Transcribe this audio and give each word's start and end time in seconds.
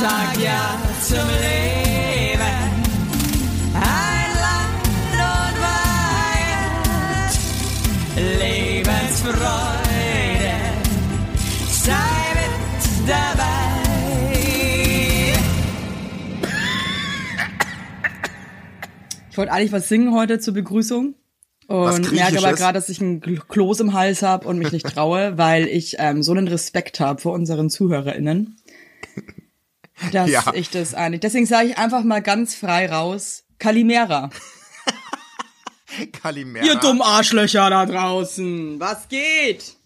sag 0.00 0.38
ja 0.42 0.78
zum 1.02 1.28
Leben. 1.28 2.40
Ein 3.74 4.30
Land 4.44 4.86
und 5.12 5.56
Weihend, 6.36 7.32
Lebensfreude, 8.40 10.54
sei 11.70 12.34
mit 12.34 13.08
dabei. 13.08 13.52
Ich 19.30 19.36
wollte 19.38 19.52
eigentlich 19.52 19.72
was 19.72 19.88
singen 19.88 20.12
heute 20.14 20.38
zur 20.38 20.54
Begrüßung. 20.54 21.14
Und 21.66 22.12
merke 22.12 22.38
aber 22.38 22.52
gerade, 22.52 22.74
dass 22.74 22.88
ich 22.90 23.00
ein 23.00 23.20
Gl- 23.22 23.40
Kloß 23.48 23.80
im 23.80 23.94
Hals 23.94 24.20
habe 24.22 24.46
und 24.46 24.58
mich 24.58 24.70
nicht 24.70 24.86
traue, 24.86 25.38
weil 25.38 25.66
ich 25.66 25.96
ähm, 25.98 26.22
so 26.22 26.32
einen 26.32 26.46
Respekt 26.46 27.00
habe 27.00 27.22
vor 27.22 27.32
unseren 27.32 27.70
ZuhörerInnen, 27.70 28.58
dass 30.12 30.30
Ja. 30.30 30.44
ich 30.54 30.70
das 30.70 30.94
eigentlich. 30.94 31.20
Deswegen 31.20 31.46
sage 31.46 31.68
ich 31.68 31.78
einfach 31.78 32.02
mal 32.04 32.20
ganz 32.22 32.54
frei 32.54 32.90
raus: 32.90 33.44
Kalimera. 33.58 34.30
Kalimera. 36.12 36.64
Ihr 36.64 36.76
dummen 36.76 37.02
Arschlöcher 37.02 37.70
da 37.70 37.86
draußen. 37.86 38.80
Was 38.80 39.08
geht? 39.08 39.76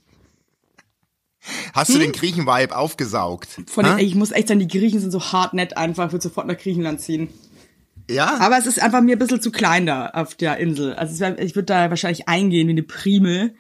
Hast 1.73 1.95
du 1.95 1.99
den 1.99 2.13
Griechen-Vibe 2.13 2.77
aufgesaugt? 2.77 3.57
Hm? 3.57 3.67
Von 3.67 3.85
den, 3.85 3.99
ich 3.99 4.15
muss 4.15 4.33
echt 4.33 4.49
sagen, 4.49 4.61
die 4.61 4.69
Griechen 4.69 5.01
sind 5.01 5.11
so 5.11 5.33
hart 5.33 5.55
nett 5.55 5.77
einfach. 5.77 6.07
Ich 6.07 6.13
würde 6.13 6.23
sofort 6.23 6.47
nach 6.47 6.59
Griechenland 6.59 7.01
ziehen. 7.01 7.29
ja? 8.11 8.39
Aber 8.41 8.59
es 8.59 8.67
ist 8.67 8.81
einfach 8.83 9.01
mir 9.01 9.17
ein 9.17 9.19
bisschen 9.19 9.41
zu 9.41 9.51
klein 9.51 9.87
da 9.87 10.09
auf 10.11 10.35
der 10.35 10.59
Insel. 10.59 10.95
Also 10.95 11.19
wär, 11.21 11.39
ich 11.39 11.55
würde 11.55 11.67
da 11.67 11.89
wahrscheinlich 11.91 12.29
eingehen 12.29 12.69
wie 12.69 12.73
eine 12.73 12.83
Primel. 12.83 13.55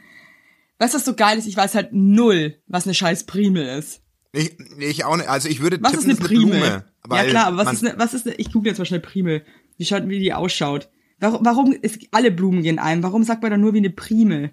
Weißt 0.78 0.94
du, 0.94 0.98
was 0.98 1.04
so 1.04 1.14
geil 1.14 1.38
ist? 1.38 1.46
Ich 1.46 1.56
weiß 1.56 1.74
halt 1.74 1.92
null, 1.92 2.56
was 2.66 2.84
eine 2.84 2.94
scheiß 2.94 3.24
Primel 3.24 3.66
ist. 3.78 4.00
Ich, 4.32 4.56
ich 4.78 5.04
auch 5.04 5.16
nicht. 5.16 5.28
Also 5.28 5.48
ich 5.48 5.60
würde 5.60 5.78
Was 5.80 5.92
tippen, 5.92 6.10
ist 6.10 6.20
eine 6.20 6.28
Primel? 6.28 6.60
Blume. 6.60 6.84
ja 7.10 7.24
klar, 7.24 7.46
aber 7.46 7.56
was 7.58 7.74
ist 7.74 7.86
eine, 7.86 7.98
was 7.98 8.14
ist 8.14 8.26
eine, 8.26 8.36
ich 8.36 8.52
google 8.52 8.70
jetzt 8.70 8.78
mal 8.78 8.84
schnell 8.84 9.00
Primel. 9.00 9.44
Wie 9.76 9.84
schaut, 9.84 10.08
wie 10.08 10.18
die 10.18 10.32
ausschaut. 10.32 10.88
Warum, 11.20 11.44
warum 11.44 11.72
ist, 11.72 12.00
alle 12.10 12.30
Blumen 12.30 12.62
gehen 12.62 12.78
ein. 12.78 13.02
Warum 13.02 13.24
sagt 13.24 13.42
man 13.42 13.50
dann 13.50 13.60
nur 13.60 13.74
wie 13.74 13.78
eine 13.78 13.90
Primel? 13.90 14.52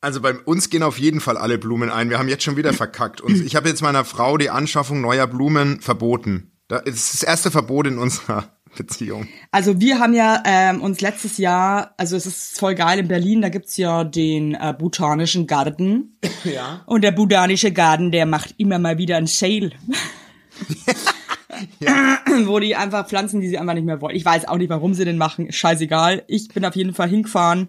Also 0.00 0.20
bei 0.20 0.34
uns 0.36 0.68
gehen 0.70 0.82
auf 0.82 0.98
jeden 0.98 1.20
Fall 1.20 1.36
alle 1.36 1.58
Blumen 1.58 1.90
ein. 1.90 2.10
Wir 2.10 2.18
haben 2.18 2.28
jetzt 2.28 2.42
schon 2.42 2.56
wieder 2.56 2.72
verkackt. 2.72 3.20
Und 3.20 3.40
ich 3.46 3.54
habe 3.54 3.68
jetzt 3.68 3.82
meiner 3.82 4.04
Frau 4.04 4.36
die 4.36 4.50
Anschaffung 4.50 5.00
neuer 5.00 5.28
Blumen 5.28 5.80
verboten. 5.80 6.52
Das 6.66 6.82
ist 6.82 7.14
das 7.14 7.22
erste 7.22 7.50
Verbot 7.50 7.86
in 7.86 7.98
unserer 7.98 8.51
Beziehung. 8.76 9.28
Also 9.50 9.80
wir 9.80 9.98
haben 9.98 10.14
ja 10.14 10.42
ähm, 10.46 10.80
uns 10.80 11.00
letztes 11.00 11.38
Jahr, 11.38 11.94
also 11.96 12.16
es 12.16 12.26
ist 12.26 12.58
voll 12.58 12.74
geil 12.74 12.98
in 12.98 13.08
Berlin, 13.08 13.42
da 13.42 13.48
gibt's 13.48 13.76
ja 13.76 14.04
den 14.04 14.54
äh, 14.54 14.74
botanischen 14.76 15.46
Garten. 15.46 16.18
Ja. 16.44 16.82
Und 16.86 17.02
der 17.02 17.12
botanische 17.12 17.72
Garten, 17.72 18.10
der 18.10 18.26
macht 18.26 18.54
immer 18.58 18.78
mal 18.78 18.98
wieder 18.98 19.16
ein 19.16 19.26
Sale. 19.26 19.70
Wo 22.46 22.58
die 22.58 22.76
einfach 22.76 23.06
Pflanzen, 23.06 23.40
die 23.40 23.48
sie 23.48 23.58
einfach 23.58 23.74
nicht 23.74 23.84
mehr 23.84 24.00
wollen. 24.00 24.16
Ich 24.16 24.24
weiß 24.24 24.46
auch 24.48 24.56
nicht, 24.56 24.70
warum 24.70 24.94
sie 24.94 25.04
den 25.04 25.18
machen. 25.18 25.52
Scheißegal. 25.52 26.24
Ich 26.26 26.48
bin 26.48 26.64
auf 26.64 26.76
jeden 26.76 26.94
Fall 26.94 27.08
hingefahren 27.08 27.68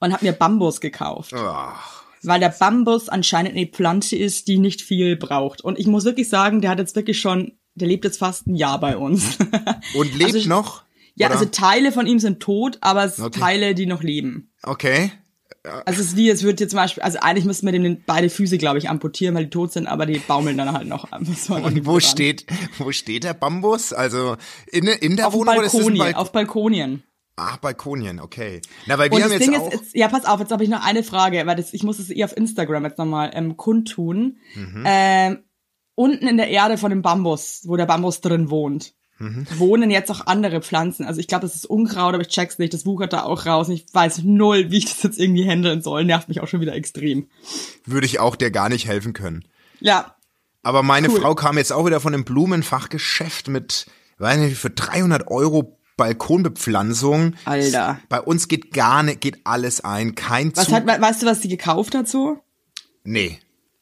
und 0.00 0.12
habe 0.12 0.24
mir 0.24 0.32
Bambus 0.32 0.80
gekauft. 0.80 1.32
Ach, 1.34 2.02
Weil 2.22 2.40
der 2.40 2.54
Bambus 2.58 3.08
anscheinend 3.08 3.52
eine 3.52 3.66
Pflanze 3.66 4.16
ist, 4.16 4.48
die 4.48 4.58
nicht 4.58 4.82
viel 4.82 5.16
braucht. 5.16 5.60
Und 5.60 5.78
ich 5.78 5.86
muss 5.86 6.04
wirklich 6.04 6.28
sagen, 6.28 6.60
der 6.60 6.70
hat 6.70 6.78
jetzt 6.78 6.96
wirklich 6.96 7.20
schon, 7.20 7.57
der 7.78 7.88
lebt 7.88 8.04
jetzt 8.04 8.18
fast 8.18 8.46
ein 8.46 8.54
Jahr 8.56 8.78
bei 8.80 8.96
uns. 8.96 9.38
Und 9.94 10.14
lebt 10.16 10.34
Also 10.34 10.48
noch? 10.48 10.82
ja, 11.14 11.26
Oder? 11.28 11.36
also 11.36 11.46
Teile 11.50 11.92
von 11.92 12.06
ihm 12.06 12.18
sind 12.18 12.40
tot, 12.40 12.78
aber 12.80 13.04
es 13.04 13.16
sind 13.16 13.26
Okay. 13.26 13.40
Teile, 13.40 13.74
die 13.74 13.86
noch 13.86 14.02
leben. 14.02 14.50
Okay. 14.62 15.12
Also 15.84 16.00
es 16.00 16.08
ist 16.08 16.16
wie, 16.16 16.30
es 16.30 16.42
wird 16.44 16.60
jetzt 16.60 16.70
zum 16.70 16.78
Beispiel, 16.78 17.02
also 17.02 17.18
eigentlich 17.20 17.44
müssten 17.44 17.66
wir 17.66 17.72
dem 17.72 18.02
beide 18.06 18.30
Füße, 18.30 18.56
glaube 18.58 18.78
ich, 18.78 18.88
amputieren, 18.88 19.34
weil 19.34 19.44
die 19.44 19.50
tot 19.50 19.72
sind, 19.72 19.86
aber 19.86 20.06
die 20.06 20.18
baumeln 20.18 20.56
dann 20.56 20.72
halt 20.72 20.86
noch. 20.88 21.10
Und 21.12 21.84
wo 21.86 21.92
dran. 21.92 22.00
steht, 22.00 22.46
wo 22.78 22.90
steht 22.92 23.24
der 23.24 23.34
Bambus? 23.34 23.92
Also 23.92 24.36
in, 24.70 24.86
in 24.86 25.16
der 25.16 25.26
Auf 25.28 25.34
Wohnung 25.34 25.56
oder 25.56 25.66
ist 25.66 25.72
Balkonien, 25.72 25.98
Balkon? 25.98 26.20
auf 26.22 26.32
Balkonien. 26.32 27.02
Ach, 27.36 27.56
Balkonien, 27.58 28.18
okay. 28.20 28.60
Na, 28.86 28.98
weil 28.98 29.10
wir 29.10 29.16
Und 29.16 29.22
haben 29.24 29.30
das 29.30 29.40
jetzt 29.40 29.48
Ding 29.52 29.60
auch. 29.60 29.68
ist, 29.72 29.80
jetzt, 29.80 29.94
ja, 29.96 30.08
pass 30.08 30.24
auf, 30.24 30.40
jetzt 30.40 30.50
habe 30.52 30.64
ich 30.64 30.70
noch 30.70 30.84
eine 30.84 31.02
Frage, 31.04 31.44
weil 31.46 31.56
das, 31.56 31.72
ich 31.74 31.82
muss 31.82 31.98
es 31.98 32.10
eh 32.10 32.24
auf 32.24 32.36
Instagram 32.36 32.84
jetzt 32.84 32.98
nochmal 32.98 33.30
ähm, 33.34 33.56
kundtun. 33.56 34.38
Mhm. 34.54 34.82
Ähm, 34.86 35.38
unten 35.98 36.26
in 36.28 36.36
der 36.36 36.48
Erde 36.48 36.78
von 36.78 36.90
dem 36.90 37.02
Bambus, 37.02 37.62
wo 37.64 37.76
der 37.76 37.86
Bambus 37.86 38.20
drin 38.20 38.50
wohnt, 38.50 38.94
Mhm. 39.18 39.46
wohnen 39.56 39.90
jetzt 39.90 40.10
auch 40.12 40.26
andere 40.26 40.60
Pflanzen. 40.62 41.04
Also 41.04 41.18
ich 41.18 41.26
glaube, 41.26 41.42
das 41.42 41.56
ist 41.56 41.66
Unkraut, 41.66 42.14
aber 42.14 42.22
ich 42.22 42.28
check's 42.28 42.58
nicht. 42.58 42.72
Das 42.72 42.86
wuchert 42.86 43.12
da 43.12 43.24
auch 43.24 43.46
raus. 43.46 43.66
Und 43.68 43.74
ich 43.74 43.86
weiß 43.92 44.22
null, 44.22 44.70
wie 44.70 44.78
ich 44.78 44.84
das 44.84 45.02
jetzt 45.02 45.18
irgendwie 45.18 45.44
handeln 45.44 45.82
soll. 45.82 46.04
Nervt 46.04 46.28
mich 46.28 46.40
auch 46.40 46.46
schon 46.46 46.60
wieder 46.60 46.74
extrem. 46.76 47.26
würde 47.84 48.06
ich 48.06 48.20
auch 48.20 48.36
dir 48.36 48.50
gar 48.52 48.68
nicht 48.68 48.86
helfen 48.86 49.12
können. 49.14 49.44
Ja, 49.80 50.14
Aber 50.62 50.82
meine 50.82 51.08
Cool. 51.08 51.20
Frau 51.20 51.34
kam 51.34 51.56
jetzt 51.58 51.72
auch 51.72 51.86
wieder 51.86 51.98
von 52.00 52.12
einem 52.14 52.24
Blumenfachgeschäft 52.24 53.48
mit, 53.48 53.86
weiß 54.18 54.38
nicht, 54.38 54.56
für 54.58 54.70
300 54.70 55.28
Euro 55.28 55.78
Balkonbepflanzung. 55.96 57.34
Alter. 57.44 57.98
Bei 58.08 58.20
uns 58.20 58.46
geht 58.48 58.72
gar 58.72 59.02
nicht, 59.02 59.20
geht 59.20 59.38
alles 59.44 59.80
ein, 59.82 60.14
kein 60.14 60.54
Was 60.56 60.66
Zug. 60.66 60.74
hat, 60.74 60.86
we- 60.86 61.00
weißt 61.00 61.22
du, 61.22 61.26
was 61.26 61.42
sie 61.42 61.48
gekauft 61.48 61.94
hat 61.94 62.08
so? 62.08 62.38
nee. 63.04 63.38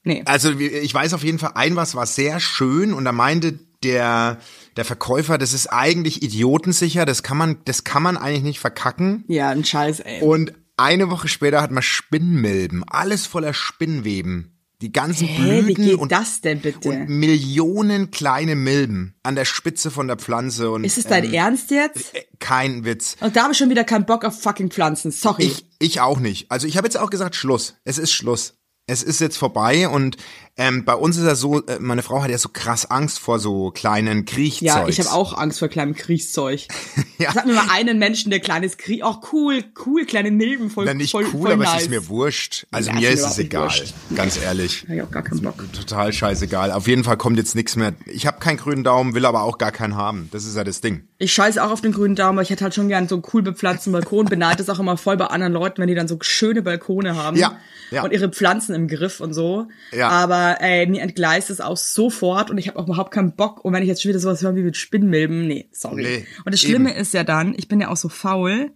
Nee. 0.07 0.23
Also 0.25 0.53
ich 0.53 0.95
weiß 0.95 1.15
auf 1.15 1.25
jeden 1.25 1.41
Fall, 1.41 1.53
ein 1.57 1.75
was 1.75 1.97
war 1.97 2.07
sehr 2.07 2.39
schön 2.39 2.95
und 2.95 3.05
da 3.05 3.11
meinte 3.11 3.59
der 3.83 4.39
der 4.77 4.85
Verkäufer, 4.85 5.37
das 5.37 5.53
ist 5.53 5.67
eigentlich 5.67 6.23
idiotensicher, 6.23 7.05
das 7.05 7.25
kann 7.25 7.37
man 7.37 7.59
das 7.65 7.83
kann 7.83 8.05
man 8.05 8.17
eigentlich 8.17 8.45
nicht 8.45 8.61
verkacken. 8.61 9.25
Ja, 9.27 9.51
ein 9.51 9.65
Scheiß, 9.65 10.01
ey. 10.01 10.23
Und 10.23 10.53
eine 10.77 11.11
Woche 11.11 11.27
später 11.27 11.61
hat 11.61 11.73
man 11.73 11.83
Spinnmilben, 11.83 12.85
alles 12.87 13.27
voller 13.27 13.53
Spinnweben. 13.53 14.53
Die 14.81 14.93
ganzen 14.93 15.27
Hä, 15.27 15.43
wie 15.43 15.63
Blüten 15.63 15.85
geht 15.85 15.95
und, 15.95 16.13
das 16.13 16.41
denn 16.41 16.61
bitte? 16.61 16.89
und 16.91 17.09
Millionen 17.09 18.11
kleine 18.13 18.55
Milben 18.55 19.17
an 19.25 19.35
der 19.35 19.47
Spitze 19.47 19.91
von 19.91 20.07
der 20.07 20.19
Pflanze 20.19 20.71
und 20.71 20.85
ist 20.85 20.99
es 20.99 21.07
dein 21.07 21.25
ähm, 21.25 21.35
Ernst 21.35 21.71
jetzt? 21.73 22.13
kein 22.39 22.85
Witz. 22.85 23.17
Und 23.21 23.35
da 23.35 23.45
habe 23.45 23.53
ich 23.53 23.59
schon 23.59 23.71
wieder 23.71 23.85
keinen 23.85 24.07
Bock 24.07 24.25
auf 24.25 24.41
fucking 24.41 24.71
Pflanzen. 24.71 25.11
Sorry. 25.11 25.45
Ich, 25.45 25.67
ich 25.81 26.01
auch 26.01 26.21
nicht. 26.21 26.53
Also 26.53 26.69
ich 26.69 26.77
habe 26.77 26.87
jetzt 26.87 26.99
auch 26.99 27.11
gesagt, 27.11 27.35
Schluss. 27.35 27.75
Es 27.85 27.99
ist 27.99 28.13
Schluss. 28.13 28.55
Es 28.87 29.03
ist 29.03 29.21
jetzt 29.21 29.37
vorbei 29.37 29.89
und 29.89 30.17
ähm, 30.59 30.85
bei 30.85 30.95
uns 30.95 31.17
ist 31.19 31.25
ja 31.25 31.35
so, 31.35 31.63
äh, 31.67 31.79
meine 31.81 32.03
Frau 32.03 32.23
hat 32.23 32.31
ja 32.31 32.39
so 32.39 32.49
krass 32.51 32.91
Angst 32.91 33.19
vor 33.19 33.39
so 33.39 33.71
kleinen 33.71 34.25
Kriechzeugs. 34.25 34.65
ja, 34.65 34.89
ich 34.89 34.99
habe 35.01 35.13
auch 35.13 35.37
Angst 35.37 35.59
vor 35.59 35.69
kleinem 35.69 35.95
Kriegszeug. 35.95 36.67
Ja. 37.19 37.33
Sag 37.33 37.47
mir 37.47 37.55
mal 37.55 37.65
einen 37.71 37.99
Menschen, 37.99 38.29
der 38.31 38.41
kleines 38.41 38.77
Krieg. 38.77 39.03
Auch 39.03 39.33
cool, 39.33 39.65
cool, 39.87 40.05
kleine 40.05 40.31
Milben, 40.31 40.69
voll, 40.69 40.85
Na, 40.85 40.93
nicht 40.93 41.13
voll, 41.13 41.25
cool, 41.33 41.41
voll 41.45 41.53
aber 41.53 41.65
nice. 41.65 41.77
es 41.77 41.83
ist 41.85 41.89
mir 41.89 42.09
wurscht. 42.09 42.67
Also 42.71 42.91
Ja, 42.91 42.97
mir 42.97 43.09
ist 43.09 43.25
es 43.25 43.39
egal, 43.39 43.63
wurscht. 43.65 43.95
ganz 44.15 44.39
ehrlich. 44.39 44.83
Hab 44.87 44.95
ich 44.97 45.01
auch 45.03 45.11
gar 45.11 45.23
keinen 45.23 45.41
Bock. 45.41 45.55
Total 45.73 46.13
scheißegal. 46.13 46.73
Auf 46.73 46.87
jeden 46.87 47.05
Fall 47.05 47.17
kommt 47.17 47.39
jetzt 47.39 47.55
nichts 47.55 47.75
mehr. 47.75 47.95
Ich 48.05 48.27
habe 48.27 48.39
keinen 48.39 48.59
grünen 48.59 48.85
Daumen, 48.85 49.15
will 49.15 49.25
aber 49.25 49.45
auch 49.45 49.57
gar 49.57 49.73
keinen 49.73 49.97
haben. 49.97 50.29
Das 50.31 50.45
ist 50.45 50.57
ja 50.59 50.65
das 50.65 50.83
Ding. 50.83 51.09
Ich 51.17 51.33
scheiße 51.33 51.65
auch 51.65 51.71
auf 51.71 51.81
den 51.81 51.93
grünen 51.93 52.17
Daumen, 52.17 52.37
aber 52.39 52.43
ich 52.43 52.51
hätte 52.51 52.65
halt 52.65 52.75
schon 52.75 52.89
gern 52.89 53.09
so 53.09 53.15
einen 53.15 53.25
cool 53.33 53.41
bepflanzten 53.41 53.95
Balkon. 53.95 54.27
Beneide 54.31 54.63
es 54.63 54.69
auch 54.69 54.79
immer 54.79 54.99
voll 54.99 55.17
bei 55.17 55.29
anderen 55.29 55.55
Leuten, 55.55 55.81
wenn 55.81 55.89
die 55.89 55.95
dann 55.95 56.09
so 56.09 56.19
schöne 56.21 56.61
Balkone 56.61 57.17
haben. 57.17 57.39
Ja, 57.39 57.57
ja. 57.91 58.03
Und 58.05 58.13
ihre 58.13 58.29
Pflanzen 58.29 58.75
im 58.75 58.89
Griff 58.89 59.21
und 59.21 59.33
so. 59.33 59.69
Ja. 59.91 60.11
Aber 60.11 60.46
ey, 60.53 60.87
mir 60.87 61.03
entgleist 61.03 61.51
es 61.51 61.61
auch 61.61 61.77
sofort 61.77 62.51
und 62.51 62.59
ich 62.59 62.69
habe 62.69 62.79
auch 62.79 62.87
überhaupt 62.87 63.13
keinen 63.13 63.35
Bock. 63.35 63.65
Und 63.65 63.73
wenn 63.73 63.83
ich 63.83 63.89
jetzt 63.89 64.03
schon 64.03 64.11
wieder 64.11 64.21
sowas 64.21 64.43
höre 64.43 64.57
wie 64.57 64.63
mit 64.63 64.77
Spinnmilben, 64.77 65.47
nee, 65.47 65.69
sorry. 65.73 66.03
Nee, 66.03 66.27
und 66.45 66.53
das 66.53 66.61
Schlimme 66.61 66.91
eben. 66.91 67.01
ist 67.01 67.15
ja 67.15 67.25
dann, 67.25 67.55
ich 67.57 67.69
bin 67.69 67.81
ja 67.81 67.89
auch 67.89 67.97
so 67.97 68.09
faul 68.09 68.71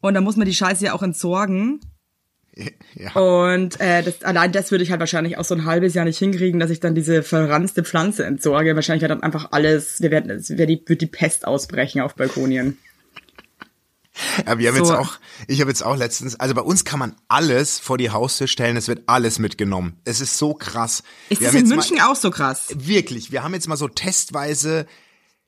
und 0.00 0.14
da 0.14 0.20
muss 0.20 0.36
man 0.36 0.46
die 0.46 0.54
Scheiße 0.54 0.84
ja 0.84 0.92
auch 0.92 1.02
entsorgen. 1.02 1.80
Ja. 2.94 3.10
Und 3.20 3.80
äh, 3.80 4.04
das, 4.04 4.22
allein 4.22 4.52
das 4.52 4.70
würde 4.70 4.84
ich 4.84 4.92
halt 4.92 5.00
wahrscheinlich 5.00 5.36
auch 5.36 5.44
so 5.44 5.56
ein 5.56 5.64
halbes 5.64 5.94
Jahr 5.94 6.04
nicht 6.04 6.18
hinkriegen, 6.18 6.60
dass 6.60 6.70
ich 6.70 6.78
dann 6.78 6.94
diese 6.94 7.24
verranzte 7.24 7.82
Pflanze 7.82 8.24
entsorge. 8.24 8.76
Wahrscheinlich 8.76 9.02
wird 9.02 9.10
dann 9.10 9.24
einfach 9.24 9.48
alles, 9.50 10.00
wir 10.00 10.12
werden, 10.12 10.30
es 10.30 10.48
wird 10.50 10.70
die, 10.70 10.80
wird 10.86 11.00
die 11.00 11.06
Pest 11.06 11.44
ausbrechen 11.44 12.00
auf 12.00 12.14
Balkonien. 12.14 12.78
Ja, 14.46 14.58
wir 14.58 14.68
haben 14.68 14.76
So. 14.76 14.84
jetzt 14.84 14.92
auch, 14.92 15.18
ich 15.48 15.60
habe 15.60 15.70
jetzt 15.70 15.84
auch 15.84 15.96
letztens, 15.96 16.38
also 16.38 16.54
bei 16.54 16.62
uns 16.62 16.84
kann 16.84 16.98
man 16.98 17.16
alles 17.28 17.78
vor 17.80 17.98
die 17.98 18.10
Haustür 18.10 18.46
stellen, 18.46 18.76
es 18.76 18.88
wird 18.88 19.02
alles 19.06 19.38
mitgenommen. 19.38 20.00
Es 20.04 20.20
ist 20.20 20.38
so 20.38 20.54
krass. 20.54 21.02
Ist 21.28 21.40
wir 21.40 21.48
das 21.48 21.56
haben 21.56 21.64
in 21.64 21.68
München 21.68 21.96
mal, 21.96 22.10
auch 22.10 22.16
so 22.16 22.30
krass? 22.30 22.68
Wirklich, 22.74 23.32
wir 23.32 23.42
haben 23.42 23.54
jetzt 23.54 23.68
mal 23.68 23.76
so 23.76 23.88
testweise 23.88 24.86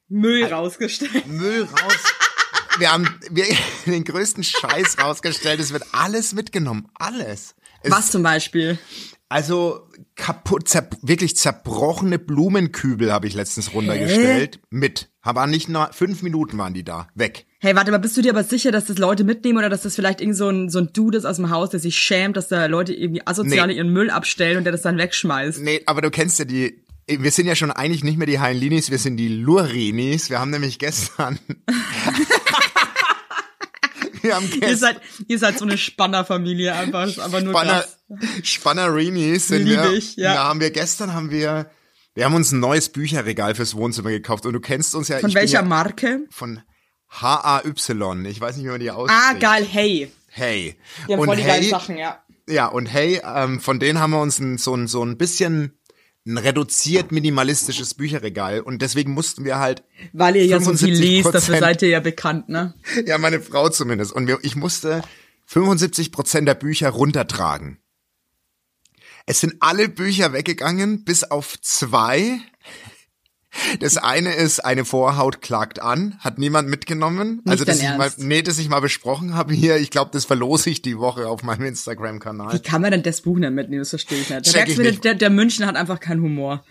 Müll 0.08 0.44
rausgestellt. 0.44 1.26
Müll 1.26 1.64
raus. 1.64 1.96
wir 2.78 2.92
haben 2.92 3.08
wir, 3.30 3.44
den 3.86 4.04
größten 4.04 4.44
Scheiß 4.44 4.98
rausgestellt. 4.98 5.60
Es 5.60 5.72
wird 5.72 5.84
alles 5.92 6.32
mitgenommen. 6.32 6.88
Alles. 6.94 7.54
Es, 7.82 7.90
Was 7.90 8.10
zum 8.10 8.22
Beispiel? 8.22 8.78
Also 9.28 9.88
kaputt, 10.14 10.68
zer, 10.68 10.88
wirklich 11.02 11.36
zerbrochene 11.36 12.20
Blumenkübel 12.20 13.12
habe 13.12 13.26
ich 13.26 13.34
letztens 13.34 13.74
runtergestellt. 13.74 14.60
Mit. 14.70 15.08
Aber 15.20 15.48
nicht 15.48 15.68
nur 15.68 15.90
fünf 15.92 16.22
Minuten 16.22 16.56
waren 16.58 16.74
die 16.74 16.84
da. 16.84 17.08
Weg. 17.16 17.44
Hey, 17.58 17.74
warte 17.74 17.90
mal, 17.90 17.98
bist 17.98 18.16
du 18.16 18.22
dir 18.22 18.30
aber 18.30 18.44
sicher, 18.44 18.70
dass 18.70 18.84
das 18.84 18.98
Leute 18.98 19.24
mitnehmen 19.24 19.58
oder 19.58 19.68
dass 19.68 19.82
das 19.82 19.96
vielleicht 19.96 20.20
irgend 20.20 20.36
so 20.36 20.48
ein, 20.48 20.70
so 20.70 20.78
ein 20.78 20.92
Dude 20.92 21.18
ist 21.18 21.24
aus 21.24 21.36
dem 21.36 21.50
Haus, 21.50 21.70
der 21.70 21.80
sich 21.80 21.98
schämt, 21.98 22.36
dass 22.36 22.46
da 22.46 22.66
Leute 22.66 22.94
irgendwie 22.94 23.26
asoziale 23.26 23.72
Nee. 23.72 23.78
ihren 23.78 23.92
Müll 23.92 24.10
abstellen 24.10 24.58
und 24.58 24.64
der 24.64 24.72
das 24.72 24.82
dann 24.82 24.96
wegschmeißt? 24.98 25.60
Nee, 25.60 25.82
aber 25.86 26.02
du 26.02 26.10
kennst 26.12 26.38
ja 26.38 26.44
die. 26.44 26.84
Wir 27.08 27.30
sind 27.32 27.46
ja 27.46 27.56
schon 27.56 27.72
eigentlich 27.72 28.04
nicht 28.04 28.18
mehr 28.18 28.26
die 28.28 28.38
Heinlinis, 28.40 28.90
wir 28.92 28.98
sind 28.98 29.16
die 29.16 29.28
Lurinis. 29.28 30.30
Wir 30.30 30.38
haben 30.38 30.50
nämlich 30.50 30.78
gestern. 30.78 31.40
wir 34.22 34.34
haben 34.36 34.44
Ihr 34.52 34.60
gestern. 34.60 34.76
seid, 34.78 35.00
ihr 35.28 35.38
seid 35.38 35.58
so 35.58 35.64
eine 35.64 35.78
Spannerfamilie 35.78 36.74
einfach, 36.74 37.06
das 37.06 37.18
einfach 37.18 37.42
nur 37.42 37.52
Spanner, 37.52 37.80
krass. 37.80 37.95
Spannerinis 38.42 39.48
sind 39.48 39.66
wir. 39.66 39.92
ich, 39.92 40.16
ja. 40.16 40.34
Da 40.34 40.44
haben 40.44 40.60
wir 40.60 40.70
gestern 40.70 41.12
haben 41.12 41.30
wir 41.30 41.70
Wir 42.14 42.24
haben 42.24 42.34
uns 42.34 42.52
ein 42.52 42.60
neues 42.60 42.88
Bücherregal 42.88 43.54
fürs 43.54 43.74
Wohnzimmer 43.74 44.10
gekauft 44.10 44.46
und 44.46 44.52
du 44.52 44.60
kennst 44.60 44.94
uns 44.94 45.08
ja. 45.08 45.18
Von 45.18 45.34
welcher 45.34 45.60
ja 45.60 45.62
Marke? 45.62 46.20
Von 46.30 46.62
H-A-Y. 47.08 48.24
Ich 48.26 48.40
weiß 48.40 48.56
nicht, 48.56 48.66
wie 48.66 48.70
man 48.70 48.80
die 48.80 48.90
ausspricht. 48.90 49.22
Ah, 49.22 49.34
geil, 49.34 49.66
hey. 49.68 50.10
Hey. 50.28 50.76
Die 51.08 51.12
haben 51.12 51.20
und 51.20 51.26
voll 51.26 51.36
die 51.36 51.44
geilen 51.44 51.62
hey, 51.62 51.70
Sachen, 51.70 51.96
ja. 51.96 52.22
ja, 52.48 52.66
und 52.66 52.86
hey, 52.86 53.20
ähm, 53.24 53.60
von 53.60 53.80
denen 53.80 54.00
haben 54.00 54.10
wir 54.10 54.20
uns 54.20 54.38
ein, 54.38 54.58
so, 54.58 54.74
ein, 54.74 54.86
so 54.86 55.02
ein 55.02 55.16
bisschen 55.16 55.78
ein 56.26 56.38
reduziert 56.38 57.12
minimalistisches 57.12 57.94
Bücherregal 57.94 58.60
und 58.60 58.82
deswegen 58.82 59.12
mussten 59.12 59.44
wir 59.44 59.58
halt 59.58 59.84
Weil 60.12 60.36
ihr 60.36 60.44
ja 60.44 60.60
so 60.60 60.74
viel 60.74 60.94
75%. 60.94 60.98
lest, 60.98 61.34
dafür 61.34 61.58
seid 61.58 61.82
ihr 61.82 61.88
ja 61.88 62.00
bekannt, 62.00 62.48
ne? 62.48 62.74
ja 63.06 63.16
meine 63.16 63.40
Frau 63.40 63.68
zumindest 63.68 64.12
und 64.12 64.26
wir, 64.26 64.40
ich 64.42 64.56
musste 64.56 65.02
75 65.46 66.10
Prozent 66.10 66.48
der 66.48 66.54
Bücher 66.54 66.90
runtertragen. 66.90 67.78
Es 69.26 69.40
sind 69.40 69.56
alle 69.60 69.88
Bücher 69.88 70.32
weggegangen, 70.32 71.04
bis 71.04 71.24
auf 71.24 71.60
zwei. 71.60 72.40
Das 73.80 73.96
eine 73.96 74.34
ist 74.34 74.64
eine 74.64 74.84
Vorhaut 74.84 75.40
klagt 75.40 75.80
an, 75.80 76.16
hat 76.20 76.38
niemand 76.38 76.68
mitgenommen. 76.68 77.42
also 77.46 77.64
dein 77.64 77.78
das 77.78 77.82
ich 77.82 77.96
mal, 77.96 78.12
nee, 78.18 78.42
das 78.42 78.58
ich 78.58 78.68
mal 78.68 78.80
besprochen 78.80 79.34
habe 79.34 79.54
hier. 79.54 79.76
Ich 79.78 79.90
glaube, 79.90 80.10
das 80.12 80.26
verlose 80.26 80.70
ich 80.70 80.82
die 80.82 80.98
Woche 80.98 81.28
auf 81.28 81.42
meinem 81.42 81.64
Instagram-Kanal. 81.66 82.52
Wie 82.54 82.60
kann 82.60 82.82
man 82.82 82.92
denn 82.92 83.02
das 83.02 83.22
Buch 83.22 83.38
nicht 83.38 83.52
mitnehmen? 83.52 83.80
Das 83.80 83.90
verstehe 83.90 84.20
ich 84.20 84.30
nicht. 84.30 84.54
Da 84.54 84.64
ich 84.64 84.78
nicht. 84.78 85.04
der, 85.04 85.14
der 85.14 85.30
München 85.30 85.66
hat 85.66 85.74
einfach 85.76 86.00
keinen 86.00 86.22
Humor. 86.22 86.64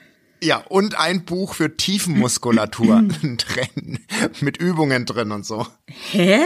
Ja, 0.43 0.57
und 0.57 0.99
ein 0.99 1.25
Buch 1.25 1.55
für 1.55 1.75
Tiefenmuskulatur 1.75 3.01
drin, 3.21 3.99
mit 4.41 4.57
Übungen 4.57 5.05
drin 5.05 5.31
und 5.31 5.45
so. 5.45 5.65
Hä? 5.87 6.39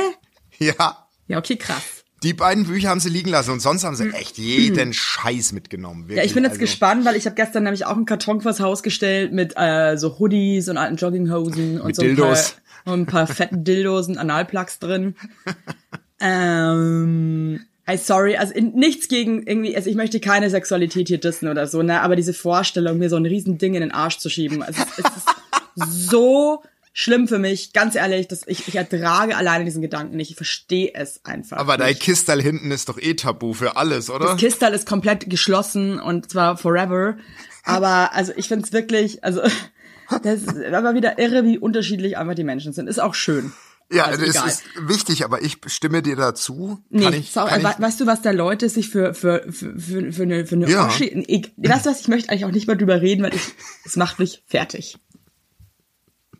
Ja, 0.57 1.07
Ja, 1.27 1.37
okay, 1.37 1.57
krass. 1.57 1.98
Die 2.23 2.33
beiden 2.33 2.65
Bücher 2.65 2.89
haben 2.89 2.99
sie 2.99 3.09
liegen 3.09 3.29
lassen 3.29 3.51
und 3.51 3.61
sonst 3.61 3.83
haben 3.83 3.95
sie 3.95 4.09
echt 4.09 4.37
jeden 4.37 4.93
Scheiß 4.93 5.53
mitgenommen. 5.53 6.03
Wirklich. 6.03 6.17
Ja, 6.17 6.23
ich 6.23 6.33
bin 6.33 6.43
jetzt 6.43 6.53
Also, 6.53 6.61
gespannt, 6.61 7.05
weil 7.05 7.15
ich 7.15 7.25
habe 7.25 7.35
gestern 7.35 7.63
nämlich 7.63 7.85
auch 7.85 7.95
einen 7.95 8.05
Karton 8.05 8.41
vors 8.41 8.59
Haus 8.59 8.83
gestellt 8.83 9.31
mit 9.31 9.53
äh, 9.55 9.95
so 9.97 10.19
Hoodies 10.19 10.67
und 10.69 10.77
alten 10.77 10.97
Jogginghosen 10.97 11.79
und 11.79 11.95
so 11.95 12.01
ein 12.01 12.07
Dildos. 12.09 12.55
paar, 12.83 12.93
und 12.93 13.01
ein 13.01 13.05
paar 13.05 13.27
fetten 13.27 13.63
Dildos 13.63 14.07
und 14.07 14.17
Analplugs 14.17 14.79
drin. 14.79 15.15
ähm, 16.19 17.61
hey, 17.85 17.97
sorry, 17.97 18.35
also 18.35 18.53
in, 18.53 18.73
nichts 18.73 19.07
gegen 19.07 19.43
irgendwie, 19.43 19.75
also 19.75 19.89
ich 19.89 19.95
möchte 19.95 20.19
keine 20.19 20.49
Sexualität 20.49 21.07
hier 21.07 21.19
dissen 21.19 21.47
oder 21.47 21.67
so, 21.67 21.81
ne, 21.81 22.01
aber 22.01 22.15
diese 22.15 22.33
Vorstellung, 22.33 22.97
mir 22.97 23.09
so 23.09 23.15
ein 23.15 23.25
riesen 23.25 23.57
Ding 23.57 23.73
in 23.75 23.81
den 23.81 23.91
Arsch 23.91 24.17
zu 24.17 24.29
schieben, 24.29 24.61
es 24.67 24.77
ist, 24.77 24.87
es 24.99 25.05
ist 25.85 26.09
so 26.09 26.63
schlimm 26.99 27.29
für 27.29 27.39
mich, 27.39 27.71
ganz 27.71 27.95
ehrlich, 27.95 28.27
dass 28.27 28.41
ich, 28.45 28.67
ich 28.67 28.75
ertrage 28.75 29.37
alleine 29.37 29.63
diesen 29.63 29.81
Gedanken 29.81 30.17
nicht, 30.17 30.31
ich 30.31 30.35
verstehe 30.35 30.91
es 30.93 31.23
einfach. 31.23 31.55
Aber 31.55 31.77
dein 31.77 31.89
nicht. 31.89 32.01
Kistal 32.01 32.41
hinten 32.41 32.71
ist 32.71 32.89
doch 32.89 32.97
eh 32.99 33.13
tabu 33.13 33.53
für 33.53 33.77
alles, 33.77 34.09
oder? 34.09 34.25
Das 34.25 34.37
Kistal 34.37 34.73
ist 34.73 34.85
komplett 34.85 35.29
geschlossen 35.29 35.97
und 36.01 36.29
zwar 36.29 36.57
forever. 36.57 37.15
Aber 37.63 38.13
also 38.13 38.33
ich 38.35 38.49
find's 38.49 38.73
wirklich, 38.73 39.23
also 39.23 39.41
das 40.23 40.41
ist 40.43 40.73
aber 40.73 40.93
wieder 40.93 41.17
irre, 41.19 41.45
wie 41.45 41.57
unterschiedlich 41.57 42.17
einfach 42.17 42.35
die 42.35 42.43
Menschen 42.43 42.73
sind. 42.73 42.87
Ist 42.89 42.99
auch 42.99 43.15
schön. 43.15 43.53
ja, 43.89 44.03
also 44.03 44.25
egal. 44.25 44.49
ist 44.49 44.63
wichtig, 44.81 45.23
aber 45.23 45.41
ich 45.41 45.57
stimme 45.67 46.01
dir 46.01 46.17
dazu. 46.17 46.83
Nee, 46.89 47.03
kann 47.05 47.13
ich, 47.13 47.31
sau- 47.31 47.45
kann 47.45 47.61
ich, 47.61 47.79
weißt 47.79 48.01
du, 48.01 48.07
was 48.07 48.21
da 48.21 48.31
Leute 48.31 48.67
sich 48.67 48.89
für 48.89 49.13
für 49.13 49.45
für, 49.49 49.79
für, 49.79 50.11
für 50.11 50.23
eine 50.23 50.45
für 50.45 50.55
eine 50.55 50.69
Ja. 50.69 50.87
Oschi, 50.87 51.05
ich, 51.05 51.53
weißt 51.55 51.85
du 51.85 51.91
was, 51.91 52.01
ich 52.01 52.09
möchte 52.09 52.29
eigentlich 52.29 52.43
auch 52.43 52.51
nicht 52.51 52.67
mal 52.67 52.75
drüber 52.75 52.99
reden, 53.01 53.23
weil 53.23 53.33
ich 53.35 53.41
es 53.85 53.95
macht 53.95 54.19
mich 54.19 54.43
fertig. 54.47 54.97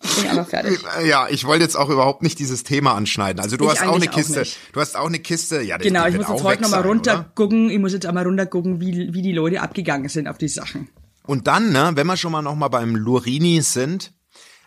Ich 0.04 0.16
bin 0.16 0.28
einfach 0.28 0.48
fertig. 0.48 0.80
ja, 1.06 1.28
ich 1.30 1.46
wollte 1.46 1.64
jetzt 1.64 1.76
auch 1.76 1.90
überhaupt 1.90 2.24
nicht 2.24 2.40
dieses 2.40 2.64
Thema 2.64 2.94
anschneiden. 2.96 3.42
Also 3.42 3.58
du 3.58 3.66
Ich 3.66 3.72
hast 3.72 3.88
auch 3.88 3.96
eine 3.96 4.10
auch 4.10 4.16
Kiste. 4.16 4.40
nicht. 4.40 4.58
du 4.74 4.80
hast 4.80 4.96
auch 4.96 5.08
eine 5.08 5.20
Kiste. 5.20 5.62
Ja, 5.62 5.78
das- 5.78 5.86
Genau, 5.86 6.06
ich 6.08 6.16
muss 6.16 6.28
jetzt 6.28 6.40
auch 6.40 6.44
heute 6.44 6.62
nochmal 6.64 6.82
runtergucken, 6.84 7.70
ich 7.70 7.80
muss 7.80 7.94
jetzt 7.94 8.06
einmal 8.06 8.26
runtergucken, 8.26 8.80
wie, 8.82 9.14
wie 9.14 9.22
die 9.22 9.34
Leute 9.34 9.62
abgegangen 9.62 10.08
sind 10.10 10.28
auf 10.28 10.38
die 10.38 10.48
Sachen. 10.48 10.90
Und 11.26 11.48
dann, 11.48 11.72
ne, 11.72 11.92
wenn 11.96 12.08
wir 12.08 12.18
schon 12.18 12.32
mal 12.32 12.42
noch 12.42 12.56
mal 12.56 12.70
beim 12.70 12.96
Lurini 12.96 13.62
sind, 13.62 14.14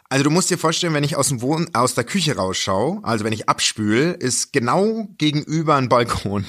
also 0.08 0.25
du 0.25 0.31
musst 0.31 0.50
dir 0.50 0.58
vorstellen, 0.58 0.93
wenn 0.94 1.05
ich 1.05 1.17
aus 1.17 1.29
dem 1.29 1.40
Wohn 1.40 1.70
aus 1.73 1.94
der 1.94 2.05
Küche 2.05 2.37
rausschaue, 2.37 3.00
also 3.02 3.25
wenn 3.25 3.32
ich 3.32 3.49
abspül, 3.49 4.14
ist 4.19 4.52
genau 4.52 5.08
gegenüber 5.19 5.76
ein 5.76 5.88
Balkon. 5.88 6.44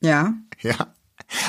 Ja. 0.00 0.32
Ja. 0.62 0.94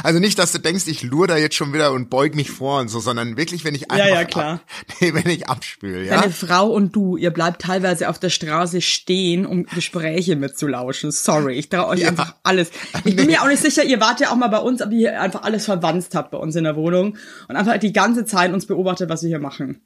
Also 0.04 0.20
nicht, 0.20 0.38
dass 0.40 0.52
du 0.52 0.60
denkst, 0.60 0.88
ich 0.88 1.04
lure 1.04 1.28
da 1.28 1.38
jetzt 1.38 1.56
schon 1.56 1.74
wieder 1.74 1.92
und 1.92 2.10
beug 2.10 2.36
mich 2.36 2.52
vor 2.52 2.80
und 2.80 2.88
so, 2.90 3.00
sondern 3.00 3.38
wirklich, 3.38 3.64
wenn 3.66 3.76
ich 3.76 3.90
einfach 3.90 4.08
ja, 4.08 4.24
klar. 4.26 4.54
Ab, 4.54 4.62
nee, 5.02 5.14
wenn 5.14 5.30
ich 5.30 5.48
abspül, 5.48 6.06
ja. 6.06 6.20
Deine 6.22 6.32
Frau 6.32 6.70
und 6.70 6.96
du, 6.96 7.18
ihr 7.18 7.32
bleibt 7.32 7.62
teilweise 7.62 8.10
auf 8.10 8.20
der 8.20 8.30
Straße 8.30 8.82
stehen, 8.82 9.46
um 9.46 9.66
Gespräche 9.66 10.36
mitzulauschen. 10.36 11.12
Sorry, 11.12 11.56
ich 11.56 11.70
traue 11.70 11.88
euch 11.88 12.02
Ja. 12.02 12.10
einfach 12.10 12.36
alles. 12.44 12.70
Ich 13.06 13.16
bin 13.16 13.28
mir 13.28 13.42
auch 13.42 13.48
nicht 13.48 13.62
sicher, 13.62 13.84
ihr 13.84 14.00
wart 14.00 14.20
ja 14.20 14.32
auch 14.32 14.36
mal 14.36 14.48
bei 14.50 14.60
uns, 14.60 14.82
ob 14.82 14.92
ihr 14.92 14.98
hier 14.98 15.22
einfach 15.22 15.44
alles 15.44 15.66
verwanzt 15.66 16.16
habt 16.16 16.32
bei 16.32 16.38
uns 16.38 16.56
in 16.56 16.64
der 16.64 16.76
Wohnung 16.76 17.18
und 17.48 17.56
einfach 17.56 17.78
die 17.78 17.94
ganze 17.94 18.26
Zeit 18.26 18.54
uns 18.54 18.66
beobachtet, 18.66 19.10
was 19.10 19.24
wir 19.24 19.30
hier 19.30 19.40
machen. 19.40 19.82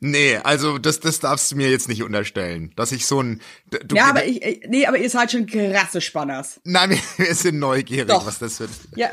Nee, 0.00 0.36
also 0.38 0.78
das, 0.78 1.00
das 1.00 1.20
darfst 1.20 1.50
du 1.52 1.56
mir 1.56 1.70
jetzt 1.70 1.88
nicht 1.88 2.02
unterstellen, 2.02 2.72
dass 2.76 2.92
ich 2.92 3.06
so 3.06 3.20
ein, 3.22 3.40
du, 3.70 3.94
Ja, 3.96 4.06
aber 4.10 4.24
ich, 4.24 4.60
nee, 4.68 4.86
aber 4.86 4.98
ihr 4.98 5.10
seid 5.10 5.32
schon 5.32 5.46
krasse 5.46 6.00
Spanners. 6.00 6.60
nein, 6.64 6.98
wir, 7.16 7.34
sind 7.34 7.58
neugierig, 7.58 8.08
Doch. 8.08 8.26
was 8.26 8.38
das 8.38 8.60
wird. 8.60 8.70
Ja, 8.96 9.08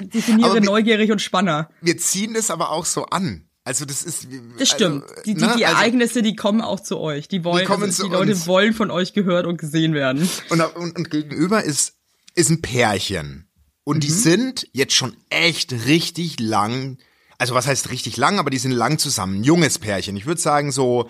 definiere 0.00 0.54
wir- 0.54 0.60
neugierig 0.60 1.10
und 1.12 1.20
Spanner. 1.22 1.70
Wir 1.80 1.96
ziehen 1.98 2.34
das 2.34 2.50
aber 2.50 2.70
auch 2.70 2.84
so 2.84 3.06
an. 3.06 3.42
Also 3.64 3.84
das 3.84 4.04
ist, 4.04 4.28
Das 4.58 4.68
stimmt. 4.68 5.02
Also, 5.02 5.22
die 5.24 5.34
die, 5.34 5.40
ne, 5.40 5.54
die 5.56 5.66
also- 5.66 5.76
Ereignisse, 5.78 6.22
die 6.22 6.36
kommen 6.36 6.60
auch 6.60 6.78
zu 6.78 6.98
euch. 6.98 7.26
Die 7.26 7.42
wollen, 7.42 7.66
Die 7.66 7.72
also, 7.72 8.04
die 8.04 8.10
Leute 8.12 8.32
uns. 8.32 8.46
wollen 8.46 8.72
von 8.74 8.92
euch 8.92 9.12
gehört 9.12 9.44
und 9.46 9.58
gesehen 9.58 9.92
werden. 9.92 10.28
Und, 10.50 10.60
und, 10.60 10.96
und 10.96 11.10
gegenüber 11.10 11.64
ist, 11.64 11.94
ist 12.36 12.48
ein 12.50 12.62
Pärchen. 12.62 13.48
Und 13.82 13.96
Mhm. 13.96 14.00
die 14.00 14.10
sind 14.10 14.68
jetzt 14.72 14.94
schon 14.94 15.16
echt 15.30 15.72
richtig 15.86 16.38
lang, 16.38 16.98
also 17.38 17.54
was 17.54 17.66
heißt 17.66 17.90
richtig 17.90 18.16
lang, 18.16 18.38
aber 18.38 18.50
die 18.50 18.58
sind 18.58 18.72
lang 18.72 18.98
zusammen. 18.98 19.40
Ein 19.40 19.44
junges 19.44 19.78
Pärchen. 19.78 20.16
Ich 20.16 20.26
würde 20.26 20.40
sagen 20.40 20.72
so 20.72 21.08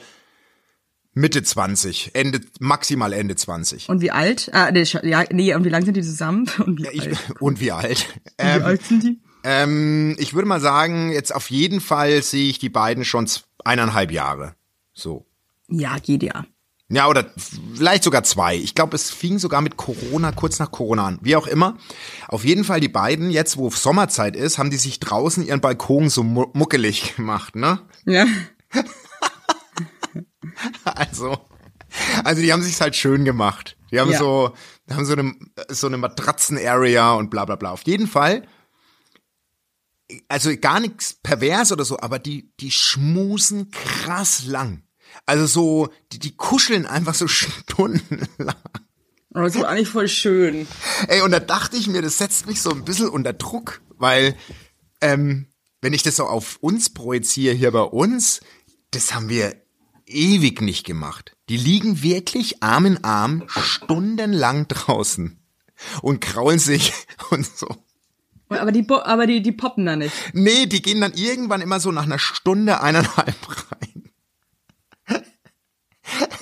Mitte 1.14 1.42
20, 1.42 2.10
Ende, 2.14 2.40
maximal 2.60 3.12
Ende 3.12 3.36
20. 3.36 3.88
Und 3.88 4.00
wie 4.02 4.10
alt? 4.10 4.50
Ah, 4.52 4.70
nee, 4.70 4.82
ja, 4.82 5.24
nee, 5.30 5.54
und 5.54 5.64
wie 5.64 5.70
lang 5.70 5.84
sind 5.84 5.96
die 5.96 6.02
zusammen? 6.02 6.50
Und 6.64 6.78
wie, 6.82 6.88
Ich, 6.88 7.02
alt? 7.06 7.18
und 7.40 7.60
wie 7.60 7.72
alt? 7.72 8.06
wie 8.24 8.30
Ähm, 8.38 8.62
alt 8.62 8.82
sind 8.84 9.02
die? 9.02 9.18
ähm, 9.44 10.14
ich 10.18 10.34
würde 10.34 10.46
mal 10.48 10.60
sagen, 10.60 11.10
jetzt 11.12 11.34
auf 11.34 11.50
jeden 11.50 11.80
Fall 11.80 12.22
sehe 12.22 12.50
ich 12.50 12.58
die 12.58 12.68
beiden 12.68 13.04
schon 13.04 13.28
eineinhalb 13.64 14.10
Jahre. 14.12 14.56
So. 14.92 15.26
Ja, 15.68 15.98
geht 15.98 16.22
ja. 16.22 16.44
Ja, 16.88 17.08
oder 17.08 17.32
vielleicht 17.74 18.04
sogar 18.04 18.22
zwei. 18.22 18.54
Ich 18.54 18.74
glaube, 18.76 18.94
es 18.94 19.10
fing 19.10 19.40
sogar 19.40 19.60
mit 19.60 19.76
Corona, 19.76 20.30
kurz 20.30 20.60
nach 20.60 20.70
Corona 20.70 21.06
an. 21.06 21.18
Wie 21.20 21.34
auch 21.34 21.48
immer. 21.48 21.76
Auf 22.28 22.44
jeden 22.44 22.62
Fall 22.62 22.78
die 22.78 22.88
beiden, 22.88 23.30
jetzt 23.30 23.56
wo 23.56 23.70
Sommerzeit 23.70 24.36
ist, 24.36 24.58
haben 24.58 24.70
die 24.70 24.76
sich 24.76 25.00
draußen 25.00 25.44
ihren 25.44 25.60
Balkon 25.60 26.08
so 26.10 26.22
mu 26.22 26.46
muckelig 26.52 27.16
gemacht, 27.16 27.56
ne? 27.56 27.80
Ja. 28.04 28.26
Also, 30.84 31.38
also 32.24 32.40
die 32.42 32.52
haben 32.52 32.62
sich's 32.62 32.80
halt 32.80 32.96
schön 32.96 33.24
gemacht. 33.24 33.76
Die 33.90 34.00
haben 34.00 34.10
Ja. 34.10 34.18
so, 34.18 34.54
haben 34.90 35.04
so 35.04 35.12
eine, 35.12 35.34
so 35.68 35.86
eine 35.86 35.96
Matratzen-Area 35.98 37.12
und 37.12 37.30
bla 37.30 37.44
bla 37.44 37.56
bla. 37.56 37.72
Auf 37.72 37.82
jeden 37.82 38.06
Fall, 38.06 38.46
also 40.28 40.50
gar 40.56 40.80
nichts 40.80 41.14
pervers 41.22 41.72
oder 41.72 41.84
so, 41.84 41.98
aber 42.00 42.18
die, 42.18 42.52
die 42.60 42.70
schmusen 42.70 43.70
krass 43.70 44.46
lang. 44.46 44.82
Also 45.26 45.46
so, 45.46 45.88
die, 46.12 46.18
die 46.18 46.36
kuscheln 46.36 46.86
einfach 46.86 47.14
so 47.14 47.28
stundenlang. 47.28 48.56
Aber 49.34 49.44
das 49.44 49.54
ist 49.54 49.64
eigentlich 49.64 49.88
voll 49.90 50.08
schön. 50.08 50.66
Ey, 51.08 51.20
und 51.20 51.30
da 51.30 51.40
dachte 51.40 51.76
ich 51.76 51.88
mir, 51.88 52.00
das 52.00 52.16
setzt 52.16 52.46
mich 52.46 52.62
so 52.62 52.70
ein 52.70 52.84
bisschen 52.84 53.10
unter 53.10 53.34
Druck, 53.34 53.82
weil, 53.98 54.34
ähm, 55.02 55.48
wenn 55.82 55.92
ich 55.92 56.02
das 56.02 56.16
so 56.16 56.24
auf 56.24 56.56
uns 56.62 56.88
projiziere 56.88 57.54
hier 57.54 57.70
bei 57.70 57.82
uns, 57.82 58.40
das 58.92 59.14
haben 59.14 59.28
wir 59.28 59.54
ewig 60.06 60.62
nicht 60.62 60.86
gemacht. 60.86 61.36
Die 61.48 61.58
liegen 61.58 62.02
wirklich 62.02 62.62
Arm 62.62 62.86
in 62.86 63.04
Arm 63.04 63.44
stundenlang 63.48 64.68
draußen 64.68 65.38
und 66.00 66.20
kraulen 66.20 66.58
sich 66.58 66.92
und 67.30 67.44
so. 67.44 67.68
Aber 68.48 68.70
die, 68.70 68.88
aber 68.88 69.26
die, 69.26 69.42
die 69.42 69.52
poppen 69.52 69.86
da 69.86 69.96
nicht. 69.96 70.14
Nee, 70.32 70.66
die 70.66 70.80
gehen 70.80 71.00
dann 71.00 71.12
irgendwann 71.14 71.60
immer 71.60 71.80
so 71.80 71.90
nach 71.90 72.04
einer 72.04 72.20
Stunde, 72.20 72.80
eineinhalb 72.80 73.36
rein. 73.48 73.95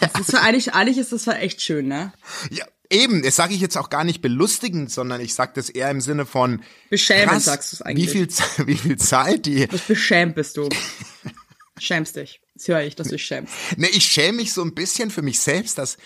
Das 0.00 0.28
ist 0.28 0.35
eigentlich, 0.35 0.75
eigentlich 0.75 0.99
ist 0.99 1.12
das 1.12 1.26
echt 1.26 1.62
schön, 1.62 1.88
ne? 1.88 2.12
Ja, 2.50 2.64
eben, 2.90 3.23
das 3.23 3.37
sage 3.37 3.54
ich 3.54 3.61
jetzt 3.61 3.76
auch 3.76 3.90
gar 3.90 4.04
nicht 4.04 4.21
belustigend, 4.23 4.90
sondern 4.90 5.21
ich 5.21 5.35
sag 5.35 5.54
das 5.54 5.71
eher 5.71 5.90
im 5.90 6.00
Sinne 6.00 6.26
von 6.26 6.62
Beschämend 6.90 7.30
krass, 7.30 7.44
sagst 7.44 7.73
du's 7.73 7.83
eigentlich. 7.83 8.12
Wie 8.12 8.26
viel, 8.26 8.28
wie 8.66 8.76
viel 8.76 8.97
Zeit 8.97 9.47
die 9.47 9.66
Beschämt 9.88 10.35
bist 10.35 10.56
du. 10.56 10.68
Schämst 11.78 12.16
dich. 12.16 12.40
Das 12.54 12.68
höre 12.68 12.83
ich, 12.83 12.94
dass 12.94 13.09
du 13.09 13.14
dich 13.14 13.25
schämst. 13.25 13.52
Ne, 13.76 13.88
ich 13.88 14.04
schäme 14.04 14.37
mich 14.37 14.52
so 14.52 14.62
ein 14.62 14.75
bisschen 14.75 15.11
für 15.11 15.23
mich 15.23 15.40
selbst, 15.40 15.76
dass, 15.76 15.97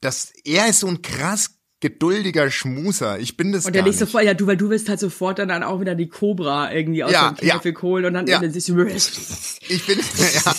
dass 0.00 0.32
er 0.44 0.68
ist 0.68 0.80
so 0.80 0.86
ein 0.86 1.02
krass 1.02 1.50
geduldiger 1.80 2.50
Schmuser. 2.50 3.18
Ich 3.20 3.36
bin 3.36 3.52
das 3.52 3.66
Und 3.66 3.74
der 3.74 3.82
nicht. 3.82 3.98
sofort, 3.98 4.24
ja, 4.24 4.34
du, 4.34 4.46
weil 4.46 4.56
du 4.56 4.70
willst 4.70 4.88
halt 4.88 4.98
sofort 4.98 5.38
dann, 5.38 5.48
dann 5.48 5.62
auch 5.62 5.80
wieder 5.80 5.94
die 5.94 6.08
Cobra 6.08 6.72
irgendwie 6.72 7.04
aus 7.04 7.12
Ja, 7.12 7.32
dem 7.32 7.48
Käfig 7.48 7.80
holen 7.82 8.06
und 8.06 8.14
dann, 8.14 8.26
ja. 8.26 8.40
dann 8.40 8.50
siehst 8.50 8.68
du, 8.68 8.82
Ich 9.68 9.86
bin, 9.86 9.98
ja. 9.98 10.54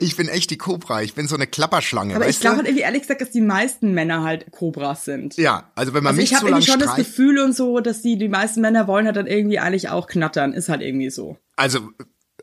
Ich 0.00 0.16
bin 0.16 0.28
echt 0.28 0.50
die 0.50 0.58
Cobra. 0.58 1.02
Ich 1.02 1.14
bin 1.14 1.28
so 1.28 1.34
eine 1.36 1.46
Klapperschlange. 1.46 2.14
aber 2.14 2.28
ich 2.28 2.40
glaube 2.40 2.56
halt 2.58 2.66
irgendwie 2.66 2.82
ehrlich 2.82 3.02
gesagt, 3.02 3.20
dass 3.20 3.30
die 3.30 3.40
meisten 3.40 3.92
Männer 3.92 4.22
halt 4.22 4.50
Cobras 4.50 5.04
sind. 5.04 5.36
Ja, 5.36 5.70
also 5.74 5.94
wenn 5.94 6.02
man 6.02 6.10
Also 6.12 6.20
mich 6.20 6.30
ich 6.30 6.36
habe 6.36 6.46
zu 6.46 6.50
lang 6.50 6.60
irgendwie 6.60 6.70
schon 6.72 6.80
das 6.80 6.96
Gefühl 6.96 7.38
und 7.40 7.54
so, 7.54 7.80
dass 7.80 8.02
die, 8.02 8.16
die 8.18 8.28
meisten 8.28 8.60
Männer 8.60 8.86
wollen 8.86 9.06
halt 9.06 9.16
dann 9.16 9.26
irgendwie 9.26 9.58
eigentlich 9.58 9.88
auch 9.88 10.06
knattern. 10.06 10.52
Ist 10.52 10.68
halt 10.68 10.82
irgendwie 10.82 11.10
so. 11.10 11.36
Also 11.56 11.78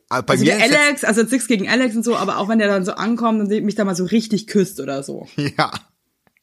äh, 0.10 0.22
bei 0.22 0.34
Also 0.34 0.46
mir 0.46 0.56
Alex, 0.62 1.04
also 1.04 1.22
jetzt 1.22 1.32
nichts 1.32 1.48
gegen 1.48 1.68
Alex 1.68 1.96
und 1.96 2.04
so, 2.04 2.15
aber 2.15 2.38
auch 2.38 2.48
wenn 2.50 2.60
der 2.60 2.68
dann 2.68 2.86
so 2.86 2.94
ankommt 2.94 3.42
und 3.42 3.63
mich 3.63 3.75
da 3.75 3.86
mal 3.86 3.96
so 3.96 4.06
richtig 4.06 4.48
küsst 4.48 4.80
oder 4.80 5.04
so. 5.04 5.27
ja, 5.36 5.72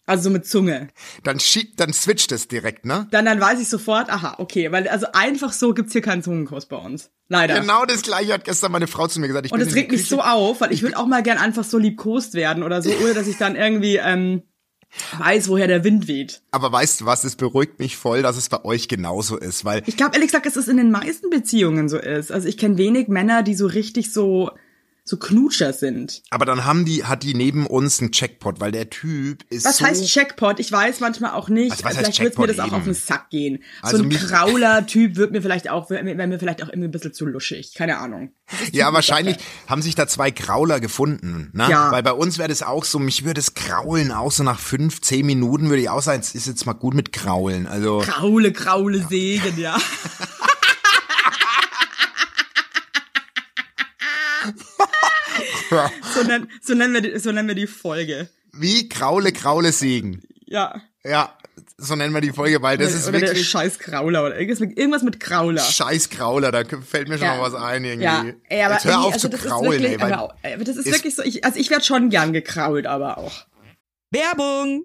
Also 0.04 0.24
so 0.24 0.30
mit 0.30 0.46
Zunge. 0.46 0.88
dann 1.22 1.38
schiebt, 1.38 1.78
dann 1.78 1.92
switcht 1.92 2.32
es 2.32 2.48
direkt, 2.48 2.84
ne? 2.84 3.06
Dann, 3.12 3.24
dann 3.24 3.40
weiß 3.40 3.60
ich 3.60 3.68
sofort, 3.68 4.10
aha, 4.10 4.34
okay, 4.38 4.72
weil 4.72 4.88
also 4.88 5.06
einfach 5.12 5.52
so 5.52 5.74
gibt's 5.74 5.92
hier 5.92 6.02
keinen 6.02 6.22
Zungenkuss 6.22 6.66
bei 6.66 6.76
uns. 6.76 7.10
Leider. 7.28 7.60
Genau 7.60 7.84
das 7.86 8.02
gleiche 8.02 8.32
hat 8.32 8.44
gestern 8.44 8.72
meine 8.72 8.88
Frau 8.88 9.06
zu 9.06 9.20
mir 9.20 9.28
gesagt. 9.28 9.46
Ich 9.46 9.52
Und 9.52 9.60
das 9.60 9.74
regt 9.74 9.92
mich 9.92 10.06
so 10.06 10.20
auf, 10.20 10.60
weil 10.60 10.72
ich 10.72 10.82
würde 10.82 10.98
auch 10.98 11.06
mal 11.06 11.22
gern 11.22 11.38
einfach 11.38 11.64
so 11.64 11.78
liebkost 11.78 12.34
werden 12.34 12.62
oder 12.62 12.82
so, 12.82 12.90
ohne 12.90 13.14
dass 13.14 13.26
ich 13.28 13.38
dann 13.38 13.54
irgendwie 13.56 13.96
ähm, 13.96 14.42
weiß, 15.18 15.48
woher 15.48 15.68
der 15.68 15.84
Wind 15.84 16.08
weht. 16.08 16.42
Aber 16.50 16.72
weißt 16.72 17.00
du 17.00 17.06
was, 17.06 17.24
es 17.24 17.36
beruhigt 17.36 17.78
mich 17.78 17.96
voll, 17.96 18.22
dass 18.22 18.36
es 18.36 18.48
bei 18.48 18.64
euch 18.64 18.88
genauso 18.88 19.38
ist, 19.38 19.64
weil 19.64 19.82
Ich 19.86 19.96
glaube 19.96 20.14
ehrlich 20.14 20.28
gesagt, 20.28 20.46
dass 20.46 20.56
es 20.56 20.68
in 20.68 20.76
den 20.76 20.90
meisten 20.90 21.30
Beziehungen 21.30 21.88
so 21.88 21.96
ist. 21.96 22.32
Also 22.32 22.48
ich 22.48 22.58
kenne 22.58 22.76
wenig 22.76 23.08
Männer, 23.08 23.42
die 23.42 23.54
so 23.54 23.66
richtig 23.66 24.12
so 24.12 24.50
so 25.04 25.16
Knutscher 25.16 25.72
sind. 25.72 26.22
aber 26.30 26.44
dann 26.44 26.64
haben 26.64 26.84
die 26.84 27.04
hat 27.04 27.24
die 27.24 27.34
neben 27.34 27.66
uns 27.66 28.00
einen 28.00 28.12
Checkpot, 28.12 28.60
weil 28.60 28.70
der 28.70 28.88
Typ 28.88 29.44
ist 29.50 29.64
Was 29.64 29.78
so 29.78 29.86
heißt 29.86 30.06
Checkpot? 30.06 30.60
Ich 30.60 30.70
weiß 30.70 31.00
manchmal 31.00 31.32
auch 31.32 31.48
nicht. 31.48 31.72
Also 31.72 31.84
was 31.84 31.96
vielleicht 31.96 32.20
wird 32.20 32.38
mir 32.38 32.46
das 32.46 32.60
auch 32.60 32.72
auf 32.72 32.82
eben? 32.82 32.84
den 32.84 32.94
Sack 32.94 33.30
gehen. 33.30 33.64
Also 33.82 33.98
so 33.98 34.04
ein 34.04 34.10
Krauler-Typ 34.10 35.16
wird 35.16 35.32
mir 35.32 35.42
vielleicht 35.42 35.68
auch, 35.68 35.90
wäre 35.90 36.04
mir 36.04 36.38
vielleicht 36.38 36.62
auch 36.62 36.68
irgendwie 36.68 36.88
ein 36.88 36.92
bisschen 36.92 37.12
zu 37.12 37.26
luschig. 37.26 37.74
Keine 37.74 37.98
Ahnung. 37.98 38.32
Ja, 38.70 38.92
wahrscheinlich 38.92 39.36
haben 39.66 39.82
sich 39.82 39.94
da 39.94 40.06
zwei 40.06 40.30
Grauler 40.30 40.78
gefunden, 40.78 41.50
ne? 41.52 41.68
Ja. 41.68 41.90
Weil 41.90 42.02
bei 42.02 42.12
uns 42.12 42.38
wäre 42.38 42.48
das 42.48 42.62
auch 42.62 42.84
so, 42.84 42.98
mich 42.98 43.24
würde 43.24 43.40
es 43.40 43.54
kraulen 43.54 44.12
auch 44.12 44.30
so 44.30 44.42
nach 44.44 44.60
fünf, 44.60 45.00
zehn 45.00 45.26
Minuten 45.26 45.68
würde 45.68 45.82
ich 45.82 45.88
auch 45.88 46.02
sagen, 46.02 46.20
es 46.20 46.34
ist 46.34 46.46
jetzt 46.46 46.66
mal 46.66 46.74
gut 46.74 46.94
mit 46.94 47.12
Kraulen. 47.12 47.66
Also 47.66 48.02
Kraule, 48.04 48.52
Kraule, 48.52 49.04
Segen, 49.08 49.58
ja. 49.58 49.76
so, 56.14 56.22
nennen, 56.22 56.48
so, 56.60 56.74
nennen 56.74 56.94
wir 56.94 57.00
die, 57.00 57.18
so 57.18 57.32
nennen 57.32 57.48
wir 57.48 57.54
die 57.54 57.66
Folge. 57.66 58.28
wie 58.52 58.88
Kraule, 58.88 59.32
Kraule 59.32 59.72
Segen. 59.72 60.22
Ja. 60.46 60.80
Ja, 61.04 61.36
so 61.78 61.96
nennen 61.96 62.14
wir 62.14 62.20
die 62.20 62.30
Folge, 62.32 62.62
weil 62.62 62.78
das 62.78 62.88
oder 62.90 62.96
ist 62.96 63.08
oder 63.08 63.18
der 63.20 63.28
wirklich 63.30 63.48
scheiß 63.48 63.78
Krauler 63.80 64.24
oder 64.24 64.38
irgendwas 64.38 64.60
mit, 64.60 64.78
irgendwas 64.78 65.02
mit 65.02 65.18
Krauler. 65.18 65.60
scheiß 65.62 66.10
Krauler, 66.10 66.52
da 66.52 66.62
fällt 66.64 67.08
mir 67.08 67.18
schon 67.18 67.26
Ja. 67.26 67.36
mal 67.36 67.42
was 67.52 67.54
ein 67.60 67.84
irgendwie. 67.84 68.04
Ja, 68.04 68.24
ey, 68.48 68.62
aber 68.62 68.74
Jetzt 68.74 68.84
hör 68.84 69.00
auf 69.00 69.12
also 69.14 69.28
zu 69.28 69.36
das 69.36 69.40
kraulen, 69.42 69.72
ist 69.72 69.80
wirklich, 69.80 69.92
ey, 69.92 70.00
weil 70.00 70.12
aber, 70.12 70.34
aber 70.44 70.64
das 70.64 70.76
ist, 70.76 70.86
ist- 70.86 70.92
wirklich 70.94 71.14
so, 71.16 71.22
ich, 71.22 71.44
also 71.44 71.58
ich 71.58 71.70
werde 71.70 71.84
schon 71.84 72.08
gern 72.10 72.32
gekrault, 72.32 72.86
aber 72.86 73.18
auch. 73.18 73.46
Werbung! 74.10 74.84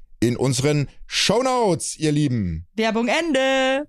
in 0.21 0.37
unseren 0.37 0.87
Shownotes, 1.07 1.97
ihr 1.97 2.11
Lieben. 2.11 2.67
Werbung 2.75 3.07
Ende. 3.07 3.87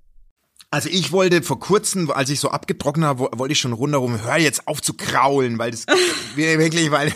Also 0.70 0.88
ich 0.88 1.12
wollte 1.12 1.42
vor 1.42 1.60
kurzem, 1.60 2.10
als 2.10 2.30
ich 2.30 2.40
so 2.40 2.48
abgetrocknet 2.48 3.06
habe, 3.06 3.20
wo- 3.20 3.38
wollte 3.38 3.52
ich 3.52 3.58
schon 3.60 3.74
rundherum, 3.74 4.22
hör 4.24 4.38
jetzt 4.38 4.66
auf 4.66 4.80
zu 4.80 4.94
kraulen, 4.94 5.58
weil 5.58 5.70
das 5.70 5.84
wirklich, 6.34 6.90
weil 6.90 7.12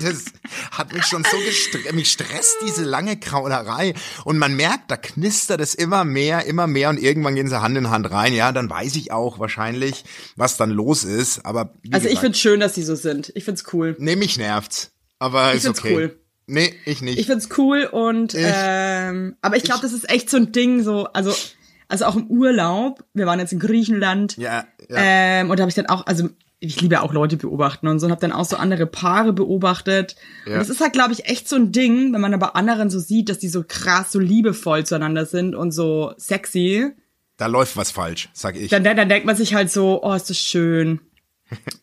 das 0.00 0.26
hat 0.70 0.92
mich 0.92 1.04
schon 1.04 1.24
so 1.24 1.36
gestresst, 1.38 1.92
mich 1.92 2.12
stresst 2.12 2.56
diese 2.64 2.84
lange 2.84 3.18
Kraulerei 3.18 3.94
und 4.24 4.38
man 4.38 4.54
merkt, 4.54 4.92
da 4.92 4.96
knistert 4.96 5.60
es 5.60 5.74
immer 5.74 6.04
mehr, 6.04 6.46
immer 6.46 6.68
mehr 6.68 6.88
und 6.88 6.98
irgendwann 7.02 7.34
gehen 7.34 7.48
sie 7.48 7.60
Hand 7.60 7.76
in 7.76 7.90
Hand 7.90 8.08
rein. 8.12 8.32
Ja, 8.32 8.52
dann 8.52 8.70
weiß 8.70 8.94
ich 8.94 9.10
auch 9.10 9.40
wahrscheinlich, 9.40 10.04
was 10.36 10.56
dann 10.56 10.70
los 10.70 11.02
ist, 11.02 11.44
aber 11.44 11.74
Also 11.90 12.04
ich 12.06 12.10
gesagt, 12.10 12.18
find's 12.20 12.38
schön, 12.38 12.60
dass 12.60 12.74
die 12.74 12.84
so 12.84 12.94
sind. 12.94 13.32
Ich 13.34 13.42
find's 13.42 13.64
cool. 13.72 13.96
nee, 13.98 14.14
mich 14.14 14.38
nervt's, 14.38 14.92
aber 15.18 15.52
ist 15.52 15.62
find's 15.64 15.80
okay. 15.80 15.94
cool. 15.94 16.19
Nee, 16.50 16.74
ich 16.84 17.00
nicht. 17.00 17.18
Ich 17.18 17.26
find's 17.26 17.48
cool 17.56 17.84
und 17.84 18.34
ähm, 18.36 19.36
aber 19.40 19.56
ich 19.56 19.62
glaube, 19.62 19.82
das 19.82 19.92
ist 19.92 20.10
echt 20.10 20.28
so 20.28 20.36
ein 20.36 20.52
Ding, 20.52 20.82
so 20.82 21.04
also 21.12 21.32
also 21.88 22.04
auch 22.06 22.16
im 22.16 22.26
Urlaub. 22.26 23.04
Wir 23.14 23.26
waren 23.26 23.38
jetzt 23.38 23.52
in 23.52 23.58
Griechenland. 23.58 24.36
ja, 24.36 24.64
ja. 24.88 24.96
Ähm, 24.96 25.50
und 25.50 25.58
da 25.58 25.62
habe 25.62 25.68
ich 25.68 25.74
dann 25.74 25.86
auch, 25.86 26.06
also 26.06 26.28
ich 26.58 26.80
liebe 26.80 26.94
ja 26.94 27.02
auch 27.02 27.12
Leute 27.12 27.36
beobachten 27.36 27.88
und 27.88 28.00
so 28.00 28.06
und 28.06 28.12
habe 28.12 28.20
dann 28.20 28.32
auch 28.32 28.44
so 28.44 28.56
andere 28.56 28.86
Paare 28.86 29.32
beobachtet. 29.32 30.16
Ja. 30.44 30.54
Und 30.54 30.58
das 30.58 30.70
ist 30.70 30.80
halt, 30.80 30.92
glaube 30.92 31.12
ich, 31.12 31.26
echt 31.26 31.48
so 31.48 31.56
ein 31.56 31.72
Ding, 31.72 32.12
wenn 32.12 32.20
man 32.20 32.34
aber 32.34 32.54
anderen 32.56 32.90
so 32.90 32.98
sieht, 32.98 33.28
dass 33.28 33.38
die 33.38 33.48
so 33.48 33.64
krass, 33.66 34.12
so 34.12 34.18
liebevoll 34.18 34.84
zueinander 34.84 35.26
sind 35.26 35.54
und 35.54 35.72
so 35.72 36.12
sexy, 36.16 36.92
da 37.40 37.46
läuft 37.46 37.78
was 37.78 37.90
falsch, 37.90 38.28
sag 38.34 38.54
ich. 38.54 38.68
dann, 38.68 38.84
dann 38.84 39.08
denkt 39.08 39.24
man 39.24 39.34
sich 39.34 39.54
halt 39.54 39.70
so, 39.70 40.02
oh, 40.02 40.12
ist 40.12 40.28
das 40.28 40.36
schön. 40.36 41.00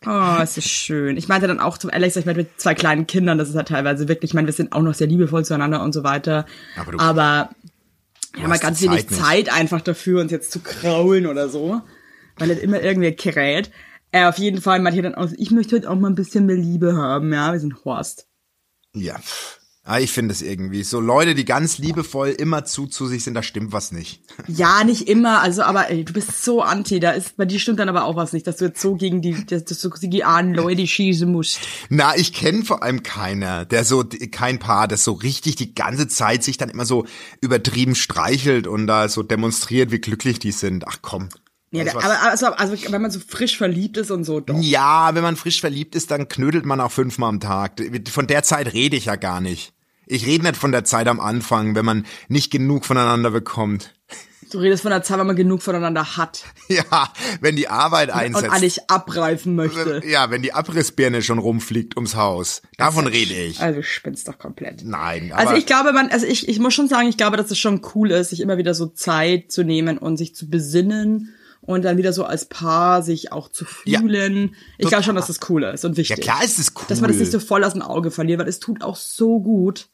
Oh, 0.05 0.41
ist 0.41 0.57
das 0.57 0.63
schön. 0.65 1.17
Ich 1.17 1.27
meinte 1.27 1.47
dann 1.47 1.59
auch 1.59 1.77
zum 1.77 1.89
Alex, 1.89 2.15
ich 2.15 2.25
meinte 2.25 2.41
mit 2.41 2.59
zwei 2.61 2.73
kleinen 2.75 3.05
Kindern, 3.07 3.37
das 3.37 3.49
ist 3.49 3.55
halt 3.55 3.67
teilweise 3.67 4.07
wirklich, 4.07 4.31
ich 4.31 4.33
meine, 4.35 4.47
wir 4.47 4.53
sind 4.53 4.71
auch 4.71 4.81
noch 4.81 4.93
sehr 4.93 5.07
liebevoll 5.07 5.43
zueinander 5.43 5.81
und 5.83 5.93
so 5.93 6.03
weiter. 6.03 6.45
Aber 6.77 6.91
du- 6.91 6.99
aber 6.99 7.49
wir 8.33 8.43
haben 8.43 8.51
halt 8.51 8.61
ganz 8.61 8.81
wenig 8.81 9.07
Zeit 9.07 9.11
nicht. 9.11 9.21
Zeit 9.21 9.53
einfach 9.53 9.81
dafür, 9.81 10.21
uns 10.21 10.31
jetzt 10.31 10.51
zu 10.51 10.59
kraulen 10.61 11.25
oder 11.27 11.49
so. 11.49 11.81
Weil 12.37 12.49
halt 12.49 12.59
immer 12.59 12.81
irgendwer 12.81 13.13
kräht. 13.13 13.71
Äh, 14.11 14.25
auf 14.25 14.37
jeden 14.37 14.61
Fall 14.61 14.79
meinte 14.79 14.97
ich 14.99 15.03
dann 15.03 15.15
auch, 15.15 15.29
ich 15.37 15.51
möchte 15.51 15.75
heute 15.75 15.89
auch 15.89 15.95
mal 15.95 16.09
ein 16.09 16.15
bisschen 16.15 16.45
mehr 16.45 16.55
Liebe 16.55 16.95
haben, 16.95 17.33
ja, 17.33 17.51
wir 17.51 17.59
sind 17.59 17.83
Horst. 17.83 18.27
Ja. 18.93 19.15
Ah, 19.89 19.99
ich 19.99 20.11
finde 20.11 20.33
es 20.33 20.41
irgendwie. 20.41 20.83
So 20.83 20.99
Leute, 20.99 21.33
die 21.33 21.45
ganz 21.45 21.77
liebevoll 21.77 22.31
immer 22.31 22.65
zu 22.65 22.87
zu 22.87 23.07
sich 23.07 23.23
sind, 23.23 23.35
da 23.35 23.41
stimmt 23.41 23.71
was 23.71 23.93
nicht. 23.93 24.21
Ja, 24.45 24.83
nicht 24.83 25.07
immer, 25.07 25.39
also 25.41 25.63
aber 25.63 25.89
ey, 25.89 26.03
du 26.03 26.11
bist 26.11 26.43
so 26.43 26.61
anti, 26.61 26.99
da 26.99 27.11
ist, 27.11 27.37
bei 27.37 27.45
dir 27.45 27.57
stimmt 27.57 27.79
dann 27.79 27.87
aber 27.87 28.03
auch 28.03 28.17
was 28.17 28.33
nicht, 28.33 28.45
dass 28.47 28.57
du 28.57 28.65
jetzt 28.65 28.81
so 28.81 28.95
gegen 28.95 29.21
die, 29.21 29.45
dass 29.45 29.63
du 29.63 29.73
so 29.73 29.89
gegen 29.89 30.11
die 30.11 30.25
armen 30.25 30.53
Leute 30.53 30.85
schießen 30.85 31.31
musst. 31.31 31.59
Na, 31.87 32.17
ich 32.17 32.33
kenne 32.33 32.65
vor 32.65 32.83
allem 32.83 33.01
keiner, 33.01 33.63
der 33.63 33.85
so, 33.85 34.03
kein 34.29 34.59
Paar, 34.59 34.89
das 34.89 35.05
so 35.05 35.13
richtig 35.13 35.55
die 35.55 35.73
ganze 35.73 36.09
Zeit 36.09 36.43
sich 36.43 36.57
dann 36.57 36.67
immer 36.67 36.85
so 36.85 37.05
übertrieben 37.39 37.95
streichelt 37.95 38.67
und 38.67 38.87
da 38.87 39.07
so 39.07 39.23
demonstriert, 39.23 39.91
wie 39.91 39.99
glücklich 39.99 40.37
die 40.37 40.51
sind. 40.51 40.85
Ach 40.85 40.97
komm. 41.01 41.29
Ja, 41.71 41.85
was? 41.85 42.03
aber 42.03 42.21
also, 42.23 42.47
also 42.47 42.91
wenn 42.91 43.01
man 43.01 43.11
so 43.11 43.21
frisch 43.25 43.57
verliebt 43.57 43.95
ist 43.95 44.11
und 44.11 44.25
so, 44.25 44.41
doch. 44.41 44.59
ja, 44.59 45.15
wenn 45.15 45.23
man 45.23 45.37
frisch 45.37 45.61
verliebt 45.61 45.95
ist, 45.95 46.11
dann 46.11 46.27
knödelt 46.27 46.65
man 46.65 46.81
auch 46.81 46.91
fünfmal 46.91 47.29
am 47.29 47.39
Tag. 47.39 47.81
Von 48.09 48.27
der 48.27 48.43
Zeit 48.43 48.73
rede 48.73 48.97
ich 48.97 49.05
ja 49.05 49.15
gar 49.15 49.39
nicht. 49.39 49.73
Ich 50.07 50.25
rede 50.25 50.43
nicht 50.45 50.57
von 50.57 50.71
der 50.71 50.83
Zeit 50.85 51.07
am 51.07 51.19
Anfang, 51.19 51.75
wenn 51.75 51.85
man 51.85 52.05
nicht 52.27 52.51
genug 52.51 52.85
voneinander 52.85 53.31
bekommt. 53.31 53.93
Du 54.49 54.59
redest 54.59 54.83
von 54.83 54.91
der 54.91 55.03
Zeit, 55.03 55.19
wenn 55.19 55.27
man 55.27 55.35
genug 55.35 55.61
voneinander 55.61 56.15
hat 56.15 56.45
Ja, 56.69 57.11
wenn 57.41 57.57
die 57.57 57.67
Arbeit 57.67 58.07
und 58.09 58.15
einsetzt. 58.15 58.49
eigentlich 58.53 58.89
abreifen 58.89 59.55
möchte. 59.55 60.01
Ja, 60.07 60.29
wenn 60.31 60.41
die 60.41 60.53
Abrissbirne 60.53 61.21
schon 61.21 61.37
rumfliegt 61.37 61.97
ums 61.97 62.15
Haus. 62.15 62.61
Davon 62.77 63.07
rede 63.07 63.33
ich. 63.33 63.59
Also 63.59 63.81
du 63.81 63.83
spinnst 63.83 64.25
doch 64.29 64.39
komplett. 64.39 64.85
Nein, 64.85 65.33
aber 65.33 65.41
Also 65.41 65.55
ich 65.55 65.65
glaube, 65.65 65.91
man, 65.91 66.09
also 66.11 66.25
ich, 66.25 66.47
ich 66.47 66.59
muss 66.59 66.73
schon 66.73 66.87
sagen, 66.87 67.09
ich 67.09 67.17
glaube, 67.17 67.35
dass 67.35 67.51
es 67.51 67.59
schon 67.59 67.81
cool 67.93 68.11
ist, 68.11 68.29
sich 68.29 68.39
immer 68.39 68.57
wieder 68.57 68.73
so 68.73 68.85
Zeit 68.87 69.51
zu 69.51 69.63
nehmen 69.63 69.97
und 69.97 70.15
sich 70.15 70.33
zu 70.33 70.49
besinnen 70.49 71.33
und 71.59 71.83
dann 71.83 71.97
wieder 71.97 72.13
so 72.13 72.23
als 72.23 72.45
Paar 72.45 73.03
sich 73.03 73.33
auch 73.33 73.49
zu 73.49 73.65
Ja. 73.83 73.99
fühlen. 73.99 74.55
ich 74.77 74.87
glaube 74.87 75.03
schon, 75.03 75.15
dass 75.15 75.27
das 75.27 75.39
cool 75.49 75.63
ist 75.63 75.83
und 75.83 75.91
ja 75.91 75.97
wichtig. 75.97 76.21
klar 76.21 76.41
ist 76.41 76.57
es 76.57 76.71
cool. 76.77 76.85
Dass 76.87 77.01
man 77.01 77.09
das 77.09 77.19
nicht 77.19 77.33
so 77.33 77.41
voll 77.41 77.65
aus 77.65 77.73
dem 77.73 77.81
Auge 77.81 78.11
verliert, 78.11 78.39
weil 78.39 78.47
es 78.47 78.61
tut 78.61 78.81
auch 78.81 78.95
so 78.95 79.41
gut. 79.41 79.89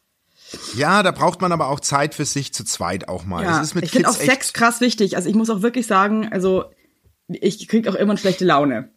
Ja, 0.76 1.04
da 1.04 1.12
braucht 1.12 1.42
man 1.42 1.52
aber 1.52 1.68
auch 1.70 1.80
Zeit 1.80 2.16
für 2.16 2.26
sich 2.26 2.54
zu 2.54 2.64
zweit 2.64 3.08
auch 3.08 3.26
mal. 3.26 3.44
Ja, 3.44 3.58
es 3.62 3.68
ist 3.70 3.76
mit 3.76 3.86
ich 3.86 3.92
finde 3.92 4.10
auch 4.10 4.16
Sex 4.16 4.54
krass 4.54 4.82
wichtig. 4.82 5.16
Also 5.16 5.30
ich 5.30 5.36
muss 5.36 5.50
auch 5.50 5.62
wirklich 5.62 5.88
sagen, 5.88 6.30
also 6.32 6.66
ich 7.28 7.68
krieg 7.68 7.88
auch 7.88 7.96
immer 7.96 8.18
schlechte 8.18 8.46
Laune. 8.46 8.90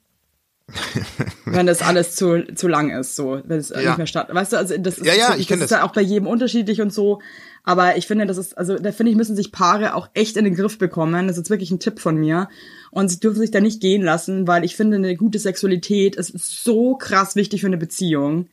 wenn 1.45 1.67
das 1.67 1.81
alles 1.81 2.17
zu, 2.17 2.45
zu 2.55 2.67
lang 2.67 2.91
ist, 2.91 3.15
so, 3.15 3.41
wenn 3.45 3.59
es 3.61 3.69
Ja. 3.69 3.81
nicht 3.83 3.99
mehr 3.99 4.07
statt. 4.09 4.29
Weißt 4.33 4.53
du, 4.53 4.57
also 4.57 4.77
das 4.79 4.99
ist, 4.99 5.07
Ja, 5.07 5.15
ja, 5.15 5.33
so, 5.33 5.39
ich 5.39 5.47
das 5.47 5.59
ist 5.61 5.71
das. 5.71 5.79
ja 5.79 5.85
auch 5.85 5.93
bei 5.93 6.01
jedem 6.01 6.27
unterschiedlich 6.27 6.81
und 6.81 6.93
so. 6.93 7.21
Aber 7.63 7.97
ich 7.97 8.07
finde, 8.09 8.27
das 8.27 8.37
ist, 8.37 8.59
also 8.59 8.77
da 8.77 8.91
finde 8.93 9.11
ich, 9.11 9.17
müssen 9.17 9.37
sich 9.37 9.53
Paare 9.53 9.95
auch 9.95 10.09
echt 10.15 10.37
in 10.37 10.45
den 10.45 10.55
Griff 10.57 10.79
bekommen. 10.79 11.29
Das 11.29 11.39
ist 11.39 11.51
wirklich 11.51 11.71
ein 11.71 11.79
Tipp 11.79 12.01
von 12.01 12.17
mir. 12.17 12.49
Und 12.91 13.09
sie 13.11 13.21
dürfen 13.21 13.39
sich 13.39 13.51
da 13.53 13.61
nicht 13.61 13.81
gehen 13.81 14.03
lassen, 14.03 14.49
weil 14.49 14.65
ich 14.65 14.75
finde, 14.77 14.97
eine 14.97 15.15
gute 15.17 15.39
Sexualität 15.39 16.17
ist 16.17 16.37
so 16.65 16.97
krass 16.97 17.37
wichtig 17.37 17.61
für 17.61 17.67
eine 17.69 17.77
Beziehung. 17.79 18.49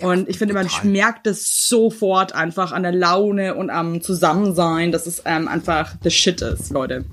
Und 0.00 0.28
ich 0.28 0.38
finde, 0.38 0.54
man 0.54 0.68
merkt 0.84 1.26
es 1.26 1.68
sofort 1.68 2.34
einfach 2.34 2.72
an 2.72 2.82
der 2.82 2.92
Laune 2.92 3.54
und 3.54 3.68
am 3.70 4.00
Zusammensein, 4.00 4.90
dass 4.92 5.06
es 5.06 5.22
ähm, 5.26 5.48
einfach 5.48 5.94
the 6.02 6.10
shit 6.10 6.40
ist, 6.40 6.70
Leute. 6.70 7.04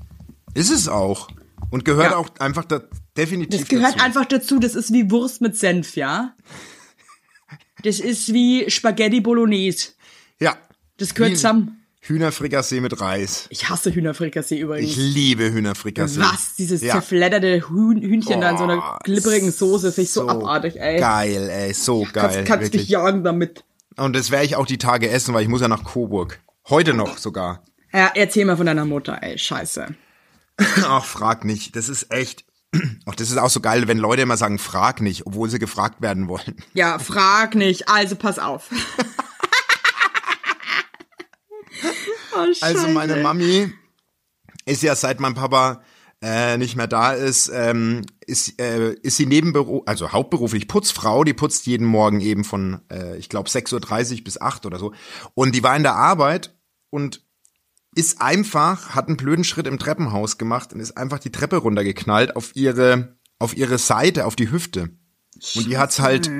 Ist 0.54 0.70
es 0.70 0.88
auch. 0.88 1.28
Und 1.70 1.84
gehört 1.84 2.12
Ja. 2.12 2.16
auch 2.16 2.28
einfach 2.38 2.64
da, 2.64 2.80
definitiv 3.16 3.60
Das 3.60 3.68
gehört 3.68 3.94
dazu. 3.96 4.04
einfach 4.04 4.24
dazu. 4.24 4.58
Das 4.58 4.74
ist 4.74 4.92
wie 4.92 5.10
Wurst 5.10 5.40
mit 5.40 5.56
Senf, 5.56 5.96
ja? 5.96 6.34
Das 7.82 7.98
ist 7.98 8.32
wie 8.32 8.70
Spaghetti 8.70 9.20
Bolognese. 9.20 9.90
Ja. 10.38 10.56
Das 10.98 11.14
gehört 11.14 11.32
Wie 11.32 11.36
zusammen. 11.36 11.79
Hühnerfrikassee 12.02 12.80
mit 12.80 13.00
Reis. 13.00 13.46
Ich 13.50 13.68
hasse 13.68 13.94
Hühnerfrikassee 13.94 14.58
übrigens. 14.58 14.90
Ich 14.90 14.96
liebe 14.96 15.52
Hühnerfrikassee. 15.52 16.20
Was? 16.20 16.54
Dieses 16.56 16.80
Ja. 16.80 16.92
zerfledderte 16.94 17.68
Hühn 17.68 18.00
Hühnchen 18.00 18.40
da 18.40 18.50
in 18.50 18.56
so 18.58 18.64
einer 18.64 18.98
glibberigen 19.04 19.52
Soße. 19.52 19.92
Finde 19.92 20.02
ich 20.06 20.12
so, 20.12 20.26
abartig, 20.28 20.76
ey. 20.80 20.98
Geil, 20.98 21.48
ey, 21.50 21.74
so 21.74 22.02
geil. 22.10 22.10
Kannst, 22.12 22.44
kannst 22.46 22.64
wirklich. 22.66 22.82
mich 22.82 22.88
jagen 22.90 23.22
damit. 23.22 23.64
Und 23.96 24.16
das 24.16 24.30
werde 24.30 24.46
ich 24.46 24.56
auch 24.56 24.66
die 24.66 24.78
Tage 24.78 25.10
essen, 25.10 25.34
weil 25.34 25.42
ich 25.42 25.48
muss 25.48 25.60
ja 25.60 25.68
nach 25.68 25.84
Coburg. 25.84 26.40
Heute 26.68 26.94
noch 26.94 27.18
sogar. 27.18 27.62
Ja, 27.92 28.10
erzähl 28.14 28.44
mal 28.46 28.56
von 28.56 28.66
deiner 28.66 28.86
Mutter, 28.86 29.18
ey. 29.22 29.36
Scheiße. 29.36 29.88
Ach, 30.84 31.04
frag 31.04 31.44
nicht. 31.44 31.76
Das 31.76 31.88
ist 31.90 32.10
echt. 32.12 32.44
Ach, 33.06 33.14
das 33.14 33.30
ist 33.30 33.36
auch 33.36 33.50
so 33.50 33.60
geil, 33.60 33.88
wenn 33.88 33.98
Leute 33.98 34.22
immer 34.22 34.36
sagen, 34.38 34.58
frag 34.58 35.00
nicht, 35.02 35.26
obwohl 35.26 35.50
sie 35.50 35.58
gefragt 35.58 36.00
werden 36.00 36.28
wollen. 36.28 36.56
Ja, 36.72 36.98
frag 36.98 37.54
nicht. 37.56 37.88
Also 37.88 38.16
pass 38.16 38.38
auf. 38.38 38.70
oh, 42.48 42.54
Also 42.60 42.88
meine. 42.88 43.16
Mami 43.16 43.72
ist 44.66 44.82
ja 44.82 44.94
seit 44.94 45.20
mein 45.20 45.34
Papa 45.34 45.82
äh, 46.22 46.58
nicht 46.58 46.76
mehr 46.76 46.86
da 46.86 47.12
ist, 47.12 47.50
ähm, 47.52 48.04
ist, 48.26 48.60
äh, 48.60 48.92
ist 49.02 49.16
sie 49.16 49.26
nebenberuf, 49.26 49.82
also 49.86 50.12
hauptberuflich 50.12 50.68
Putzfrau, 50.68 51.24
die 51.24 51.32
putzt 51.32 51.66
jeden 51.66 51.86
Morgen 51.86 52.20
eben 52.20 52.44
von, 52.44 52.80
äh, 52.90 53.16
ich 53.16 53.28
glaube, 53.28 53.48
6.30 53.48 54.18
Uhr 54.18 54.24
bis 54.24 54.40
8 54.40 54.66
oder 54.66 54.78
so. 54.78 54.92
Und 55.34 55.54
die 55.54 55.62
war 55.62 55.74
in 55.76 55.82
der 55.82 55.94
Arbeit 55.94 56.54
und 56.90 57.24
ist 57.94 58.20
einfach, 58.20 58.90
hat 58.90 59.08
einen 59.08 59.16
blöden 59.16 59.44
Schritt 59.44 59.66
im 59.66 59.78
Treppenhaus 59.78 60.36
gemacht 60.36 60.72
und 60.72 60.80
ist 60.80 60.96
einfach 60.96 61.18
die 61.18 61.32
Treppe 61.32 61.56
runtergeknallt 61.56 62.36
auf 62.36 62.54
ihre, 62.54 63.16
auf 63.38 63.56
ihre 63.56 63.78
Seite, 63.78 64.26
auf 64.26 64.36
die 64.36 64.50
Hüfte. 64.50 64.90
Und 65.54 65.66
die 65.66 65.78
hat's 65.78 66.00
halt, 66.00 66.30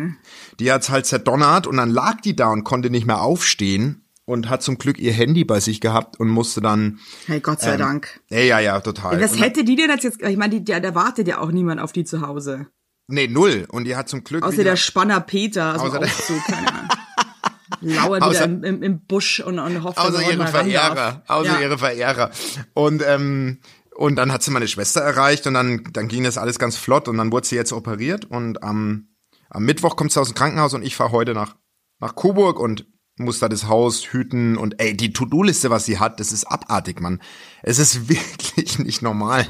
die 0.58 0.70
hat's 0.70 0.90
halt 0.90 1.06
zerdonnert 1.06 1.66
und 1.66 1.78
dann 1.78 1.90
lag 1.90 2.20
die 2.20 2.36
da 2.36 2.50
und 2.50 2.64
konnte 2.64 2.90
nicht 2.90 3.06
mehr 3.06 3.22
aufstehen 3.22 3.99
und 4.30 4.48
hat 4.48 4.62
zum 4.62 4.78
Glück 4.78 4.98
ihr 4.98 5.12
Handy 5.12 5.44
bei 5.44 5.60
sich 5.60 5.80
gehabt 5.80 6.18
und 6.18 6.28
musste 6.28 6.60
dann, 6.60 6.98
Hey, 7.26 7.40
Gott 7.40 7.60
sei 7.60 7.72
ähm, 7.74 7.78
Dank. 7.78 8.20
ja, 8.30 8.38
ja, 8.40 8.60
ja, 8.60 8.80
total. 8.80 9.20
Was 9.20 9.32
Und- 9.32 9.42
hätte 9.42 9.64
die 9.64 9.76
denn 9.76 9.90
jetzt, 9.90 10.22
ich 10.22 10.36
meine, 10.36 10.60
die, 10.60 10.64
da, 10.64 10.80
da 10.80 10.94
wartet 10.94 11.28
ja 11.28 11.38
auch 11.38 11.50
niemand 11.50 11.80
auf 11.80 11.92
die 11.92 12.04
zu 12.04 12.20
Hause. 12.26 12.66
Nee, 13.08 13.26
null. 13.26 13.66
Und 13.70 13.84
die 13.84 13.96
hat 13.96 14.08
zum 14.08 14.22
Glück 14.24 14.44
Außer 14.44 14.52
wieder, 14.54 14.64
der 14.64 14.76
Spanner 14.76 15.20
Peter, 15.20 15.78
so 15.78 15.86
Außer 15.86 15.98
der- 15.98 16.08
Aufzug, 16.08 16.44
keine 16.46 16.68
Ahnung. 16.72 16.88
Lauert 17.82 18.24
wieder 18.30 18.40
Außer- 18.40 18.44
im, 18.44 18.64
im, 18.64 18.82
im 18.82 19.00
Busch 19.06 19.40
und, 19.40 19.58
und 19.58 19.82
hofft, 19.82 19.98
dass 19.98 20.06
außer 20.06 20.22
er 20.22 20.32
ihre. 20.32 20.46
Verehrer, 20.46 21.22
außer 21.26 21.52
ja. 21.54 21.60
ihre 21.60 21.78
Verehrer. 21.78 22.30
Und 22.74 23.02
ähm, 23.06 23.58
und 23.96 24.16
dann 24.16 24.32
hat 24.32 24.42
sie 24.42 24.50
meine 24.50 24.68
Schwester 24.68 25.00
erreicht 25.00 25.46
und 25.46 25.54
dann 25.54 25.84
dann 25.92 26.08
ging 26.08 26.24
das 26.24 26.38
alles 26.38 26.58
ganz 26.58 26.76
flott 26.76 27.08
und 27.08 27.16
dann 27.18 27.32
wurde 27.32 27.46
sie 27.46 27.56
jetzt 27.56 27.72
operiert 27.72 28.24
und 28.26 28.62
am 28.62 29.08
am 29.48 29.64
Mittwoch 29.64 29.96
kommt 29.96 30.12
sie 30.12 30.20
aus 30.20 30.28
dem 30.28 30.34
Krankenhaus 30.34 30.74
und 30.74 30.82
ich 30.82 30.94
fahre 30.96 31.12
heute 31.12 31.32
nach 31.34 31.56
nach 32.00 32.14
Coburg 32.14 32.58
und 32.60 32.86
muss 33.20 33.38
da 33.38 33.48
das 33.48 33.66
Haus 33.68 34.04
hüten 34.12 34.56
und 34.56 34.80
ey, 34.80 34.96
die 34.96 35.12
To-Do-Liste, 35.12 35.70
was 35.70 35.84
sie 35.84 35.98
hat, 35.98 36.20
das 36.20 36.32
ist 36.32 36.44
abartig, 36.44 37.00
Mann. 37.00 37.20
Es 37.62 37.78
ist 37.78 38.08
wirklich 38.08 38.78
nicht 38.78 39.02
normal. 39.02 39.46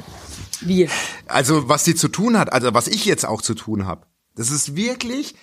Wie? 0.60 0.88
Also, 1.26 1.68
was 1.68 1.84
sie 1.84 1.94
zu 1.94 2.08
tun 2.08 2.38
hat, 2.38 2.52
also 2.52 2.74
was 2.74 2.86
ich 2.88 3.04
jetzt 3.04 3.24
auch 3.26 3.42
zu 3.42 3.54
tun 3.54 3.86
habe. 3.86 4.06
Das 4.34 4.50
ist 4.50 4.76
wirklich, 4.76 5.34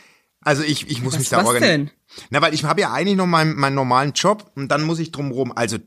also 0.42 0.64
ich, 0.64 0.90
ich 0.90 1.02
muss 1.02 1.14
Was- 1.14 1.20
mich 1.20 1.30
da 1.30 1.44
organisieren. 1.44 1.92
Na, 2.30 2.42
weil 2.42 2.54
ich 2.54 2.64
habe 2.64 2.82
ja 2.82 2.94
eigentlich 2.94 3.18
noch 3.18 3.26
meinen, 3.28 3.56
meinen 3.56 3.76
normalen 3.76 4.14
Job 4.14 4.52
und 4.56 4.70
dann 4.70 4.84
muss 4.84 5.00
ich 5.00 5.12
drumrum, 5.12 5.52
also, 5.56 5.78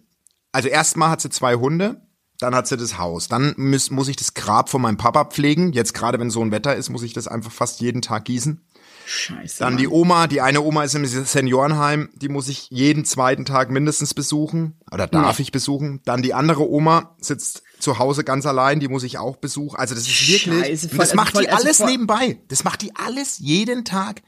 also 0.52 0.68
erstmal 0.68 1.10
hat 1.10 1.20
sie 1.20 1.30
zwei 1.30 1.54
Hunde, 1.54 2.02
dann 2.38 2.54
hat 2.54 2.66
sie 2.68 2.76
das 2.76 2.98
Haus, 2.98 3.28
dann 3.28 3.54
muss, 3.56 3.90
muss 3.90 4.08
ich 4.08 4.16
das 4.16 4.34
Grab 4.34 4.68
von 4.68 4.82
meinem 4.82 4.96
Papa 4.96 5.24
pflegen. 5.26 5.72
Jetzt 5.72 5.94
gerade, 5.94 6.18
wenn 6.18 6.30
so 6.30 6.42
ein 6.42 6.50
Wetter 6.52 6.74
ist, 6.76 6.88
muss 6.90 7.02
ich 7.02 7.12
das 7.12 7.28
einfach 7.28 7.52
fast 7.52 7.80
jeden 7.80 8.02
Tag 8.02 8.24
gießen. 8.24 8.66
Scheiße. 9.12 9.58
Dann 9.58 9.76
die 9.76 9.88
Oma, 9.88 10.28
die 10.28 10.40
eine 10.40 10.60
Oma 10.62 10.84
ist 10.84 10.94
im 10.94 11.04
Seniorenheim, 11.04 12.10
die 12.14 12.28
muss 12.28 12.48
ich 12.48 12.68
jeden 12.70 13.04
zweiten 13.04 13.44
Tag 13.44 13.68
mindestens 13.70 14.14
besuchen 14.14 14.78
oder 14.92 15.08
darf 15.08 15.40
ich 15.40 15.50
besuchen. 15.50 16.00
Dann 16.04 16.22
die 16.22 16.32
andere 16.32 16.68
Oma 16.70 17.16
sitzt 17.20 17.62
zu 17.80 17.98
Hause 17.98 18.22
ganz 18.22 18.46
allein, 18.46 18.78
die 18.78 18.86
muss 18.88 19.02
ich 19.02 19.18
auch 19.18 19.36
besuchen. 19.36 19.76
Also 19.76 19.96
das 19.96 20.04
ist 20.06 20.28
wirklich, 20.28 20.60
Scheiße, 20.64 20.88
voll- 20.90 20.98
das 20.98 21.14
macht 21.14 21.32
voll- 21.32 21.42
die 21.42 21.48
also 21.50 21.64
alles 21.64 21.76
voll- 21.78 21.90
nebenbei. 21.90 22.40
Das 22.48 22.62
macht 22.62 22.82
die 22.82 22.94
alles 22.94 23.38
jeden 23.38 23.84
Tag 23.84 24.22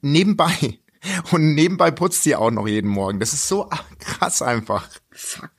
nebenbei. 0.00 0.78
Und 1.30 1.54
nebenbei 1.54 1.90
putzt 1.90 2.22
sie 2.24 2.34
auch 2.34 2.50
noch 2.50 2.66
jeden 2.66 2.88
Morgen. 2.90 3.20
Das 3.20 3.32
ist 3.32 3.46
so 3.46 3.68
krass 3.98 4.42
einfach. 4.42 4.88
Fuck. 5.12 5.50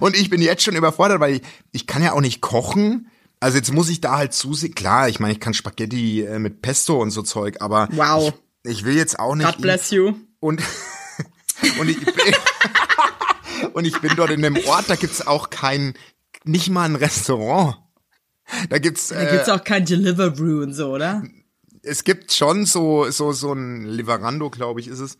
Und 0.00 0.16
ich 0.16 0.28
bin 0.28 0.42
jetzt 0.42 0.64
schon 0.64 0.76
überfordert, 0.76 1.20
weil 1.20 1.36
ich, 1.36 1.42
ich 1.70 1.86
kann 1.86 2.02
ja 2.02 2.12
auch 2.12 2.20
nicht 2.20 2.40
kochen. 2.40 3.08
Also 3.42 3.58
jetzt 3.58 3.72
muss 3.72 3.88
ich 3.88 4.00
da 4.00 4.18
halt 4.18 4.32
zusehen. 4.32 4.72
Klar, 4.72 5.08
ich 5.08 5.18
meine, 5.18 5.32
ich 5.32 5.40
kann 5.40 5.52
Spaghetti 5.52 6.22
äh, 6.22 6.38
mit 6.38 6.62
Pesto 6.62 7.02
und 7.02 7.10
so 7.10 7.22
Zeug, 7.22 7.56
aber 7.60 7.88
Wow. 7.90 8.32
ich, 8.62 8.70
ich 8.70 8.84
will 8.84 8.96
jetzt 8.96 9.18
auch 9.18 9.34
nicht. 9.34 9.46
God 9.46 9.60
bless 9.60 9.90
you. 9.90 10.14
Und, 10.38 10.62
und, 11.80 11.88
ich, 11.88 11.98
bin, 11.98 12.14
und 13.72 13.84
ich 13.84 14.00
bin 14.00 14.12
dort 14.14 14.30
in 14.30 14.44
einem 14.44 14.64
Ort, 14.66 14.88
da 14.88 14.94
gibt's 14.94 15.26
auch 15.26 15.50
kein, 15.50 15.94
nicht 16.44 16.70
mal 16.70 16.84
ein 16.84 16.94
Restaurant. 16.94 17.78
Da 18.70 18.78
gibt's, 18.78 19.08
Da 19.08 19.20
äh, 19.22 19.32
gibt's 19.32 19.48
auch 19.48 19.64
kein 19.64 19.86
Deliveroo 19.86 20.62
und 20.62 20.74
so, 20.74 20.90
oder? 20.92 21.24
es 21.82 22.04
gibt 22.04 22.32
schon 22.32 22.64
so, 22.64 23.10
so, 23.10 23.32
so 23.32 23.52
ein 23.52 23.84
Liverando, 23.86 24.50
glaube 24.50 24.80
ich, 24.80 24.86
ist 24.86 25.00
es. 25.00 25.18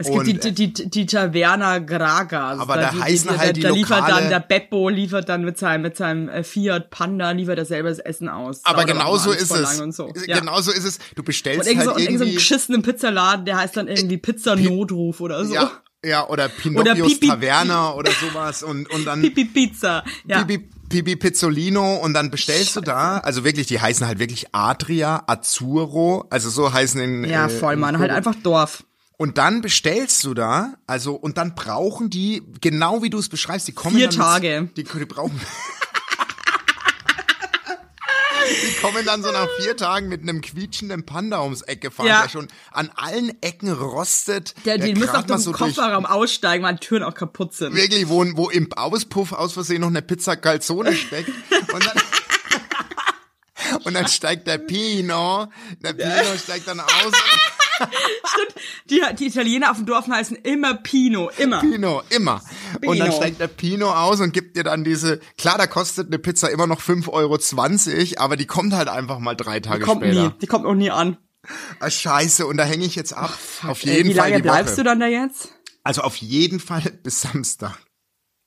Es 0.00 0.08
Und, 0.08 0.24
gibt 0.24 0.44
die, 0.44 0.52
die, 0.52 0.72
die, 0.72 0.88
die 0.88 1.04
Taverna 1.04 1.78
Graga. 1.78 2.48
Also 2.48 2.62
Aber 2.62 2.76
da 2.76 2.90
die, 2.90 3.02
heißen 3.02 3.36
halt 3.38 3.56
die 3.56 3.60
da, 3.60 3.68
da 3.68 3.74
liefert 3.74 3.98
Lokale- 3.98 4.14
dann 4.20 4.28
der 4.30 4.40
Beppo, 4.40 4.88
liefert 4.88 5.28
dann 5.28 5.44
mit 5.44 5.58
seinem, 5.58 5.82
mit 5.82 5.96
seinem 5.96 6.28
äh, 6.30 6.42
Fiat 6.42 6.88
Panda, 6.90 7.32
liefert 7.32 7.58
er 7.58 7.66
selber 7.66 7.90
das 7.90 7.98
Essen 7.98 8.30
aus. 8.30 8.62
Aber 8.64 8.84
genauso 8.86 9.30
ist 9.30 9.50
es. 9.50 9.78
Und 9.80 9.92
so. 9.92 10.10
Ja. 10.26 10.38
Genauso 10.40 10.72
ist 10.72 10.84
es. 10.84 10.98
Du 11.14 11.20
Und 11.20 11.24
bestellst 11.26 11.68
so, 11.68 11.76
halt 11.76 11.78
und 11.78 11.84
irgend 11.86 11.92
so 11.92 11.94
einen 11.96 12.08
irgendwie. 12.14 12.34
geschissenen 12.34 12.80
Pizzaladen, 12.82 13.44
der 13.44 13.58
heißt 13.58 13.76
dann 13.76 13.88
irgendwie 13.88 14.16
Pizza 14.16 14.56
Notruf 14.56 15.20
oder 15.20 15.44
so. 15.44 15.52
ja, 15.54 15.70
ja, 16.02 16.26
oder 16.28 16.48
Pinocchios 16.48 17.12
Pipi- 17.20 17.28
Taverna 17.28 17.92
oder 17.92 18.10
sowas 18.12 18.62
und, 18.62 18.88
und 18.90 19.04
dann 19.04 19.20
Pipi 19.20 19.44
Pizza. 19.44 20.02
Ja. 20.26 20.44
Pipi, 20.44 20.66
Pipi 20.88 21.16
Pizzolino 21.16 21.96
und 21.96 22.14
dann 22.14 22.30
bestellst 22.30 22.74
du 22.74 22.80
da, 22.80 23.18
also 23.18 23.44
wirklich, 23.44 23.66
die 23.66 23.80
heißen 23.80 24.06
halt 24.06 24.18
wirklich 24.18 24.46
Adria, 24.54 25.24
Azzurro, 25.26 26.24
also 26.30 26.48
so 26.48 26.72
heißen 26.72 27.00
in 27.02 27.24
ja, 27.24 27.46
äh, 27.46 27.48
voll, 27.50 27.74
in 27.74 27.80
Mann. 27.80 27.98
Halt 27.98 28.10
einfach 28.10 28.34
Dorf. 28.42 28.82
Und 29.20 29.36
dann 29.36 29.60
bestellst 29.60 30.24
du 30.24 30.32
da, 30.32 30.76
also 30.86 31.12
und 31.14 31.36
dann 31.36 31.54
brauchen 31.54 32.08
die, 32.08 32.42
genau 32.62 33.02
wie 33.02 33.10
du 33.10 33.18
es 33.18 33.28
beschreibst, 33.28 33.68
die 33.68 33.72
kommen 33.72 33.96
Vier 33.96 34.08
dann 34.08 34.16
Tage. 34.16 34.62
Mit, 34.62 34.78
die, 34.78 34.84
die 34.84 35.04
brauchen. 35.04 35.38
die 38.48 38.80
kommen 38.80 39.04
dann 39.04 39.22
so 39.22 39.30
nach 39.30 39.46
vier 39.58 39.76
Tagen 39.76 40.08
mit 40.08 40.22
einem 40.22 40.40
quietschenden 40.40 41.04
Panda 41.04 41.42
ums 41.42 41.60
Eck 41.60 41.82
gefahren, 41.82 42.06
Ja. 42.06 42.22
der 42.22 42.30
schon 42.30 42.48
an 42.72 42.90
allen 42.96 43.30
Ecken 43.42 43.70
rostet. 43.70 44.54
Der, 44.64 44.78
grad 44.78 44.90
auch 44.90 45.28
mal 45.28 45.34
durch 45.36 45.44
den 45.44 45.52
Kofferraum 45.52 46.06
aussteigen, 46.06 46.64
weil 46.64 46.78
Türen 46.78 47.02
auch 47.02 47.12
kaputt 47.14 47.52
sind. 47.52 47.74
wirklich, 47.74 48.08
wo, 48.08 48.24
wo 48.36 48.48
im 48.48 48.72
Auspuff 48.72 49.32
aus 49.32 49.52
Versehen 49.52 49.82
noch 49.82 49.88
eine 49.88 50.00
Pizza 50.00 50.36
Calzone 50.36 50.94
steckt. 50.94 51.28
Und 51.28 51.84
dann, 51.84 52.02
und 53.84 53.92
dann 53.92 54.08
steigt 54.08 54.46
der 54.46 54.56
Pino, 54.56 55.48
der 55.82 55.92
Pino 55.92 56.38
steigt 56.42 56.66
dann 56.68 56.80
aus. 56.80 57.12
Stimmt. 57.80 58.54
Die, 58.90 59.02
die 59.18 59.26
Italiener 59.26 59.70
auf 59.70 59.76
dem 59.76 59.86
Dorf 59.86 60.06
heißen 60.08 60.36
immer 60.38 60.74
Pino, 60.74 61.30
immer. 61.38 61.60
Pino, 61.60 62.02
immer. 62.10 62.42
Und 62.84 62.98
dann 62.98 63.08
Pino. 63.08 63.16
steigt 63.16 63.40
der 63.40 63.48
Pino 63.48 63.90
aus 63.92 64.20
und 64.20 64.32
gibt 64.32 64.56
dir 64.56 64.64
dann 64.64 64.84
diese, 64.84 65.20
klar, 65.38 65.58
da 65.58 65.66
kostet 65.66 66.08
eine 66.08 66.18
Pizza 66.18 66.50
immer 66.50 66.66
noch 66.66 66.80
5,20 66.80 67.08
Euro, 67.12 68.22
aber 68.24 68.36
die 68.36 68.46
kommt 68.46 68.72
halt 68.74 68.88
einfach 68.88 69.18
mal 69.18 69.34
drei 69.34 69.60
Tage 69.60 69.84
Kommt 69.84 70.02
später. 70.04 70.24
nie. 70.28 70.30
Die 70.40 70.46
kommt 70.46 70.66
auch 70.66 70.74
nie 70.74 70.90
an. 70.90 71.16
Ah, 71.80 71.90
scheiße, 71.90 72.46
und 72.46 72.58
da 72.58 72.64
hänge 72.64 72.84
ich 72.84 72.94
jetzt 72.96 73.12
ab. 73.14 73.36
auf 73.66 73.82
Ey, 73.84 73.96
jeden 73.96 74.10
wie 74.10 74.14
Fall 74.14 74.28
lange 74.30 74.42
die 74.42 74.48
bleibst 74.48 74.74
Woche. 74.74 74.76
du 74.76 74.84
dann 74.84 75.00
da 75.00 75.06
jetzt? 75.06 75.48
Also 75.82 76.02
auf 76.02 76.16
jeden 76.16 76.60
Fall 76.60 76.82
bis 77.02 77.22
Samstag. 77.22 77.78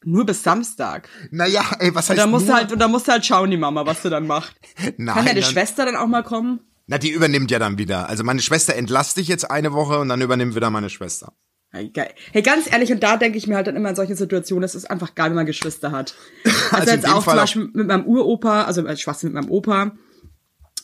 Nur 0.06 0.26
bis 0.26 0.44
Samstag. 0.44 1.08
Naja, 1.32 1.64
ey, 1.80 1.96
was 1.96 2.06
Und 2.06 2.10
heißt 2.12 2.20
dann 2.20 2.30
musst 2.30 2.46
du 2.46 2.50
nur? 2.52 2.58
halt, 2.58 2.72
und 2.74 2.80
dann 2.80 2.92
musst 2.92 3.08
du 3.08 3.14
halt 3.14 3.26
schauen, 3.26 3.50
die 3.50 3.58
Mama, 3.58 3.86
was 3.86 4.02
du 4.02 4.10
dann 4.10 4.28
machst. 4.28 4.54
Nein, 4.98 5.16
Kann 5.16 5.26
deine 5.26 5.40
dann- 5.42 5.50
Schwester 5.50 5.86
dann 5.86 5.96
auch 5.96 6.08
mal 6.08 6.24
kommen? 6.24 6.60
Na, 6.88 6.98
die 6.98 7.12
übernimmt 7.12 7.50
ja 7.52 7.60
dann 7.60 7.78
wieder. 7.78 8.10
Also 8.10 8.24
meine 8.24 8.42
Schwester 8.42 8.76
entlasst 8.76 9.18
dich 9.18 9.28
jetzt 9.28 9.50
eine 9.50 9.74
Woche 9.74 10.00
und 10.00 10.10
dann 10.10 10.22
übernimmt 10.22 10.56
wieder 10.56 10.70
meine 10.70 10.90
Schwester. 10.90 11.34
Hey, 11.72 11.90
geil. 11.90 12.14
Hey, 12.32 12.44
ganz 12.44 12.72
ehrlich, 12.72 12.92
und 12.92 13.02
da 13.02 13.18
denke 13.18 13.38
ich 13.38 13.48
mir 13.48 13.56
halt 13.56 13.66
dann 13.66 13.76
immer 13.76 13.90
in 13.90 13.96
solchen 13.96 14.16
Situationen, 14.16 14.64
es 14.64 14.76
ist 14.76 14.92
einfach 14.92 15.16
geil, 15.16 15.30
wenn 15.30 15.38
man 15.38 15.46
Geschwister 15.46 15.92
hat. 15.92 16.14
Also, 16.72 16.76
Also 16.76 16.92
in 16.92 16.96
jetzt 17.02 17.10
auch 17.10 17.24
Fall 17.24 17.34
zum 17.34 17.42
Beispiel 17.42 17.70
mit 17.74 17.88
meinem 17.88 18.06
Uropa, 18.06 18.64
also 18.64 18.86
äh, 18.86 18.98
Schwachsinn 18.98 19.32
mit 19.32 19.42
meinem 19.42 19.52
Opa. 19.52 19.92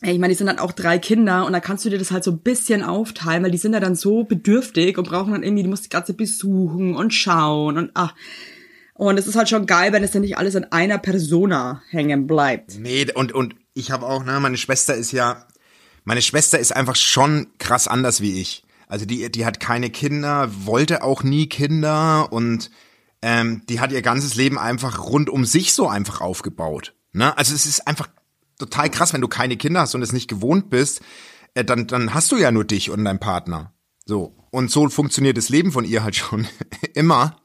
Ey, 0.01 0.13
ich 0.13 0.19
meine, 0.19 0.31
die 0.31 0.37
sind 0.37 0.47
dann 0.47 0.59
auch 0.59 0.71
drei 0.71 0.97
Kinder 0.97 1.45
und 1.45 1.53
da 1.53 1.59
kannst 1.59 1.83
du 1.83 1.89
dir 1.89 1.99
das 1.99 2.11
halt 2.11 2.23
so 2.23 2.31
ein 2.31 2.39
bisschen 2.39 2.83
aufteilen, 2.83 3.43
weil 3.43 3.51
die 3.51 3.57
sind 3.57 3.73
ja 3.73 3.79
dann 3.79 3.95
so 3.95 4.23
bedürftig 4.23 4.97
und 4.97 5.09
brauchen 5.09 5.33
dann 5.33 5.43
irgendwie, 5.43 5.63
die 5.63 5.69
musst 5.69 5.85
die 5.85 5.89
ganze 5.89 6.13
besuchen 6.13 6.95
und 6.95 7.13
schauen 7.13 7.77
und 7.77 7.91
ach. 7.95 8.15
Und 8.93 9.17
es 9.17 9.27
ist 9.27 9.35
halt 9.35 9.49
schon 9.49 9.65
geil, 9.65 9.93
wenn 9.93 10.03
es 10.03 10.11
dann 10.11 10.21
nicht 10.21 10.37
alles 10.37 10.55
an 10.55 10.65
einer 10.71 10.97
Persona 10.97 11.81
hängen 11.89 12.27
bleibt. 12.27 12.79
Nee, 12.79 13.07
und, 13.13 13.31
und 13.31 13.55
ich 13.73 13.91
habe 13.91 14.05
auch, 14.05 14.23
ne, 14.23 14.39
meine 14.39 14.57
Schwester 14.57 14.95
ist 14.95 15.11
ja, 15.11 15.47
meine 16.09 16.23
Schwester 16.23 16.57
ist 16.57 16.75
einfach 16.75 16.95
schon 16.95 17.45
krass 17.59 17.87
anders 17.87 18.19
wie 18.19 18.41
ich. 18.41 18.63
Also 18.87 19.05
die, 19.05 19.31
die 19.31 19.45
hat 19.45 19.59
keine 19.59 19.91
Kinder, 19.91 20.49
wollte 20.65 21.03
auch 21.03 21.21
nie 21.21 21.47
Kinder 21.47 22.33
und 22.33 22.71
ähm, 23.21 23.61
die 23.69 23.79
hat 23.79 23.91
ihr 23.91 24.01
ganzes 24.01 24.33
Leben 24.33 24.57
einfach 24.57 25.03
rund 25.03 25.29
um 25.29 25.45
sich 25.45 25.71
so 25.71 25.87
einfach 25.87 26.19
aufgebaut. 26.19 26.95
Ne? 27.13 27.37
Also 27.37 27.53
es 27.53 27.67
ist 27.67 27.87
einfach 27.87 28.09
total 28.57 28.89
krass, 28.89 29.13
wenn 29.13 29.21
du 29.21 29.27
keine 29.27 29.55
Kinder 29.55 29.81
hast 29.81 29.93
und 29.93 30.01
es 30.01 30.11
nicht 30.11 30.27
gewohnt 30.27 30.71
bist, 30.71 31.01
äh, 31.53 31.63
dann, 31.63 31.85
dann 31.85 32.11
hast 32.15 32.31
du 32.31 32.37
ja 32.37 32.49
nur 32.49 32.65
dich 32.65 32.89
und 32.89 33.05
deinen 33.05 33.19
Partner. 33.19 33.71
So. 34.07 34.35
Und 34.49 34.71
so 34.71 34.89
funktioniert 34.89 35.37
das 35.37 35.49
Leben 35.49 35.71
von 35.71 35.85
ihr 35.85 36.03
halt 36.03 36.15
schon 36.15 36.47
immer. 36.95 37.39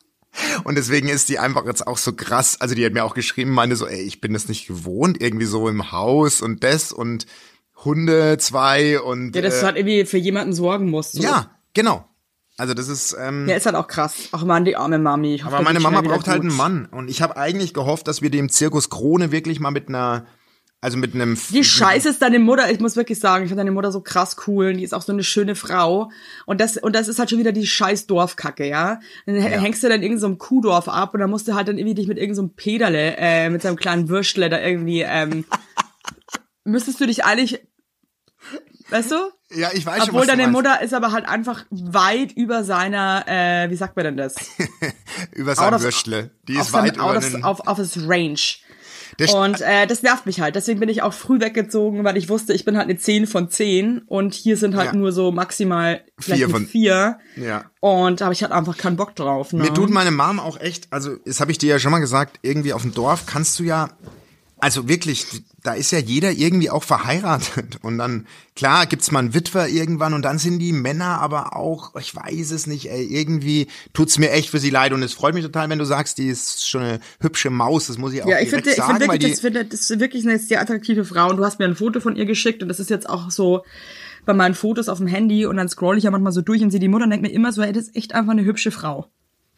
Und 0.65 0.77
deswegen 0.77 1.09
ist 1.09 1.29
die 1.29 1.39
einfach 1.39 1.67
jetzt 1.67 1.87
auch 1.87 1.99
so 1.99 2.15
krass. 2.15 2.59
Also 2.63 2.75
die 2.75 2.87
hat 2.87 2.95
mir 2.95 3.05
auch 3.05 3.15
geschrieben, 3.15 3.51
meine 3.51 3.77
so, 3.77 3.87
ey, 3.87 4.01
ich 4.01 4.23
bin 4.23 4.33
das 4.33 4.49
nicht 4.49 4.67
gewohnt, 4.67 5.21
irgendwie 5.21 5.45
so 5.45 5.69
im 5.69 5.93
Haus 5.93 6.41
und 6.41 6.65
das 6.65 6.93
und 6.93 7.27
Hunde 7.85 8.39
zwei 8.39 9.01
und 9.01 9.35
Ja, 9.35 9.43
dass 9.43 9.57
äh, 9.57 9.61
du 9.61 9.67
halt 9.67 9.77
irgendwie 9.77 10.05
für 10.05 10.19
jemanden 10.19 10.53
sorgen 10.53 10.91
musst. 10.91 11.13
So. 11.15 11.23
ja, 11.23 11.51
genau. 11.75 12.05
Also 12.57 12.73
das 12.73 12.89
ist 12.89 13.17
ähm, 13.21 13.49
Ja, 13.49 13.57
ist 13.57 13.67
halt 13.67 13.75
auch 13.75 13.89
krass. 13.89 14.29
Ach 14.33 14.45
man, 14.45 14.65
die 14.65 14.77
arme 14.77 14.99
Mami. 14.99 15.35
Ich 15.35 15.45
hoffe, 15.45 15.57
aber 15.57 15.65
meine 15.65 15.81
Mama 15.81 16.01
braucht 16.03 16.29
halt 16.29 16.43
einen 16.43 16.55
Mann 16.57 16.87
und 16.87 17.09
ich 17.11 17.21
habe 17.21 17.37
eigentlich 17.37 17.75
gehofft, 17.75 18.07
dass 18.07 18.23
wir 18.23 18.31
dem 18.31 18.49
Zirkus 18.49 18.91
Krone 18.91 19.33
wirklich 19.33 19.59
mal 19.59 19.73
mit 19.73 19.89
einer 19.89 20.27
also 20.81 20.99
mit 20.99 21.15
einem 21.15 21.39
Die 21.51 21.65
Scheiße 21.65 22.11
ist 22.11 22.21
deine 22.21 22.39
Mutter, 22.39 22.71
ich 22.71 22.79
muss 22.79 22.95
wirklich 22.95 23.19
sagen, 23.19 23.45
ich 23.45 23.49
finde 23.49 23.63
deine 23.63 23.71
Mutter 23.73 23.91
so 23.91 24.03
krass 24.03 24.37
cool 24.47 24.67
und 24.69 24.77
die 24.77 24.85
ist 24.85 24.93
auch 24.93 25.01
so 25.01 25.13
eine 25.15 25.25
schöne 25.25 25.55
Frau. 25.55 26.11
Und 26.45 26.61
das, 26.61 26.77
und 26.77 26.95
das 26.95 27.09
ist 27.09 27.19
halt 27.19 27.31
schon 27.31 27.39
wieder 27.39 27.53
die 27.53 27.67
scheiß 27.67 28.07
Dorfkacke, 28.07 28.69
ja. 28.69 29.01
Dann 29.25 29.43
h- 29.43 29.49
hängst 29.63 29.83
du 29.83 29.89
dann 29.89 30.03
in 30.03 30.03
irgendeinem 30.03 30.33
so 30.33 30.37
Kuhdorf 30.37 30.89
ab 30.91 31.15
und 31.15 31.21
dann 31.21 31.31
musst 31.31 31.49
du 31.49 31.55
halt 31.55 31.69
dann 31.69 31.79
irgendwie 31.79 31.95
dich 31.95 32.07
mit 32.07 32.19
irgendeinem 32.19 32.49
so 32.49 32.53
Pederle, 32.55 33.17
äh, 33.17 33.49
mit 33.49 33.63
seinem 33.63 33.77
kleinen 33.77 34.11
Würstle 34.11 34.51
da 34.51 34.61
irgendwie, 34.61 35.01
ähm, 35.01 35.47
müsstest 36.65 37.01
du 37.01 37.07
dich 37.07 37.25
eigentlich, 37.25 37.61
weißt 38.91 39.11
du? 39.13 39.17
Ja, 39.55 39.71
ich 39.73 39.87
weiß 39.87 40.07
schon, 40.07 40.09
Obwohl 40.15 40.27
du 40.27 40.37
deine. 40.37 40.49
Mutter 40.49 40.81
ist 40.83 40.95
aber 40.95 41.13
halt 41.13 41.29
einfach 41.29 41.65
weit 41.71 42.33
über 42.33 42.65
seiner, 42.65 43.25
äh, 43.29 43.71
wie 43.71 43.77
sagt 43.77 43.95
man 43.97 44.05
denn 44.05 44.17
das? 44.17 44.35
über 45.33 45.55
sein 45.55 45.81
Würstle. 45.81 46.31
Die 46.49 46.55
ist 46.57 46.73
weit 46.73 46.97
über 46.97 47.17
of, 47.17 47.35
auf, 47.45 47.67
auf 47.69 47.79
his 47.79 47.97
range. 48.09 48.39
St- 49.21 49.33
Und 49.33 49.61
äh, 49.61 49.87
das 49.87 50.03
nervt 50.03 50.27
mich 50.27 50.41
halt. 50.41 50.57
Deswegen 50.57 50.81
bin 50.81 50.89
ich 50.89 51.03
auch 51.03 51.13
früh 51.13 51.39
weggezogen, 51.41 52.03
weil 52.03 52.17
ich 52.17 52.29
wusste, 52.29 52.53
ich 52.53 52.65
bin 52.65 52.77
halt 52.77 52.89
eine 52.89 52.99
10 52.99 53.29
von 53.29 53.49
10 53.49 53.99
und 54.07 54.35
hier 54.35 54.57
sind 54.57 54.75
halt 54.75 54.87
Ja. 54.89 54.97
nur 54.97 55.13
so 55.13 55.31
maximal 55.31 56.05
vielleicht 56.19 56.41
Vier 56.43 56.51
von- 56.51 56.67
4. 56.67 57.19
Ja. 57.37 57.71
Und 57.79 58.21
da 58.21 58.25
habe 58.25 58.33
ich 58.35 58.43
halt 58.43 58.51
einfach 58.51 58.77
keinen 58.77 58.97
Bock 58.97 59.15
drauf. 59.15 59.53
Ne? 59.53 59.63
Mir 59.63 59.75
tut 59.75 59.91
meine 59.91 60.11
Mom 60.11 60.41
auch 60.41 60.59
echt, 60.59 60.93
also 60.93 61.15
das 61.25 61.39
habe 61.39 61.53
ich 61.53 61.59
dir 61.59 61.69
ja 61.69 61.79
schon 61.79 61.93
mal 61.93 62.01
gesagt, 62.01 62.41
irgendwie 62.43 62.73
auf 62.73 62.83
dem 62.83 62.93
Dorf 62.93 63.25
kannst 63.27 63.57
du 63.61 63.63
ja, 63.63 63.91
also 64.65 64.89
wirklich, 64.89 65.27
da 65.63 65.75
ist 65.75 65.91
ja 65.91 65.99
jeder 65.99 66.33
irgendwie 66.33 66.71
auch 66.71 66.83
verheiratet. 66.83 67.77
Und 67.83 67.99
dann, 67.99 68.27
klar 68.57 68.87
gibt's 68.87 69.11
mal 69.11 69.19
einen 69.19 69.35
Witwer 69.35 69.69
irgendwann 69.69 70.15
und 70.15 70.23
dann 70.23 70.39
sind 70.39 70.59
die 70.59 70.73
Männer 70.73 71.21
aber 71.21 71.55
auch, 71.55 71.95
ich 71.97 72.17
weiß 72.17 72.51
es 72.51 72.67
nicht, 72.67 72.91
ey, 72.91 73.05
irgendwie 73.05 73.67
tut's 73.93 74.17
mir 74.17 74.31
echt 74.31 74.49
für 74.49 74.59
sie 74.59 74.71
leid. 74.71 74.95
Und 74.95 75.03
es 75.03 75.13
freut 75.13 75.35
mich 75.35 75.45
total, 75.45 75.69
wenn 75.69 75.79
du 75.79 75.85
sagst, 75.85 76.17
die 76.17 76.29
ist 76.29 76.67
schon 76.67 76.81
eine 76.81 77.01
hübsche 77.21 77.51
Maus, 77.51 77.89
das 77.89 77.99
muss 77.99 78.15
ich 78.15 78.23
auch 78.23 78.27
ja, 78.27 78.41
ich 78.41 78.49
direkt 78.49 78.65
finde, 78.65 78.71
ich 78.71 78.77
sagen, 78.77 78.93
finde 78.93 79.09
weil 79.09 79.15
wirklich, 79.17 79.33
die, 79.33 79.35
das, 79.35 79.41
finde, 79.41 79.65
das 79.67 79.91
ist 79.91 80.01
wirklich 80.01 80.27
eine 80.27 80.39
sehr 80.39 80.63
attraktive 80.63 81.05
Frau. 81.05 81.29
Und 81.29 81.37
du 81.37 81.45
hast 81.45 81.59
mir 81.59 81.67
ein 81.67 81.77
Foto 81.77 82.01
von 82.01 82.17
ihr 82.17 82.25
geschickt 82.25 82.63
und 82.63 82.71
das 82.71 82.81
ist 82.81 82.89
jetzt 82.89 83.07
auch 83.07 83.31
so 83.31 83.65
bei 84.25 84.33
meinen 84.33 84.55
Fotos 84.55 84.89
auf 84.89 84.97
dem 84.97 85.09
Handy 85.09 85.45
und 85.45 85.59
dann 85.59 85.69
scroll 85.69 85.99
ich 85.99 86.05
ja 86.05 86.11
manchmal 86.11 86.33
so 86.33 86.41
durch 86.41 86.63
und 86.63 86.71
sehe 86.71 86.81
die 86.81 86.89
Mutter 86.89 87.05
und 87.05 87.11
denke 87.11 87.29
mir 87.29 87.35
immer 87.35 87.53
so, 87.53 87.61
ey, 87.61 87.75
das 87.75 87.89
ist 87.89 87.97
echt 87.97 88.15
einfach 88.15 88.33
eine 88.33 88.47
hübsche 88.47 88.71
Frau. 88.71 89.11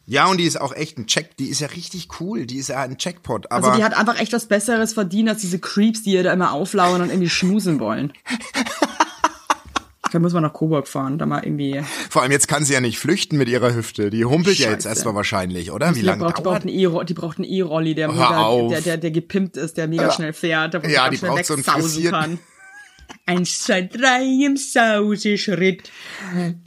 Ja 0.07 0.25
und 0.27 0.37
die 0.37 0.45
ist 0.45 0.59
auch 0.59 0.73
echt 0.73 0.97
ein 0.97 1.05
Check, 1.05 1.37
die 1.37 1.47
ist 1.49 1.59
ja 1.61 1.67
richtig 1.67 2.07
cool, 2.19 2.45
die 2.47 2.57
ist 2.57 2.69
ja 2.69 2.81
ein 2.81 2.97
Checkpot, 2.97 3.51
aber 3.51 3.67
Also 3.67 3.77
die 3.77 3.83
hat 3.83 3.95
einfach 3.95 4.19
echt 4.19 4.33
was 4.33 4.47
Besseres 4.47 4.93
verdient 4.93 5.29
als 5.29 5.41
diese 5.41 5.59
Creeps, 5.59 6.01
die 6.03 6.13
ihr 6.13 6.23
da 6.23 6.33
immer 6.33 6.51
auflauern 6.53 7.01
und 7.01 7.09
irgendwie 7.09 7.29
schmusen 7.29 7.79
wollen. 7.79 8.11
Da 10.13 10.19
muss 10.19 10.31
man 10.31 10.41
nach 10.41 10.53
Coburg 10.53 10.87
fahren, 10.87 11.17
da 11.17 11.25
mal 11.25 11.43
irgendwie. 11.43 11.81
vor 12.09 12.21
allem 12.21 12.31
jetzt 12.31 12.47
kann 12.47 12.63
sie 12.63 12.71
ja 12.73 12.79
nicht 12.79 12.97
flüchten 12.97 13.37
mit 13.37 13.49
ihrer 13.49 13.75
Hüfte, 13.75 14.09
die 14.09 14.23
humpelt 14.23 14.57
ja 14.57 14.69
jetzt 14.69 14.83
Scheiße. 14.83 14.87
erstmal 14.89 15.15
wahrscheinlich, 15.15 15.71
oder? 15.71 15.91
Wie 15.95 15.99
Die 15.99 16.05
lange 16.05 16.23
braucht, 16.23 16.37
die 16.37 16.41
braucht 16.43 16.45
dauert 16.45 16.61
einen 16.63 16.79
E-Ro- 16.79 17.03
die 17.03 17.13
braucht 17.13 17.37
einen 17.39 17.45
E-Rolli, 17.49 17.93
der 17.93 18.07
mega, 18.09 18.67
der, 18.69 18.81
der, 18.81 18.97
der 18.97 19.11
gepimpt 19.11 19.57
ist, 19.57 19.75
der 19.75 19.89
mega 19.89 20.09
schnell 20.11 20.31
fährt, 20.31 20.73
der 20.75 20.89
Ja, 20.89 21.09
die 21.09 21.17
schnell 21.17 21.31
braucht 21.31 21.45
so 21.45 21.53
einen 21.55 21.63
frisierten- 21.63 22.11
kann. 22.11 22.39
Eins, 23.25 23.59
zwei, 23.63 23.81
drei 23.81 24.23
im 24.45 24.55
Sauseschritt. 24.55 25.91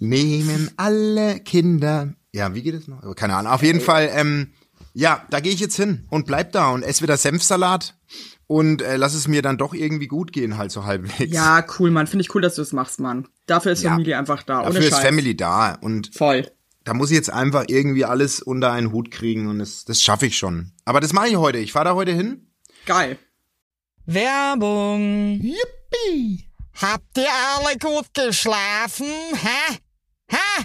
Nehmen 0.00 0.70
alle 0.76 1.40
Kinder. 1.40 2.12
Ja, 2.33 2.55
wie 2.55 2.62
geht 2.62 2.75
es 2.75 2.87
noch? 2.88 3.14
Keine 3.16 3.37
Ahnung. 3.37 3.53
Auf 3.53 3.62
jeden 3.62 3.81
Fall, 3.81 4.11
ähm, 4.12 4.53
ja, 4.95 5.25
da 5.31 5.40
gehe 5.40 5.53
ich 5.53 5.61
jetzt 5.61 5.77
hin 5.77 6.07
und 6.11 6.27
bleib 6.27 6.53
da 6.53 6.71
und 6.71 6.83
esse 6.83 7.03
wieder 7.03 7.16
Senfsalat 7.16 7.97
und 8.47 8.83
äh, 8.83 8.97
lass 8.97 9.14
es 9.14 9.29
mir 9.29 9.43
dann 9.43 9.59
doch 9.59 9.75
irgendwie 9.75 10.07
gut 10.09 10.33
gehen, 10.33 10.57
halt 10.59 10.71
so 10.73 10.85
halbwegs. 10.85 11.33
Ja, 11.33 11.64
cool, 11.79 11.90
Mann. 11.90 12.07
Finde 12.07 12.25
ich 12.25 12.35
cool, 12.35 12.43
dass 12.43 12.55
du 12.57 12.62
es 12.62 12.73
machst, 12.73 13.01
Mann. 13.01 13.29
Dafür 13.47 13.73
ist 13.73 13.83
Ja. 13.83 13.90
Familie 13.93 14.19
einfach 14.19 14.43
da. 14.43 14.62
Dafür 14.62 14.77
ohne 14.81 14.87
ist. 14.87 14.99
Family 14.99 15.37
da 15.37 15.75
und 15.75 16.14
Voll. 16.14 16.51
da 16.85 16.95
muss 16.95 17.11
ich 17.11 17.16
jetzt 17.16 17.31
einfach 17.31 17.64
irgendwie 17.69 18.05
alles 18.05 18.40
unter 18.40 18.73
einen 18.73 18.93
Hut 18.93 19.11
kriegen 19.11 19.49
und 19.49 19.59
das, 19.59 19.85
das 19.85 20.01
schaffe 20.03 20.27
ich 20.27 20.38
schon. 20.38 20.73
Aber 20.85 21.01
das 21.01 21.12
mache 21.12 21.29
ich 21.29 21.37
heute. 21.37 21.59
Ich 21.59 21.73
fahre 21.73 21.87
da 21.87 21.95
heute 21.95 22.12
hin. 22.12 22.49
Geil. 22.87 23.19
Werbung. 24.07 25.40
Yippie! 25.40 26.47
Habt 26.81 27.16
ihr 27.19 27.29
alle 27.57 27.79
gut 27.79 28.07
geschlafen? 28.14 29.07
Hä? 29.35 29.77
Hä? 30.29 30.64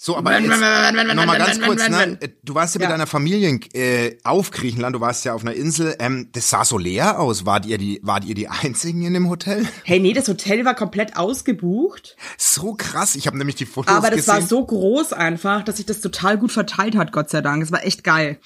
So, 0.00 0.16
aber 0.16 0.38
jetzt 0.38 0.48
nochmal 0.48 1.38
ganz 1.38 1.60
kurz, 1.60 1.88
ne? 1.88 2.20
Du 2.44 2.54
warst 2.54 2.76
ja, 2.76 2.80
mit 2.80 2.88
deiner 2.88 3.08
Familie 3.08 3.58
äh, 3.72 4.16
auf 4.22 4.52
Griechenland, 4.52 4.94
du 4.94 5.00
warst 5.00 5.24
ja 5.24 5.34
auf 5.34 5.42
einer 5.42 5.54
Insel. 5.54 5.96
Ähm, 5.98 6.28
das 6.30 6.50
sah 6.50 6.64
so 6.64 6.78
leer 6.78 7.18
aus. 7.18 7.46
Wart 7.46 7.66
ihr 7.66 7.78
die, 7.78 7.98
wart 8.04 8.24
ihr 8.24 8.36
die 8.36 8.46
einzigen 8.46 9.02
in 9.02 9.12
dem 9.12 9.28
Hotel? 9.28 9.66
Hey, 9.82 9.98
nee, 9.98 10.12
das 10.12 10.28
Hotel 10.28 10.64
war 10.64 10.76
komplett 10.76 11.16
ausgebucht. 11.16 12.16
So 12.36 12.74
krass. 12.74 13.16
Ich 13.16 13.26
habe 13.26 13.38
nämlich 13.38 13.56
die 13.56 13.66
Fotos 13.66 13.92
Aber 13.92 14.10
das 14.10 14.18
gesehen. 14.18 14.34
war 14.34 14.42
so 14.42 14.64
groß 14.64 15.14
einfach, 15.14 15.64
dass 15.64 15.78
sich 15.78 15.86
das 15.86 16.00
total 16.00 16.38
gut 16.38 16.52
verteilt 16.52 16.94
hat, 16.94 17.10
Gott 17.10 17.28
sei 17.28 17.40
Dank. 17.40 17.60
Es 17.64 17.72
war 17.72 17.84
echt 17.84 18.04
geil. 18.04 18.38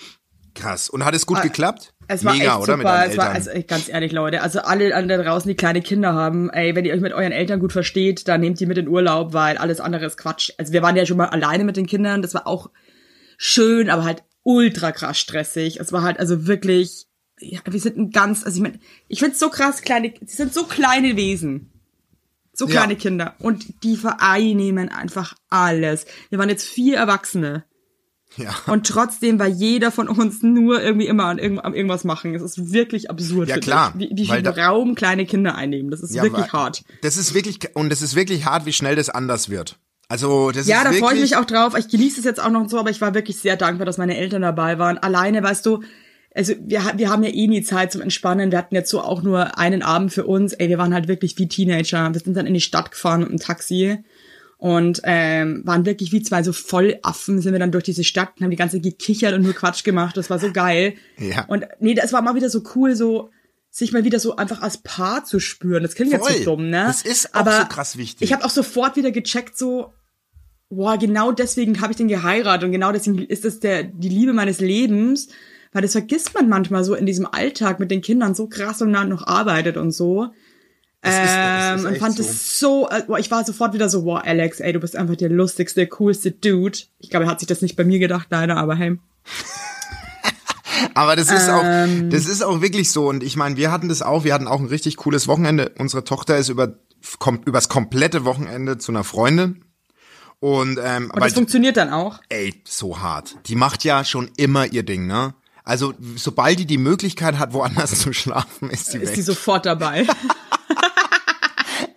Krass. 0.54 0.88
Und 0.90 1.04
hat 1.04 1.14
es 1.14 1.26
gut 1.26 1.40
geklappt? 1.42 1.94
Es 2.08 2.24
war 2.24 2.34
Mega, 2.34 2.52
echt 2.52 2.62
oder? 2.62 2.76
super. 2.76 3.06
Es 3.06 3.16
war, 3.16 3.30
also, 3.30 3.50
ganz 3.66 3.88
ehrlich, 3.88 4.12
Leute, 4.12 4.42
also 4.42 4.60
alle 4.60 4.94
an 4.94 5.08
da 5.08 5.16
draußen, 5.16 5.48
die 5.48 5.54
kleine 5.54 5.80
Kinder 5.80 6.12
haben, 6.12 6.50
ey, 6.50 6.74
wenn 6.74 6.84
ihr 6.84 6.92
euch 6.92 7.00
mit 7.00 7.12
euren 7.12 7.32
Eltern 7.32 7.60
gut 7.60 7.72
versteht, 7.72 8.28
dann 8.28 8.40
nehmt 8.40 8.60
die 8.60 8.66
mit 8.66 8.76
in 8.76 8.88
Urlaub, 8.88 9.32
weil 9.32 9.56
alles 9.56 9.80
andere 9.80 10.04
ist 10.06 10.18
Quatsch. 10.18 10.50
Also 10.58 10.72
wir 10.72 10.82
waren 10.82 10.96
ja 10.96 11.06
schon 11.06 11.16
mal 11.16 11.28
alleine 11.28 11.64
mit 11.64 11.76
den 11.76 11.86
Kindern, 11.86 12.20
das 12.20 12.34
war 12.34 12.46
auch 12.46 12.70
schön, 13.38 13.88
aber 13.88 14.04
halt 14.04 14.24
ultra 14.42 14.92
krass 14.92 15.18
stressig. 15.18 15.80
Es 15.80 15.92
war 15.92 16.02
halt 16.02 16.18
also 16.18 16.46
wirklich, 16.46 17.06
ja, 17.40 17.60
wir 17.64 17.80
sind 17.80 17.96
ein 17.96 18.10
ganz, 18.10 18.44
also 18.44 18.56
ich 18.56 18.62
meine, 18.62 18.78
ich 19.08 19.20
find's 19.20 19.38
so 19.38 19.48
krass, 19.48 19.80
kleine, 19.80 20.12
sie 20.24 20.36
sind 20.36 20.52
so 20.52 20.64
kleine 20.64 21.16
Wesen. 21.16 21.70
So 22.52 22.66
Ja. 22.66 22.72
kleine 22.72 22.96
Kinder. 22.96 23.34
Und 23.38 23.82
die 23.82 23.96
vereinnehmen 23.96 24.90
einfach 24.90 25.34
alles. 25.48 26.04
Wir 26.28 26.38
waren 26.38 26.50
jetzt 26.50 26.68
vier 26.68 26.98
Erwachsene. 26.98 27.64
Ja. 28.36 28.54
Und 28.66 28.86
trotzdem 28.86 29.38
war 29.38 29.46
jeder 29.46 29.90
von 29.90 30.08
uns 30.08 30.42
nur 30.42 30.82
irgendwie 30.82 31.06
immer 31.06 31.26
an, 31.26 31.38
irgendwas 31.38 32.04
machen. 32.04 32.34
Es 32.34 32.42
ist 32.42 32.72
wirklich 32.72 33.10
absurd. 33.10 33.48
Ja, 33.48 33.58
klar. 33.58 33.92
Wie, 33.96 34.10
wie 34.14 34.26
viel 34.26 34.42
da- 34.42 34.50
Raum 34.52 34.94
kleine 34.94 35.26
Kinder 35.26 35.54
einnehmen. 35.54 35.90
Das 35.90 36.00
ist 36.00 36.14
Ja, 36.14 36.22
wirklich 36.22 36.52
hart. 36.52 36.82
Das 37.02 37.16
ist 37.16 37.34
wirklich, 37.34 37.58
und 37.74 37.90
das 37.90 38.02
ist 38.02 38.14
wirklich 38.14 38.44
hart, 38.44 38.66
wie 38.66 38.72
schnell 38.72 38.96
das 38.96 39.10
anders 39.10 39.48
wird. 39.48 39.78
Also, 40.08 40.50
das 40.50 40.66
Ja, 40.66 40.82
ist 40.82 40.84
da 41.00 41.06
freue 41.06 41.14
ich 41.14 41.20
mich 41.22 41.36
auch 41.36 41.44
drauf. 41.46 41.74
Ich 41.78 41.88
genieße 41.88 42.18
es 42.20 42.24
jetzt 42.26 42.42
auch 42.42 42.50
noch 42.50 42.68
so, 42.68 42.78
aber 42.78 42.90
ich 42.90 43.00
war 43.00 43.14
wirklich 43.14 43.38
sehr 43.38 43.56
dankbar, 43.56 43.86
dass 43.86 43.96
meine 43.98 44.16
Eltern 44.16 44.42
dabei 44.42 44.78
waren. 44.78 44.98
Alleine, 44.98 45.42
weißt 45.42 45.64
du, 45.64 45.82
also 46.34 46.54
wir, 46.60 46.80
wir 46.96 47.10
haben 47.10 47.22
ja 47.24 47.30
eh 47.30 47.46
nie 47.46 47.62
Zeit 47.62 47.92
zum 47.92 48.00
Entspannen. 48.00 48.50
Wir 48.50 48.58
hatten 48.58 48.74
jetzt 48.74 48.90
so 48.90 49.00
auch 49.02 49.22
nur 49.22 49.58
einen 49.58 49.82
Abend 49.82 50.12
für 50.12 50.24
uns. 50.26 50.52
Ey, 50.54 50.68
wir 50.68 50.78
waren 50.78 50.94
halt 50.94 51.08
wirklich 51.08 51.38
wie 51.38 51.48
Teenager. 51.48 52.12
Wir 52.12 52.20
sind 52.20 52.36
dann 52.36 52.46
in 52.46 52.54
die 52.54 52.60
Stadt 52.60 52.90
gefahren 52.90 53.20
mit 53.20 53.30
dem 53.30 53.38
Taxi 53.38 53.98
und 54.62 55.00
ähm, 55.02 55.62
waren 55.64 55.86
wirklich 55.86 56.12
wie 56.12 56.22
zwei 56.22 56.44
so 56.44 56.52
Vollaffen, 56.52 57.40
sind 57.40 57.50
wir 57.50 57.58
dann 57.58 57.72
durch 57.72 57.82
diese 57.82 58.04
Stadt 58.04 58.34
und 58.36 58.44
haben 58.44 58.52
die 58.52 58.56
ganze 58.56 58.76
Zeit 58.76 58.84
gekichert 58.84 59.34
und 59.34 59.42
nur 59.42 59.54
Quatsch 59.54 59.82
gemacht. 59.82 60.16
Das 60.16 60.30
war 60.30 60.38
so 60.38 60.52
geil. 60.52 60.94
Ja. 61.18 61.46
Und 61.46 61.66
nee, 61.80 61.94
das 61.94 62.12
war 62.12 62.22
mal 62.22 62.36
wieder 62.36 62.48
so 62.48 62.62
cool, 62.76 62.94
so 62.94 63.30
sich 63.70 63.92
mal 63.92 64.04
wieder 64.04 64.20
so 64.20 64.36
einfach 64.36 64.62
als 64.62 64.78
Paar 64.78 65.24
zu 65.24 65.40
spüren. 65.40 65.82
Das 65.82 65.96
klingt 65.96 66.12
jetzt 66.12 66.28
Voll. 66.28 66.36
so 66.36 66.44
dumm, 66.44 66.70
ne? 66.70 66.84
Das 66.86 67.02
ist 67.02 67.34
auch 67.34 67.40
Aber 67.40 67.58
so 67.62 67.66
krass 67.66 67.96
wichtig. 67.96 68.22
Ich 68.22 68.32
habe 68.32 68.44
auch 68.44 68.50
sofort 68.50 68.94
wieder 68.94 69.10
gecheckt, 69.10 69.58
so 69.58 69.94
boah, 70.68 70.96
genau 70.96 71.32
deswegen 71.32 71.80
habe 71.80 71.90
ich 71.90 71.96
den 71.96 72.06
geheiratet 72.06 72.64
und 72.64 72.70
genau 72.70 72.92
deswegen 72.92 73.18
ist 73.18 73.44
das 73.44 73.58
der 73.58 73.82
die 73.82 74.10
Liebe 74.10 74.32
meines 74.32 74.60
Lebens, 74.60 75.26
weil 75.72 75.82
das 75.82 75.90
vergisst 75.90 76.34
man 76.34 76.48
manchmal 76.48 76.84
so 76.84 76.94
in 76.94 77.06
diesem 77.06 77.26
Alltag 77.26 77.80
mit 77.80 77.90
den 77.90 78.00
Kindern 78.00 78.36
so 78.36 78.46
krass 78.46 78.80
und 78.80 78.92
dann 78.92 79.08
noch 79.08 79.26
arbeitet 79.26 79.76
und 79.76 79.90
so. 79.90 80.28
Das 81.02 81.14
ist- 81.14 81.20
das 81.20 81.80
ist 81.80 81.84
Ähm, 81.84 81.92
und 81.92 81.98
fand 81.98 82.16
so. 82.16 82.22
es 82.22 82.58
so, 82.60 82.88
äh, 82.88 83.02
ich 83.20 83.30
war 83.30 83.44
sofort 83.44 83.74
wieder 83.74 83.88
so, 83.88 84.04
wow, 84.04 84.20
Alex, 84.24 84.60
ey, 84.60 84.72
du 84.72 84.78
bist 84.80 84.94
einfach 84.96 85.16
der 85.16 85.28
lustigste, 85.30 85.86
coolste 85.88 86.30
Dude. 86.30 86.78
Ich 87.00 87.10
glaube, 87.10 87.24
er 87.26 87.30
hat 87.30 87.40
sich 87.40 87.48
das 87.48 87.60
nicht 87.60 87.74
bei 87.76 87.84
mir 87.84 87.98
gedacht, 87.98 88.28
leider, 88.30 88.56
aber 88.56 88.76
hey. 88.76 88.98
Aber 90.94 91.16
das 91.16 91.30
ist 91.30 91.48
Ähm. 91.48 91.54
auch, 91.54 92.10
das 92.10 92.26
ist 92.26 92.42
auch 92.42 92.60
wirklich 92.60 92.90
so. 92.90 93.08
Und 93.08 93.22
ich 93.22 93.36
meine, 93.36 93.56
wir 93.56 93.70
hatten 93.70 93.88
das 93.88 94.02
auch, 94.02 94.24
wir 94.24 94.34
hatten 94.34 94.48
auch 94.48 94.58
ein 94.60 94.66
richtig 94.66 94.96
cooles 94.96 95.28
Wochenende. 95.28 95.72
Unsere 95.78 96.04
Tochter 96.04 96.36
ist 96.36 96.48
über, 96.48 96.74
kommt 97.18 97.46
übers 97.46 97.68
komplette 97.68 98.24
Wochenende 98.24 98.78
zu 98.78 98.92
einer 98.92 99.04
Freundin. 99.04 99.64
Und, 100.40 100.78
ähm, 100.82 101.10
Und 101.14 101.22
das 101.22 101.34
funktioniert 101.34 101.76
dann 101.76 101.90
auch. 101.90 102.20
ey, 102.28 102.52
so 102.64 102.98
hart. 103.00 103.36
Die 103.46 103.54
macht 103.54 103.84
ja 103.84 104.04
schon 104.04 104.30
immer 104.36 104.66
ihr 104.66 104.82
Ding, 104.82 105.06
ne? 105.06 105.34
Also, 105.64 105.94
sobald 106.16 106.58
die 106.58 106.66
die 106.66 106.78
Möglichkeit 106.78 107.38
hat, 107.38 107.52
woanders 107.52 108.00
zu 108.00 108.12
schlafen, 108.12 108.68
ist 108.68 108.86
sie 108.90 108.98
Ist 108.98 109.10
weg. 109.10 109.14
die 109.14 109.22
sofort 109.22 109.64
dabei. 109.66 110.06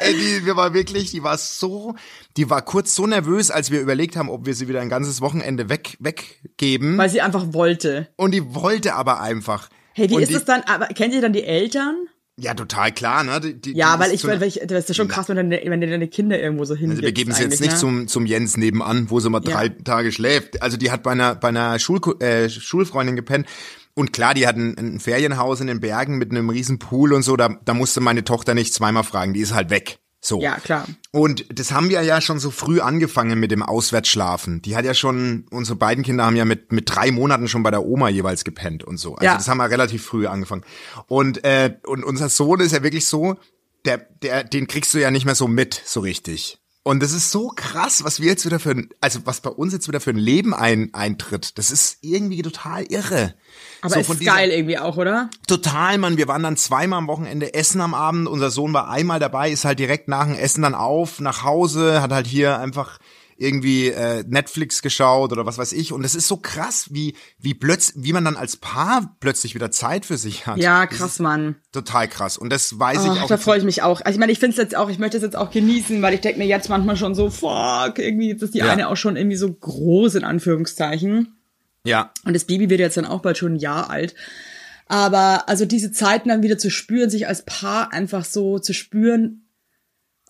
Ey, 0.06 0.14
die, 0.14 0.46
wir 0.46 0.56
war 0.56 0.74
wirklich, 0.74 1.12
die 1.12 1.24
war 1.24 1.38
so, 1.38 1.96
die 2.38 2.50
war 2.50 2.62
kurz 2.62 2.96
so 2.96 3.08
nervös, 3.08 3.52
als 3.52 3.72
wir 3.72 3.82
überlegt 3.82 4.16
haben, 4.16 4.30
ob 4.30 4.46
wir 4.46 4.54
sie 4.54 4.68
wieder 4.68 4.82
ein 4.82 4.90
ganzes 4.90 5.22
Wochenende 5.22 5.70
weg, 5.70 5.98
weggeben. 6.00 6.98
weil 6.98 7.10
sie 7.10 7.22
einfach 7.22 7.54
wollte. 7.54 8.08
Und 8.16 8.32
die 8.32 8.54
wollte 8.56 8.94
aber 8.96 9.22
einfach. 9.22 9.70
Hey, 9.94 10.10
wie 10.10 10.16
und 10.16 10.22
ist 10.22 10.30
die, 10.30 10.34
das 10.36 10.46
dann? 10.46 10.62
Aber 10.64 10.88
kennt 10.88 11.14
ihr 11.14 11.22
dann 11.22 11.34
die 11.34 11.44
Eltern? 11.44 11.96
Ja, 12.38 12.54
total 12.54 12.92
klar, 12.92 13.24
ne? 13.24 13.40
Die, 13.40 13.62
die, 13.62 13.72
Ja, 13.78 13.98
weil 13.98 14.12
ich, 14.12 14.20
zu- 14.20 14.28
weil 14.28 14.44
ich, 14.44 14.60
das 14.68 14.80
ist 14.84 14.90
ja 14.90 14.96
schon 14.96 15.08
krass, 15.08 15.30
wenn, 15.30 15.38
deine, 15.38 15.62
wenn 15.64 15.80
deine 15.80 16.08
Kinder 16.10 16.38
irgendwo 16.38 16.66
so 16.66 16.76
hingibst. 16.76 16.98
Also 16.98 17.04
wir 17.04 17.14
geben 17.14 17.32
sie 17.32 17.44
jetzt 17.44 17.62
nicht 17.62 17.72
ne? 17.72 17.78
zum, 17.80 18.08
zum 18.10 18.26
Jens 18.26 18.58
nebenan, 18.58 19.10
wo 19.10 19.22
sie 19.22 19.30
mal 19.30 19.40
drei 19.40 19.68
Ja. 19.68 19.74
Tage 19.86 20.12
schläft. 20.12 20.62
Also 20.62 20.76
die 20.76 20.92
hat 20.92 21.02
bei 21.02 21.12
einer, 21.12 21.36
bei 21.36 21.48
einer 21.48 21.80
Schul 21.80 22.02
äh, 22.20 22.50
Schulfreundin 22.50 23.16
gepennt. 23.16 23.48
Und 23.96 24.14
klar, 24.14 24.34
die 24.34 24.46
hat 24.46 24.58
ein, 24.58 24.78
ein 24.78 25.00
Ferienhaus 25.00 25.62
in 25.62 25.68
den 25.68 25.80
Bergen 25.80 26.18
mit 26.18 26.30
einem 26.32 26.50
riesen 26.50 26.80
Pool 26.80 27.14
und 27.14 27.24
so. 27.24 27.36
Da, 27.38 27.58
da 27.64 27.74
musste 27.74 28.02
meine 28.02 28.24
Tochter 28.24 28.54
nicht 28.54 28.74
zweimal 28.74 29.04
fragen. 29.04 29.34
Die 29.34 29.40
ist 29.40 29.54
halt 29.54 29.70
weg. 29.70 30.00
So. 30.22 30.42
Ja, 30.42 30.56
klar. 30.56 30.86
Und 31.12 31.46
das 31.58 31.72
haben 31.72 31.90
wir 31.90 32.02
ja 32.02 32.20
schon 32.20 32.40
so 32.40 32.50
früh 32.52 32.82
angefangen 32.82 33.40
mit 33.40 33.52
dem 33.52 33.62
Auswärtsschlafen. 33.64 34.62
Die 34.64 34.76
hat 34.76 34.84
ja 34.84 34.94
schon, 34.94 35.46
unsere 35.52 35.78
beiden 35.78 36.04
Kinder 36.04 36.26
haben 36.26 36.36
ja 36.36 36.46
mit, 36.46 36.72
mit 36.72 36.94
drei 36.94 37.12
Monaten 37.12 37.48
schon 37.48 37.64
bei 37.64 37.72
der 37.72 37.86
Oma 37.86 38.10
jeweils 38.10 38.44
gepennt 38.44 38.84
und 38.84 38.98
so. 38.98 39.14
Also 39.16 39.26
Ja. 39.26 39.36
das 39.36 39.48
haben 39.48 39.58
wir 39.58 39.70
relativ 39.70 40.04
früh 40.04 40.26
angefangen. 40.28 40.64
Und, 41.08 41.44
äh, 41.44 41.76
und 41.86 42.04
unser 42.04 42.30
Sohn 42.30 42.60
ist 42.60 42.72
ja 42.74 42.82
wirklich 42.84 43.06
so, 43.06 43.36
der, 43.86 44.00
der, 44.24 44.44
den 44.44 44.68
kriegst 44.68 44.94
du 44.94 44.98
ja 44.98 45.12
nicht 45.12 45.26
mehr 45.26 45.36
so 45.36 45.48
mit, 45.48 45.80
so 45.86 46.00
richtig. 46.00 46.60
Und 46.88 47.02
das 47.02 47.14
ist 47.14 47.32
so 47.32 47.48
krass, 47.48 48.04
was 48.04 48.20
wir 48.20 48.28
jetzt 48.28 48.46
wieder 48.46 48.60
für 48.60 48.70
ein, 48.70 48.90
also 49.02 49.20
was 49.26 49.42
bei 49.42 49.50
uns 49.50 49.74
jetzt 49.74 49.88
wieder 49.88 50.00
für 50.00 50.12
ein 50.12 50.18
Leben 50.18 50.54
ein, 50.54 50.94
eintritt. 50.94 51.58
Das 51.58 51.72
ist 51.72 51.98
irgendwie 52.02 52.44
total 52.44 52.84
irre. 52.84 53.34
Aber 53.82 53.96
so 53.96 54.00
ist 54.02 54.20
dieser- 54.20 54.36
geil 54.36 54.52
irgendwie 54.52 54.78
auch, 54.78 54.96
oder? 54.96 55.32
Total, 55.48 55.98
Mann. 55.98 56.18
Wir 56.18 56.28
waren 56.28 56.44
dann 56.44 56.58
zweimal 56.58 57.00
am 57.00 57.08
Wochenende 57.08 57.56
essen 57.56 57.82
am 57.82 57.96
Abend. 57.96 58.28
Unser 58.28 58.52
Sohn 58.52 58.72
war 58.74 58.88
einmal 58.88 59.20
dabei, 59.20 59.50
ist 59.50 59.66
halt 59.66 59.80
direkt 59.80 60.10
nach 60.10 60.26
dem 60.26 60.36
Essen 60.36 60.62
dann 60.62 60.76
auf, 60.76 61.20
nach 61.20 61.42
Hause, 61.44 62.04
hat 62.04 62.12
halt 62.12 62.28
hier 62.28 62.60
einfach 62.60 63.00
irgendwie 63.38 63.90
äh, 63.90 64.24
Netflix 64.28 64.82
geschaut 64.82 65.32
oder 65.34 65.46
was 65.46 65.58
weiß 65.58 65.74
ich. 65.74 65.92
Und 65.92 66.04
das 66.04 66.16
ist 66.16 66.28
so 66.28 66.38
krass, 66.38 66.88
wie, 66.92 67.16
wie 67.38 67.54
plötzlich, 67.54 68.04
wie 68.06 68.14
man 68.14 68.24
dann 68.24 68.38
als 68.38 68.56
Paar 68.58 69.16
plötzlich 69.20 69.56
wieder 69.56 69.72
Zeit 69.72 70.06
für 70.06 70.18
sich 70.18 70.48
hat. 70.48 70.58
Ja, 70.58 70.86
krass, 70.86 71.20
Mann. 71.20 71.56
Total 71.74 72.08
krass. 72.08 72.38
Und 72.38 72.50
das 72.50 72.80
weiß 72.80 73.04
ich 73.04 73.10
Ach, 73.12 73.24
auch. 73.24 73.28
da 73.28 73.38
freue 73.38 73.58
ich 73.58 73.66
mich 73.66 73.82
auch. 73.82 74.00
Also 74.02 74.16
ich 74.16 74.20
meine, 74.20 74.32
ich 74.32 74.40
finde 74.40 74.52
es 74.52 74.58
jetzt 74.58 74.76
auch, 74.78 74.90
ich 74.90 75.00
möchte 75.00 75.18
es 75.18 75.24
jetzt 75.24 75.36
auch 75.36 75.52
genießen, 75.52 76.02
weil 76.02 76.14
ich 76.14 76.22
denke 76.22 76.40
mir 76.40 76.48
jetzt 76.48 76.70
manchmal 76.70 76.96
schon 76.96 77.14
so, 77.14 77.30
fuck, 77.30 78.00
irgendwie 78.00 78.30
jetzt 78.30 78.42
ist 78.42 78.54
die 78.54 78.60
Ja. 78.60 78.72
eine 78.72 78.88
auch 78.88 78.96
schon 78.98 79.18
irgendwie 79.18 79.38
so 79.38 79.52
groß 79.52 80.16
in 80.16 80.24
Anführungszeichen. 80.24 81.36
ja, 81.84 82.12
Und 82.24 82.34
das 82.36 82.46
Baby 82.46 82.70
wird 82.70 82.80
jetzt 82.80 82.96
dann 82.98 83.06
auch 83.06 83.22
bald 83.22 83.38
schon 83.38 83.54
ein 83.54 83.60
Jahr 83.60 83.90
alt. 83.90 84.16
Aber 84.88 85.50
also 85.50 85.66
diese 85.66 85.92
Zeiten 85.92 86.30
dann 86.30 86.44
wieder 86.44 86.58
zu 86.58 86.70
spüren, 86.70 87.10
sich 87.10 87.28
als 87.28 87.44
Paar 87.44 87.92
einfach 87.92 88.24
so 88.24 88.60
zu 88.60 88.72
spüren, 88.74 89.45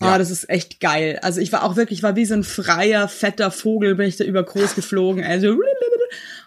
Ja. 0.02 0.14
ah, 0.14 0.18
das 0.18 0.30
ist 0.30 0.50
echt 0.50 0.82
geil. 0.82 1.20
Also 1.22 1.40
ich 1.40 1.52
war 1.54 1.64
auch 1.64 1.78
wirklich, 1.78 2.00
ich 2.00 2.04
war 2.04 2.16
wie 2.16 2.26
so 2.26 2.34
ein 2.34 2.44
freier, 2.44 3.08
fetter 3.08 3.50
Vogel, 3.50 3.96
bin 3.96 4.08
ich 4.08 4.18
da 4.18 4.26
über 4.26 4.44
groß 4.44 4.76
geflogen. 4.76 5.24
Also 5.24 5.58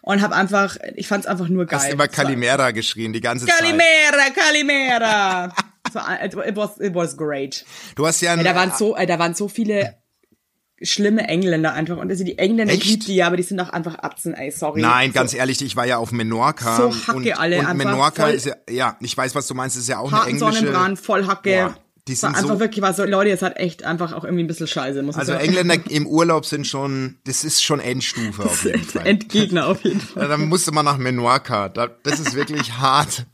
und 0.03 0.23
habe 0.23 0.35
einfach, 0.35 0.77
ich 0.97 1.07
fand 1.07 1.25
es 1.25 1.31
einfach 1.31 1.49
nur 1.49 1.67
geil. 1.67 1.79
hast 1.79 1.91
immer 1.91 2.09
Kalimera 2.09 2.71
geschrien 2.71 3.13
die 3.13 3.21
ganze 3.21 3.47
Zeit. 3.47 3.59
Kalimera, 3.59 4.31
Kalimera. 4.35 5.55
so, 5.93 6.01
it, 6.01 6.57
was, 6.57 6.79
it 6.79 6.95
was 6.95 7.17
great. 7.17 7.65
Du 7.95 8.07
hast 8.07 8.21
ja, 8.21 8.33
ein, 8.33 8.39
Ja, 8.39 8.45
da 8.45 8.55
waren 8.55 8.73
so, 8.77 8.95
da 8.95 9.19
waren 9.19 9.35
so 9.35 9.49
viele 9.49 9.97
schlimme 10.81 11.27
Engländer 11.29 11.73
einfach. 11.73 11.97
Und 11.97 12.11
also 12.11 12.25
die 12.25 12.39
Engländer 12.39 12.73
Echt? 12.73 12.85
lieb 12.85 13.05
die 13.07 13.17
ja, 13.17 13.27
aber 13.27 13.37
die 13.37 13.43
sind 13.43 13.59
auch 13.61 13.71
einfach 13.71 13.99
Atzen, 14.03 14.35
ey, 14.35 14.51
sorry. 14.51 14.81
Nein, 14.81 15.11
so. 15.11 15.15
ganz 15.15 15.35
ehrlich, 15.35 15.61
ich 15.63 15.77
war 15.77 15.87
ja 15.87 15.99
auf 15.99 16.13
Menorca. 16.13 16.77
So 16.77 16.95
Hacke 16.95 17.17
und, 17.17 17.41
alle, 17.41 17.59
und 17.59 17.67
einfach 17.67 17.85
Menorca 17.85 18.29
ist 18.29 18.47
ja, 18.47 18.55
ja, 18.71 18.97
ich 19.01 19.17
weiß, 19.17 19.35
was 19.35 19.47
du 19.47 19.55
meinst, 19.55 19.77
ist 19.77 19.89
ja 19.89 19.99
auch 19.99 20.13
eine 20.13 20.31
englische. 20.31 20.61
Sonnenbrand, 20.61 20.99
voll 20.99 21.27
Hacke. 21.27 21.73
Boah, 21.75 21.77
die 22.09 22.13
war 22.23 22.31
sind 22.31 22.37
einfach 22.37 22.55
so- 22.55 22.61
wirklich 22.61 22.83
was 22.83 22.97
so, 22.97 23.05
Leute, 23.05 23.31
es 23.31 23.43
hat 23.43 23.57
echt 23.59 23.85
einfach 23.85 24.13
auch 24.13 24.25
irgendwie 24.25 24.43
ein 24.43 24.49
bisschen 24.49 24.67
scheiße, 24.67 25.03
muss 25.03 25.17
Also. 25.17 25.33
Engländer 25.35 25.77
im 25.91 26.07
Urlaub 26.07 26.45
sind 26.45 26.67
schon, 26.67 27.19
das 27.25 27.45
ist 27.45 27.63
schon 27.63 27.79
Endstufe 27.81 28.45
auf 28.45 28.65
jeden 28.65 28.83
Fall. 28.83 29.07
Endgegner 29.07 29.67
auf 29.69 29.85
jeden 29.85 30.01
Fall. 30.01 30.25
Ja, 30.25 30.29
dann 30.29 30.49
musste 30.49 30.73
man 30.73 30.85
nach 30.85 30.99
Menorca. 30.99 31.69
Da, 31.69 31.87
das 32.03 32.19
ist 32.19 32.35
wirklich 32.35 32.73
hart. 32.79 33.27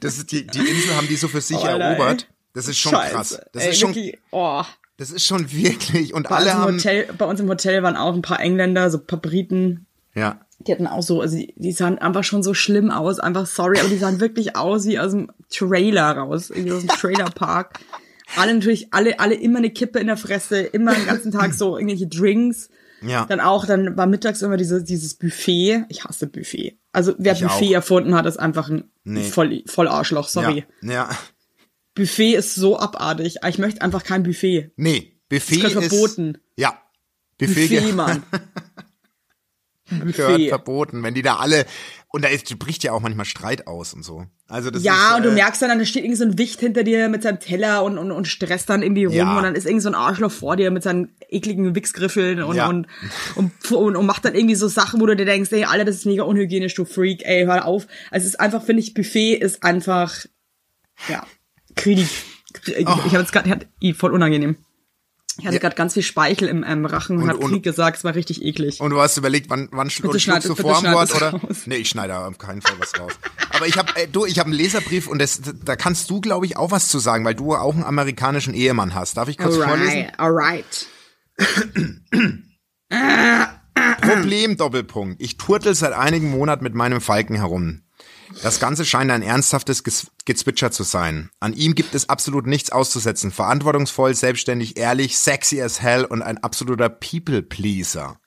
Das 0.00 0.16
ist 0.18 0.32
die, 0.32 0.46
die 0.46 0.58
Insel 0.60 0.94
haben 0.96 1.08
die 1.08 1.16
so 1.16 1.28
für 1.28 1.40
sich 1.40 1.58
Oh, 1.58 1.66
erobert. 1.66 2.22
ey. 2.22 2.26
Das 2.54 2.66
ist 2.68 2.78
schon 2.78 2.92
Scheiße. 2.92 3.12
krass. 3.14 3.40
Das 3.52 3.62
ey, 3.64 3.70
ist 3.70 3.78
schon, 3.80 3.94
wirklich, 3.94 4.18
oh. 4.30 4.62
das 4.96 5.10
ist 5.10 5.26
schon 5.26 5.52
wirklich. 5.52 6.14
Und 6.14 6.28
Bei, 6.28 6.36
alle 6.36 6.46
uns 6.46 6.54
im 6.54 6.60
haben, 6.62 6.74
Hotel, 6.78 7.08
bei 7.18 7.24
uns 7.26 7.40
im 7.40 7.48
Hotel 7.48 7.82
waren 7.82 7.96
auch 7.96 8.14
ein 8.14 8.22
paar 8.22 8.40
Engländer, 8.40 8.90
so 8.90 8.98
ein 8.98 9.06
paar 9.06 9.20
Briten. 9.20 9.86
ja. 10.14 10.40
Die 10.60 10.72
hatten 10.72 10.86
auch 10.88 11.02
so, 11.02 11.20
also 11.20 11.36
die, 11.36 11.54
die 11.56 11.72
sahen 11.72 11.98
einfach 11.98 12.24
schon 12.24 12.42
so 12.42 12.52
schlimm 12.52 12.90
aus, 12.90 13.20
einfach 13.20 13.46
sorry, 13.46 13.78
aber 13.78 13.88
die 13.88 13.98
sahen 13.98 14.20
wirklich 14.20 14.56
aus 14.56 14.86
wie 14.86 14.98
aus 14.98 15.12
dem 15.12 15.30
Trailer 15.50 16.10
raus, 16.16 16.50
irgendwie 16.50 16.72
aus 16.72 16.80
dem 16.80 16.88
Trailerpark. 16.88 17.78
Alle 18.36 18.54
natürlich, 18.54 18.92
alle, 18.92 19.20
alle 19.20 19.34
immer 19.34 19.58
eine 19.58 19.70
Kippe 19.70 19.98
in 20.00 20.08
der 20.08 20.16
Fresse, 20.16 20.58
immer 20.60 20.94
den 20.94 21.06
ganzen 21.06 21.30
Tag 21.32 21.54
so 21.54 21.76
irgendwelche 21.78 22.08
Drinks. 22.08 22.70
Ja. 23.00 23.24
Dann 23.26 23.38
auch, 23.40 23.64
dann 23.64 23.96
war 23.96 24.06
mittags 24.06 24.42
immer 24.42 24.56
diese, 24.56 24.82
dieses 24.82 25.14
Buffet. 25.14 25.84
Ich 25.88 26.04
hasse 26.04 26.26
Buffet. 26.26 26.76
Also 26.92 27.14
wer 27.18 27.34
Ich 27.34 27.42
Buffet 27.42 27.68
auch. 27.68 27.74
erfunden 27.74 28.14
hat, 28.16 28.26
ist 28.26 28.38
einfach 28.38 28.68
ein 28.68 28.90
Nee. 29.04 29.22
voll, 29.22 29.62
voll 29.66 29.86
Arschloch, 29.88 30.28
sorry. 30.28 30.64
Ja. 30.82 30.92
ja. 30.92 31.10
Buffet 31.94 32.34
ist 32.34 32.56
so 32.56 32.78
abartig. 32.78 33.36
Ich 33.48 33.58
möchte 33.58 33.80
einfach 33.82 34.02
kein 34.04 34.24
Buffet. 34.24 34.72
Nee, 34.76 35.16
Buffet 35.28 35.56
Ist 35.58 35.64
ist, 35.64 35.72
verboten. 35.72 36.38
Ja. 36.56 36.76
Buffet, 37.38 37.68
Buffet, 37.68 37.92
Mann. 37.92 38.22
gehört 39.90 40.42
verboten, 40.48 41.02
wenn 41.02 41.14
die 41.14 41.22
da 41.22 41.36
alle 41.36 41.66
und 42.10 42.24
da 42.24 42.28
ist, 42.28 42.58
bricht 42.58 42.84
ja 42.84 42.92
auch 42.92 43.00
manchmal 43.00 43.26
Streit 43.26 43.66
aus 43.66 43.92
und 43.92 44.02
so. 44.02 44.24
Also 44.48 44.70
das 44.70 44.82
Ja, 44.82 45.10
ist, 45.10 45.16
und 45.18 45.22
du 45.24 45.28
äh, 45.30 45.34
merkst 45.34 45.60
dann, 45.60 45.78
da 45.78 45.84
steht 45.84 46.04
irgend 46.04 46.16
so 46.18 46.24
ein 46.24 46.38
Wicht 46.38 46.58
hinter 46.60 46.82
dir 46.82 47.08
mit 47.10 47.22
seinem 47.22 47.38
Teller 47.38 47.84
und, 47.84 47.98
und, 47.98 48.12
und 48.12 48.26
stresst 48.26 48.70
dann 48.70 48.82
irgendwie 48.82 49.04
rum 49.04 49.14
Ja. 49.14 49.36
und 49.36 49.42
dann 49.42 49.54
ist 49.54 49.66
irgend 49.66 49.82
so 49.82 49.90
ein 49.90 49.94
Arschloch 49.94 50.30
vor 50.32 50.56
dir 50.56 50.70
mit 50.70 50.82
seinen 50.82 51.14
ekligen 51.28 51.74
Wichsgriffeln 51.74 52.42
und, 52.42 52.56
Ja. 52.56 52.66
und, 52.68 52.86
und, 53.34 53.52
und, 53.72 53.96
und 53.96 54.06
macht 54.06 54.24
dann 54.24 54.34
irgendwie 54.34 54.54
so 54.54 54.68
Sachen, 54.68 55.00
wo 55.00 55.06
du 55.06 55.16
dir 55.16 55.26
denkst, 55.26 55.52
ey, 55.52 55.64
Alter, 55.64 55.84
das 55.84 55.96
ist 55.96 56.06
mega 56.06 56.22
unhygienisch, 56.22 56.74
du 56.74 56.86
Freak, 56.86 57.26
ey, 57.26 57.44
hör 57.44 57.66
auf. 57.66 57.86
Also 58.10 58.24
es 58.24 58.30
ist 58.34 58.40
einfach, 58.40 58.62
finde 58.64 58.82
ich, 58.82 58.94
Buffet 58.94 59.34
ist 59.34 59.62
einfach, 59.62 60.14
ja, 61.08 61.26
Krieg. 61.76 61.98
Ich, 61.98 62.76
ich 62.78 62.86
habe 62.86 63.18
jetzt 63.18 63.32
gerade, 63.32 63.66
voll 63.94 64.12
unangenehm. 64.12 64.56
Ich 65.40 65.46
hatte 65.46 65.60
gerade 65.60 65.76
ganz 65.76 65.94
viel 65.94 66.02
Speichel 66.02 66.48
im 66.48 66.64
ähm, 66.66 66.84
Rachen 66.84 67.16
und, 67.16 67.22
Und- 67.24 67.28
hab 67.30 67.36
und- 67.38 67.50
Krieg 67.52 67.62
gesagt, 67.62 67.98
es 67.98 68.04
war 68.04 68.14
richtig 68.14 68.42
eklig. 68.42 68.80
Und 68.80 68.90
du 68.90 69.00
hast 69.00 69.16
überlegt, 69.16 69.48
wann, 69.50 69.68
wann 69.70 69.88
schluckst 69.88 70.26
du 70.26 70.54
vor 70.56 70.74
schneid 70.76 70.94
Wort 70.94 71.14
oder? 71.14 71.30
raus. 71.30 71.62
Nee, 71.66 71.76
ich 71.76 71.88
schneide 71.88 72.18
auf 72.18 72.38
keinen 72.38 72.60
Fall 72.60 72.74
was 72.78 72.98
raus. 72.98 73.12
Aber 73.50 73.66
ich 73.66 73.76
habe, 73.78 73.94
äh, 73.96 74.08
du, 74.08 74.26
ich 74.26 74.38
habe 74.40 74.48
einen 74.48 74.58
Leserbrief 74.58 75.06
und 75.06 75.20
das, 75.20 75.40
da 75.64 75.76
kannst 75.76 76.10
du, 76.10 76.20
glaube 76.20 76.46
ich, 76.46 76.56
auch 76.56 76.70
was 76.72 76.88
zu 76.88 76.98
sagen, 76.98 77.24
weil 77.24 77.34
du 77.36 77.54
auch 77.54 77.74
einen 77.74 77.84
amerikanischen 77.84 78.52
Ehemann 78.54 78.94
hast. 78.94 79.16
Darf 79.16 79.28
ich 79.28 79.38
kurz 79.38 79.56
vorlesen? 79.56 80.08
alright. 80.16 80.86
Problem 84.00 84.56
Doppelpunkt. 84.56 85.20
Ich 85.22 85.36
turtel 85.36 85.74
seit 85.74 85.92
einigen 85.92 86.30
Monaten 86.30 86.64
mit 86.64 86.74
meinem 86.74 87.00
Falken 87.00 87.36
herum. 87.36 87.82
Das 88.42 88.60
Ganze 88.60 88.84
scheint 88.84 89.10
ein 89.10 89.22
ernsthaftes 89.22 89.82
Gezwitscher 90.24 90.70
zu 90.70 90.82
sein. 90.82 91.30
An 91.40 91.54
ihm 91.54 91.74
gibt 91.74 91.94
es 91.94 92.08
absolut 92.08 92.46
nichts 92.46 92.70
auszusetzen. 92.70 93.30
Verantwortungsvoll, 93.30 94.14
selbstständig, 94.14 94.78
ehrlich, 94.78 95.18
sexy 95.18 95.60
as 95.60 95.80
hell 95.80 96.04
und 96.04 96.22
ein 96.22 96.38
absoluter 96.38 96.88
People-Pleaser. 96.88 98.18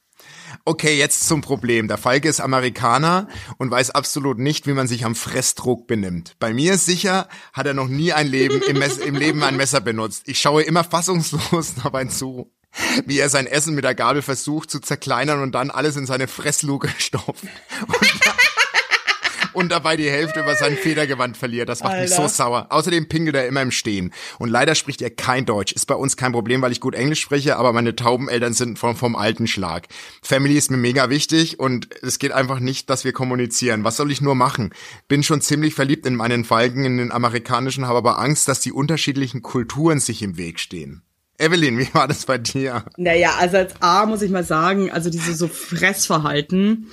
Okay, 0.66 0.98
jetzt 0.98 1.28
zum 1.28 1.42
Problem. 1.42 1.88
Der 1.88 1.98
Falke 1.98 2.28
ist 2.28 2.40
Amerikaner 2.40 3.28
und 3.58 3.72
weiß 3.72 3.92
absolut 3.92 4.38
nicht, 4.38 4.68
wie 4.68 4.74
man 4.74 4.88
sich 4.88 5.06
am 5.06 5.16
Fressdruck 5.16 5.88
benimmt. 5.88 6.36
Bei 6.40 6.54
mir 6.54 6.78
sicher, 6.78 7.28
hat 7.54 7.66
er 7.66 7.74
noch 7.74 7.88
nie 7.88 8.14
ein 8.14 8.28
Leben 8.28 8.62
im, 8.62 8.78
Mess 8.78 8.98
im 8.98 9.16
Leben 9.16 9.44
ein 9.44 9.58
Messer 9.58 9.82
benutzt. 9.82 10.24
Ich 10.28 10.40
schaue 10.40 10.64
immer 10.64 10.84
fassungslos 10.84 11.76
dabei 11.84 12.06
zu, 12.06 12.52
wie 13.06 13.20
er 13.20 13.30
sein 13.30 13.48
Essen 13.48 13.76
mit 13.76 13.84
der 13.84 13.96
Gabel 13.96 14.22
versucht 14.22 14.70
zu 14.70 14.80
zerkleinern 14.80 15.42
und 15.42 15.54
dann 15.54 15.72
alles 15.72 15.96
in 15.96 16.06
seine 16.06 16.28
Fressluke 16.28 16.90
stopft. 16.98 17.44
Und, 17.88 18.20
und 19.54 19.72
dabei 19.72 19.98
die 19.98 20.10
Hälfte 20.10 20.42
über 20.42 20.56
sein 20.56 20.76
Federgewand 20.76 21.38
verliert. 21.38 21.70
Das 21.70 21.84
macht 21.84 22.00
mich 22.00 22.10
so 22.10 22.24
Alter. 22.24 22.34
sauer. 22.34 22.68
Außerdem 22.70 23.08
pinkelt 23.08 23.36
er 23.36 23.48
immer 23.48 23.62
im 23.62 23.72
Stehen. 23.72 24.14
Und 24.40 24.50
leider 24.50 24.76
spricht 24.76 25.02
er 25.02 25.10
kein 25.10 25.46
Deutsch. 25.46 25.72
Ist 25.72 25.86
bei 25.86 25.96
uns 25.96 26.18
kein 26.18 26.32
Problem, 26.32 26.62
weil 26.62 26.72
ich 26.72 26.80
gut 26.80 26.96
Englisch 26.96 27.22
spreche, 27.22 27.58
aber 27.58 27.74
meine 27.74 27.96
Taubeneltern 27.96 28.54
sind 28.54 28.80
vom, 28.80 28.96
vom 28.96 29.16
alten 29.16 29.48
Schlag. 29.48 29.88
Family 30.22 30.58
ist 30.58 30.72
mir 30.72 30.78
mega 30.78 31.10
wichtig 31.10 31.60
und 31.60 31.90
es 32.02 32.20
geht 32.20 32.32
einfach 32.32 32.60
nicht, 32.60 32.90
dass 32.90 33.04
wir 33.04 33.14
kommunizieren. 33.14 33.84
Was 33.84 33.98
soll 33.98 34.12
ich 34.12 34.22
nur 34.22 34.36
machen? 34.36 34.74
Bin 35.08 35.24
schon 35.24 35.42
ziemlich 35.42 35.76
verliebt 35.76 36.06
in 36.06 36.16
meinen 36.16 36.46
Falken, 36.46 36.86
in 36.86 36.98
den 36.98 37.12
amerikanischen, 37.12 37.88
habe 37.88 38.00
aber 38.00 38.20
Angst, 38.20 38.48
dass 38.48 38.60
die 38.60 38.72
unterschiedlichen 38.72 39.42
Kulturen 39.42 40.00
sich 40.00 40.22
im 40.22 40.38
Weg 40.38 40.60
stehen. 40.60 41.04
Evelyn, 41.42 41.80
wie 41.80 41.94
war 41.94 42.08
das 42.08 42.26
bei 42.26 42.38
dir? 42.38 42.86
Naja, 42.98 43.32
also 43.40 43.58
als 43.58 43.74
A 43.82 44.06
muss 44.06 44.22
ich 44.22 44.30
mal 44.30 44.44
sagen, 44.44 44.92
also 44.92 45.10
diese 45.10 45.34
so 45.34 45.48
Fressverhalten. 45.48 46.88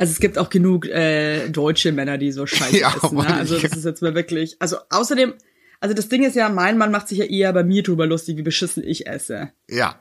Also 0.00 0.12
es 0.12 0.18
gibt 0.18 0.38
auch 0.38 0.48
genug 0.48 0.86
äh, 0.86 1.50
deutsche 1.50 1.92
Männer, 1.92 2.16
die 2.16 2.32
so 2.32 2.46
scheiße 2.46 2.78
Ja, 2.78 2.94
essen. 2.96 3.18
Ne? 3.18 3.26
Also 3.36 3.58
das 3.58 3.76
ist 3.76 3.84
jetzt 3.84 4.00
mal 4.00 4.14
wirklich. 4.14 4.56
Also 4.58 4.78
außerdem, 4.88 5.34
also 5.78 5.94
das 5.94 6.08
Ding 6.08 6.24
ist 6.24 6.36
ja, 6.36 6.48
mein 6.48 6.78
Mann 6.78 6.90
macht 6.90 7.06
sich 7.08 7.18
ja 7.18 7.26
eher 7.26 7.52
bei 7.52 7.64
mir 7.64 7.82
drüber 7.82 8.06
lustig, 8.06 8.38
wie 8.38 8.42
beschissen 8.42 8.82
ich 8.82 9.06
esse. 9.06 9.50
Ja. 9.68 10.00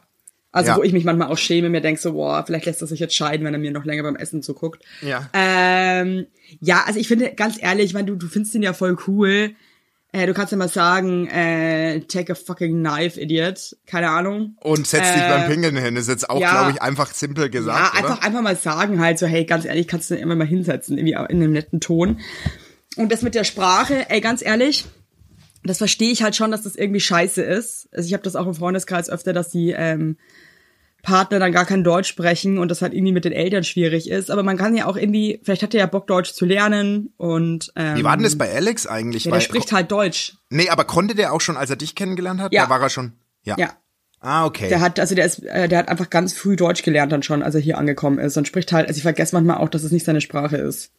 Also 0.53 0.71
Ja. 0.71 0.77
wo 0.77 0.83
ich 0.83 0.93
mich 0.93 1.03
manchmal 1.03 1.27
auch 1.27 1.37
schäme, 1.37 1.69
mir 1.69 1.81
denke 1.81 1.99
so, 1.99 2.13
boah, 2.13 2.45
vielleicht 2.45 2.65
lässt 2.65 2.81
er 2.81 2.87
sich 2.87 3.01
jetzt 3.01 3.13
scheiden, 3.13 3.45
wenn 3.45 3.53
er 3.53 3.59
mir 3.59 3.71
noch 3.71 3.83
länger 3.83 4.03
beim 4.03 4.15
Essen 4.15 4.41
zuguckt. 4.41 4.83
Ja. 5.01 5.29
Ähm, 5.33 6.27
ja, 6.61 6.83
also 6.87 6.97
ich 6.97 7.09
finde, 7.09 7.33
ganz 7.35 7.61
ehrlich, 7.61 7.87
ich 7.87 7.93
meine, 7.93 8.07
du, 8.07 8.15
du 8.15 8.27
findest 8.27 8.55
ihn 8.55 8.63
ja 8.63 8.71
voll 8.71 8.97
cool. 9.05 9.51
Äh, 10.11 10.25
du 10.25 10.33
kannst 10.33 10.51
ja 10.51 10.57
mal 10.57 10.69
sagen, 10.69 11.27
äh, 11.27 11.99
take 12.01 12.31
a 12.31 12.35
fucking 12.35 12.79
knife, 12.79 13.19
idiot. 13.19 13.75
Keine 13.85 14.09
Ahnung. 14.09 14.55
Und 14.61 14.87
setz 14.87 15.13
dich 15.13 15.21
Äh, 15.21 15.29
beim 15.29 15.49
Pingeln 15.49 15.77
hin. 15.77 15.95
Ist 15.95 16.09
jetzt 16.09 16.29
auch, 16.29 16.39
ja. 16.41 16.51
glaube 16.51 16.71
ich, 16.71 16.81
einfach 16.81 17.13
simpel 17.13 17.43
Ja, 17.43 17.49
gesagt, 17.49 17.95
einfach, 17.95 18.17
oder? 18.17 18.23
einfach 18.23 18.41
mal 18.41 18.55
sagen 18.55 18.99
halt 18.99 19.19
so, 19.19 19.27
hey, 19.27 19.45
ganz 19.45 19.65
ehrlich, 19.65 19.87
kannst 19.87 20.09
du 20.09 20.15
immer 20.15 20.35
mal 20.35 20.47
hinsetzen, 20.47 20.97
irgendwie 20.97 21.13
in 21.13 21.43
einem 21.43 21.51
netten 21.51 21.79
Ton. 21.79 22.19
Und 22.95 23.11
das 23.11 23.21
mit 23.21 23.35
der 23.35 23.43
Sprache, 23.43 24.09
ey, 24.09 24.19
ganz 24.19 24.41
ehrlich, 24.43 24.85
das 25.63 25.77
verstehe 25.77 26.11
ich 26.11 26.23
halt 26.23 26.35
schon, 26.35 26.49
dass 26.49 26.63
das 26.63 26.75
irgendwie 26.75 27.01
scheiße 27.01 27.43
ist. 27.43 27.87
Also 27.91 28.07
ich 28.07 28.13
habe 28.13 28.23
das 28.23 28.35
auch 28.35 28.47
im 28.47 28.55
Freundeskreis 28.55 29.09
öfter, 29.09 29.31
dass 29.33 29.49
die 29.49 29.75
ähm, 29.77 30.17
Partner 31.03 31.39
dann 31.39 31.51
gar 31.51 31.65
kein 31.65 31.83
Deutsch 31.83 32.07
sprechen 32.09 32.57
und 32.57 32.69
das 32.69 32.81
halt 32.81 32.93
irgendwie 32.93 33.13
mit 33.13 33.25
den 33.25 33.31
Eltern 33.31 33.63
schwierig 33.63 34.09
ist. 34.09 34.29
Aber 34.29 34.43
man 34.43 34.57
kann 34.57 34.75
ja 34.75 34.85
auch 34.85 34.97
irgendwie, 34.97 35.39
vielleicht 35.43 35.63
hat 35.63 35.73
er 35.73 35.79
ja 35.81 35.85
Bock, 35.85 36.07
Deutsch 36.07 36.33
zu 36.33 36.45
lernen 36.45 37.13
und 37.17 37.71
ähm, 37.75 37.97
Wie 37.97 38.03
war 38.03 38.15
denn 38.17 38.23
das 38.23 38.37
bei 38.37 38.53
Alex 38.53 38.85
eigentlich? 38.87 39.25
ja, 39.25 39.31
Weil- 39.31 39.39
der 39.39 39.45
spricht 39.45 39.71
halt 39.71 39.91
Deutsch. 39.91 40.33
Nee, 40.49 40.69
aber 40.69 40.83
konnte 40.85 41.15
der 41.15 41.33
auch 41.33 41.41
schon, 41.41 41.57
als 41.57 41.69
er 41.69 41.75
dich 41.75 41.95
kennengelernt 41.95 42.41
hat? 42.41 42.51
Ja. 42.53 42.63
Da 42.65 42.69
war 42.69 42.81
er 42.81 42.89
schon. 42.89 43.13
Ja. 43.43 43.55
Ja. 43.57 43.69
Ah, 44.21 44.45
okay. 44.45 44.67
Der 44.67 44.81
hat, 44.81 44.99
also 44.99 45.15
der 45.15 45.25
ist, 45.25 45.43
äh, 45.43 45.69
der 45.69 45.77
hat 45.79 45.87
einfach 45.87 46.09
ganz 46.09 46.33
früh 46.33 46.57
Deutsch 46.57 46.83
gelernt 46.83 47.11
dann 47.11 47.23
schon, 47.23 47.41
als 47.41 47.55
er 47.55 47.61
hier 47.61 47.77
angekommen 47.77 48.19
ist 48.19 48.35
und 48.35 48.47
spricht 48.47 48.73
halt, 48.73 48.87
also 48.87 48.97
ich 48.97 49.03
vergesse 49.03 49.33
manchmal 49.33 49.57
auch, 49.57 49.69
dass 49.69 49.83
es 49.83 49.91
nicht 49.93 50.05
seine 50.05 50.19
Sprache 50.19 50.57
ist. 50.57 50.91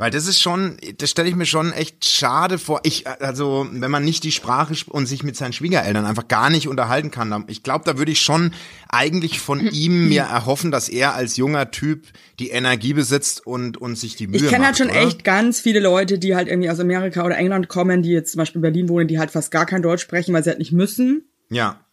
Weil 0.00 0.10
das 0.10 0.26
ist 0.26 0.40
schon, 0.40 0.78
das 0.96 1.10
stelle 1.10 1.28
ich 1.28 1.36
mir 1.36 1.44
schon 1.44 1.74
echt 1.74 2.06
schade 2.06 2.56
vor. 2.56 2.80
Ich, 2.84 3.06
also, 3.06 3.68
wenn 3.70 3.90
man 3.90 4.02
nicht 4.02 4.24
die 4.24 4.32
Sprache 4.32 4.72
sp- 4.72 4.88
und 4.88 5.04
sich 5.04 5.24
mit 5.24 5.36
seinen 5.36 5.52
Schwiegereltern 5.52 6.06
einfach 6.06 6.26
gar 6.26 6.48
nicht 6.48 6.68
unterhalten 6.68 7.10
kann, 7.10 7.44
ich 7.48 7.62
glaube, 7.62 7.84
da 7.84 7.98
würde 7.98 8.10
ich 8.10 8.22
schon 8.22 8.54
eigentlich 8.88 9.40
von 9.40 9.60
ihm 9.72 10.08
mir 10.08 10.22
erhoffen, 10.22 10.70
dass 10.70 10.88
er 10.88 11.12
als 11.14 11.36
junger 11.36 11.70
Typ 11.70 12.06
die 12.38 12.48
Energie 12.48 12.94
besitzt 12.94 13.46
und, 13.46 13.76
und 13.76 13.96
sich 13.96 14.16
die 14.16 14.26
Mühe 14.26 14.36
Ich 14.36 14.48
kenne 14.48 14.64
halt 14.64 14.78
macht, 14.78 14.78
schon 14.78 14.88
oder? 14.88 15.06
echt 15.06 15.22
ganz 15.22 15.60
viele 15.60 15.80
Leute, 15.80 16.18
die 16.18 16.34
halt 16.34 16.48
irgendwie 16.48 16.70
aus 16.70 16.80
Amerika 16.80 17.22
oder 17.22 17.36
England 17.36 17.68
kommen, 17.68 18.02
die 18.02 18.08
jetzt 18.08 18.32
zum 18.32 18.38
Beispiel 18.38 18.60
in 18.60 18.62
Berlin 18.62 18.88
wohnen, 18.88 19.06
die 19.06 19.18
halt 19.18 19.30
fast 19.30 19.50
gar 19.50 19.66
kein 19.66 19.82
Deutsch 19.82 20.00
sprechen, 20.00 20.32
weil 20.32 20.42
sie 20.42 20.48
halt 20.48 20.60
nicht 20.60 20.72
müssen. 20.72 21.28
Ja. 21.50 21.84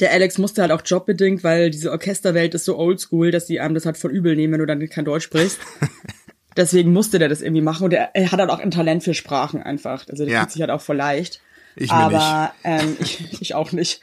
Der 0.00 0.10
Alex 0.10 0.38
musste 0.38 0.60
halt 0.60 0.72
auch 0.72 0.82
jobbedingt, 0.84 1.44
weil 1.44 1.70
diese 1.70 1.92
Orchesterwelt 1.92 2.56
ist 2.56 2.64
so 2.64 2.76
oldschool, 2.76 3.30
dass 3.30 3.46
die 3.46 3.60
einem 3.60 3.76
das 3.76 3.86
halt 3.86 3.96
voll 3.96 4.10
übel 4.10 4.34
nehmen, 4.34 4.54
wenn 4.54 4.60
du 4.60 4.66
dann 4.66 4.88
kein 4.88 5.04
Deutsch 5.04 5.22
sprichst. 5.22 5.60
Deswegen 6.56 6.92
musste 6.92 7.18
der 7.18 7.28
das 7.28 7.42
irgendwie 7.42 7.62
machen 7.62 7.84
und 7.84 7.92
er, 7.92 8.10
er 8.14 8.32
hat 8.32 8.40
halt 8.40 8.50
auch 8.50 8.58
ein 8.60 8.70
Talent 8.70 9.04
für 9.04 9.14
Sprachen 9.14 9.62
einfach. 9.62 10.06
Also 10.08 10.24
der 10.24 10.32
Ja. 10.32 10.40
fühlt 10.40 10.52
sich 10.52 10.60
halt 10.62 10.70
auch 10.70 10.80
voll 10.80 10.96
leicht. 10.96 11.40
Ich 11.76 11.90
Aber 11.90 12.52
ähm, 12.64 12.96
ich, 13.00 13.20
ich 13.40 13.54
auch 13.54 13.72
nicht. 13.72 14.00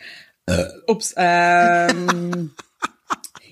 Ups. 0.88 1.14
Ähm, 1.18 2.52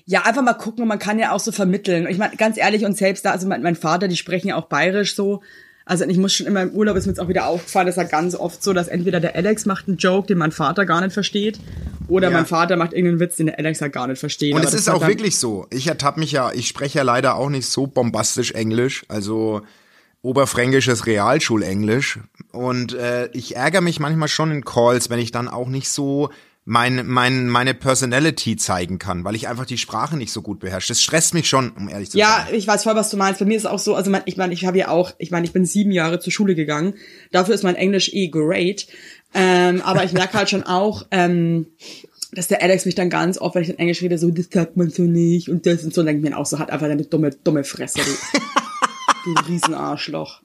ja, 0.04 0.22
einfach 0.22 0.42
mal 0.42 0.54
gucken 0.54 0.82
und 0.82 0.88
man 0.88 0.98
kann 0.98 1.18
ja 1.18 1.32
auch 1.32 1.40
so 1.40 1.52
vermitteln. 1.52 2.06
Ich 2.08 2.18
meine, 2.18 2.36
ganz 2.36 2.56
ehrlich 2.56 2.84
und 2.84 2.96
selbst 2.96 3.24
da, 3.24 3.30
also 3.32 3.46
mein, 3.48 3.62
mein 3.62 3.76
Vater, 3.76 4.08
die 4.08 4.16
sprechen 4.16 4.48
ja 4.48 4.56
auch 4.56 4.66
bayerisch 4.66 5.14
so. 5.14 5.42
Also 5.92 6.06
ich 6.06 6.16
muss 6.16 6.32
schon 6.32 6.46
immer 6.46 6.62
im 6.62 6.70
Urlaub, 6.70 6.96
ist 6.96 7.04
mir 7.04 7.12
jetzt 7.12 7.20
auch 7.20 7.28
wieder 7.28 7.46
aufgefallen, 7.46 7.84
das 7.86 7.98
ist 7.98 8.02
ja 8.02 8.08
ganz 8.08 8.34
oft 8.34 8.62
so, 8.62 8.72
dass 8.72 8.88
entweder 8.88 9.20
der 9.20 9.36
Alex 9.36 9.66
macht 9.66 9.88
einen 9.88 9.98
Joke, 9.98 10.26
den 10.26 10.38
mein 10.38 10.50
Vater 10.50 10.86
gar 10.86 11.02
nicht 11.02 11.12
versteht, 11.12 11.60
oder 12.08 12.30
Ja. 12.30 12.34
mein 12.38 12.46
Vater 12.46 12.76
macht 12.76 12.94
irgendeinen 12.94 13.20
Witz, 13.20 13.36
den 13.36 13.44
der 13.44 13.58
Alex 13.58 13.82
halt 13.82 13.92
gar 13.92 14.06
nicht 14.06 14.18
versteht. 14.18 14.54
Und 14.54 14.64
es 14.64 14.72
ist 14.72 14.88
auch 14.88 15.06
wirklich 15.06 15.38
so. 15.38 15.66
Ich 15.68 15.88
ertappe 15.88 16.18
mich 16.18 16.32
ja, 16.32 16.50
ich 16.50 16.66
spreche 16.66 16.96
ja 16.96 17.04
leider 17.04 17.34
auch 17.34 17.50
nicht 17.50 17.66
so 17.66 17.86
bombastisch 17.86 18.52
Englisch, 18.52 19.04
also 19.08 19.60
oberfränkisches 20.22 21.04
Realschulenglisch. 21.06 22.20
Und 22.52 22.94
äh, 22.94 23.28
ich 23.34 23.56
ärgere 23.56 23.82
mich 23.82 24.00
manchmal 24.00 24.28
schon 24.28 24.50
in 24.50 24.64
Calls, 24.64 25.10
wenn 25.10 25.18
ich 25.18 25.30
dann 25.30 25.46
auch 25.48 25.68
nicht 25.68 25.90
so 25.90 26.30
mein, 26.64 27.06
mein, 27.06 27.48
meine 27.48 27.74
Personality 27.74 28.56
zeigen 28.56 28.98
kann, 28.98 29.24
weil 29.24 29.34
ich 29.34 29.48
einfach 29.48 29.66
die 29.66 29.78
Sprache 29.78 30.16
nicht 30.16 30.32
so 30.32 30.42
gut 30.42 30.60
beherrsche. 30.60 30.88
Das 30.88 31.02
stresst 31.02 31.34
mich 31.34 31.48
schon, 31.48 31.70
um 31.72 31.88
ehrlich 31.88 32.10
zu 32.10 32.18
Ja, 32.18 32.44
sein. 32.46 32.54
ich 32.54 32.66
weiß 32.68 32.84
voll, 32.84 32.94
was 32.94 33.10
du 33.10 33.16
meinst. 33.16 33.40
Bei 33.40 33.46
mir 33.46 33.56
ist 33.56 33.64
es 33.64 33.70
auch 33.70 33.80
so, 33.80 33.96
also 33.96 34.10
mein, 34.10 34.22
ich 34.26 34.36
meine, 34.36 34.54
ich 34.54 34.64
habe 34.64 34.78
ja 34.78 34.88
auch, 34.88 35.12
ich 35.18 35.30
meine, 35.32 35.44
ich 35.44 35.52
bin 35.52 35.64
sieben 35.64 35.90
Jahre 35.90 36.20
zur 36.20 36.32
Schule 36.32 36.54
gegangen. 36.54 36.94
Dafür 37.32 37.54
ist 37.54 37.64
mein 37.64 37.74
Englisch 37.74 38.12
eh 38.12 38.28
great. 38.28 38.86
Ähm, 39.34 39.80
aber 39.82 40.04
ich 40.04 40.12
merke 40.12 40.34
halt 40.34 40.50
schon 40.50 40.62
auch, 40.62 41.06
ähm, 41.10 41.66
dass 42.32 42.48
der 42.48 42.62
Alex 42.62 42.86
mich 42.86 42.94
dann 42.94 43.10
ganz 43.10 43.38
oft, 43.38 43.54
wenn 43.56 43.62
ich 43.62 43.68
in 43.70 43.78
Englisch 43.78 44.00
rede, 44.02 44.16
so, 44.16 44.30
das 44.30 44.46
sagt 44.50 44.76
man 44.76 44.88
so 44.88 45.02
nicht 45.02 45.48
und 45.48 45.66
das 45.66 45.82
und 45.84 45.92
so, 45.92 46.02
denke 46.02 46.22
ich 46.24 46.30
mir 46.30 46.38
auch 46.38 46.46
so, 46.46 46.58
hat 46.58 46.70
einfach 46.70 46.86
deine 46.86 47.04
dumme, 47.04 47.30
dumme 47.30 47.64
Fresse, 47.64 47.98
du, 47.98 49.34
du 49.34 49.40
Riesenarschloch. 49.48 50.42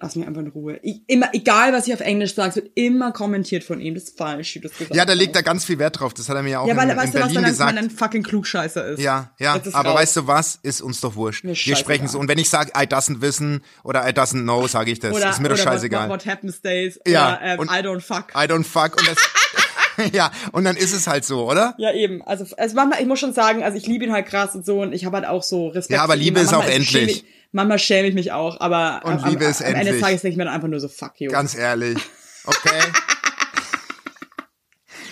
Lass 0.00 0.14
mich 0.14 0.28
einfach 0.28 0.42
in 0.42 0.46
Ruhe. 0.48 0.78
Ich, 0.84 1.00
immer, 1.08 1.28
egal 1.32 1.72
was 1.72 1.88
ich 1.88 1.92
auf 1.92 1.98
Englisch 1.98 2.36
sage, 2.36 2.54
wird 2.54 2.70
immer 2.76 3.10
kommentiert 3.10 3.64
von 3.64 3.80
ihm. 3.80 3.94
Das 3.94 4.04
ist 4.04 4.16
falsch, 4.16 4.54
wie 4.54 4.60
du 4.60 4.68
das 4.68 4.78
gesagt 4.78 4.94
Ja, 4.94 5.04
da 5.04 5.12
legt 5.12 5.34
er 5.34 5.42
ganz 5.42 5.64
viel 5.64 5.80
Wert 5.80 5.98
drauf. 5.98 6.14
Das 6.14 6.28
hat 6.28 6.36
er 6.36 6.44
mir 6.44 6.50
ja 6.50 6.60
auch 6.60 6.68
Ja, 6.68 6.76
weil, 6.76 6.84
in, 6.84 6.90
in 6.90 6.96
weißt 6.96 7.14
du 7.14 7.18
was, 7.18 7.26
Berlin 7.26 7.42
er- 7.44 7.50
gesagt. 7.50 7.76
ein 7.78 7.90
fucking 7.90 8.22
Klugscheißer 8.22 8.86
ist. 8.90 9.00
Ja, 9.00 9.32
ja, 9.40 9.60
aber 9.72 9.90
raus. 9.90 9.98
weißt 9.98 10.16
du 10.18 10.26
was? 10.28 10.60
Ist 10.62 10.82
uns 10.82 11.00
doch 11.00 11.16
wurscht. 11.16 11.42
Mir 11.42 11.56
Wir 11.56 11.74
sprechen 11.74 12.06
so. 12.06 12.20
Und 12.20 12.28
wenn 12.28 12.38
ich 12.38 12.48
sage, 12.48 12.70
I 12.76 12.84
doesn't 12.84 13.20
wissen 13.22 13.60
oder 13.82 14.08
I 14.08 14.12
doesn't 14.12 14.42
know, 14.42 14.68
sage 14.68 14.92
ich 14.92 15.00
das. 15.00 15.12
Oder, 15.12 15.30
ist 15.30 15.40
mir 15.40 15.48
doch 15.48 15.56
scheißegal. 15.58 16.08
What, 16.08 16.20
what 16.24 16.26
happens 16.32 16.54
stays. 16.58 17.00
Ja, 17.04 17.30
Oder, 17.36 17.42
ähm, 17.42 17.58
und- 17.58 17.68
I 17.68 17.80
don't 17.80 18.00
fuck. 18.00 18.26
I 18.36 18.46
don't 18.46 18.62
fuck. 18.64 18.96
Und 19.00 19.08
das, 19.08 20.12
ja, 20.12 20.30
und 20.52 20.62
dann 20.62 20.76
ist 20.76 20.92
es 20.92 21.08
halt 21.08 21.24
so, 21.24 21.50
oder? 21.50 21.74
Ja, 21.76 21.92
eben. 21.92 22.22
Also, 22.22 22.44
also 22.56 22.76
manchmal, 22.76 23.00
ich 23.00 23.08
muss 23.08 23.18
schon 23.18 23.34
sagen, 23.34 23.64
also 23.64 23.76
ich 23.76 23.88
liebe 23.88 24.04
ihn 24.04 24.12
halt 24.12 24.26
krass 24.26 24.54
und 24.54 24.64
so 24.64 24.80
und 24.82 24.92
ich 24.92 25.04
habe 25.06 25.16
halt 25.16 25.26
auch 25.26 25.42
so 25.42 25.66
Respekt. 25.66 25.96
Ja, 25.96 26.04
aber. 26.04 26.14
Liebe 26.14 26.38
ist 26.38 26.54
auch 26.54 26.64
endlich. 26.64 27.24
Manchmal 27.52 27.78
schäme 27.78 28.08
ich 28.08 28.14
mich 28.14 28.32
auch, 28.32 28.60
aber 28.60 29.00
Und 29.04 29.24
am, 29.24 29.30
Liebe 29.30 29.44
am, 29.44 29.50
ist 29.50 29.62
am 29.62 29.74
Ende 29.74 29.92
des. 29.92 30.00
Tages 30.00 30.22
denke 30.22 30.32
ich 30.32 30.38
mir 30.38 30.44
dann 30.44 30.54
einfach 30.54 30.68
nur 30.68 30.80
so, 30.80 30.88
fuck 30.88 31.20
you. 31.20 31.30
Ganz 31.30 31.54
ehrlich. 31.56 31.98
Okay. 32.44 32.80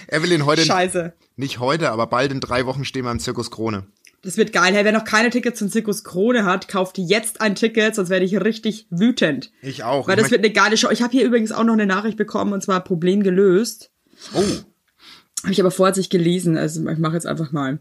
Evelyn, 0.09 0.47
heute, 0.47 0.62
Scheiße. 0.62 1.14
Nicht 1.37 1.59
heute, 1.59 1.91
aber 1.91 2.07
bald 2.07 2.32
in 2.32 2.41
drei 2.41 2.66
Wochen 2.66 2.84
stehen 2.84 3.05
wir 3.05 3.11
im 3.11 3.18
Zirkus 3.18 3.51
Krone. 3.51 3.87
Das 4.22 4.37
wird 4.37 4.53
geil. 4.53 4.74
Hey, 4.74 4.84
wer 4.84 4.93
noch 4.93 5.05
keine 5.05 5.30
Tickets 5.30 5.59
zum 5.59 5.70
Zirkus 5.70 6.03
Krone 6.03 6.45
hat, 6.45 6.68
kauft 6.68 6.99
jetzt 6.99 7.41
ein 7.41 7.55
Ticket, 7.55 7.95
sonst 7.95 8.09
werde 8.09 8.24
ich 8.24 8.41
richtig 8.41 8.87
wütend. 8.91 9.53
Ich 9.62 9.84
auch. 9.84 10.09
Weil 10.09 10.16
Ich 10.16 10.22
das 10.22 10.30
wird 10.30 10.45
eine 10.45 10.53
geile 10.53 10.76
Show. 10.76 10.91
Ich 10.91 11.03
habe 11.03 11.12
hier 11.12 11.24
übrigens 11.24 11.53
auch 11.53 11.64
noch 11.64 11.74
eine 11.74 11.87
Nachricht 11.87 12.16
bekommen 12.16 12.53
und 12.53 12.62
zwar 12.62 12.82
Problem 12.82 13.22
gelöst. 13.22 13.91
oh, 14.34 14.43
Habe 15.43 15.53
ich 15.53 15.61
aber 15.61 15.70
vorher 15.70 15.97
nicht 15.97 16.11
gelesen, 16.11 16.57
also 16.57 16.89
ich 16.89 16.99
mache 16.99 17.14
jetzt 17.14 17.26
einfach 17.26 17.53
mal. 17.53 17.78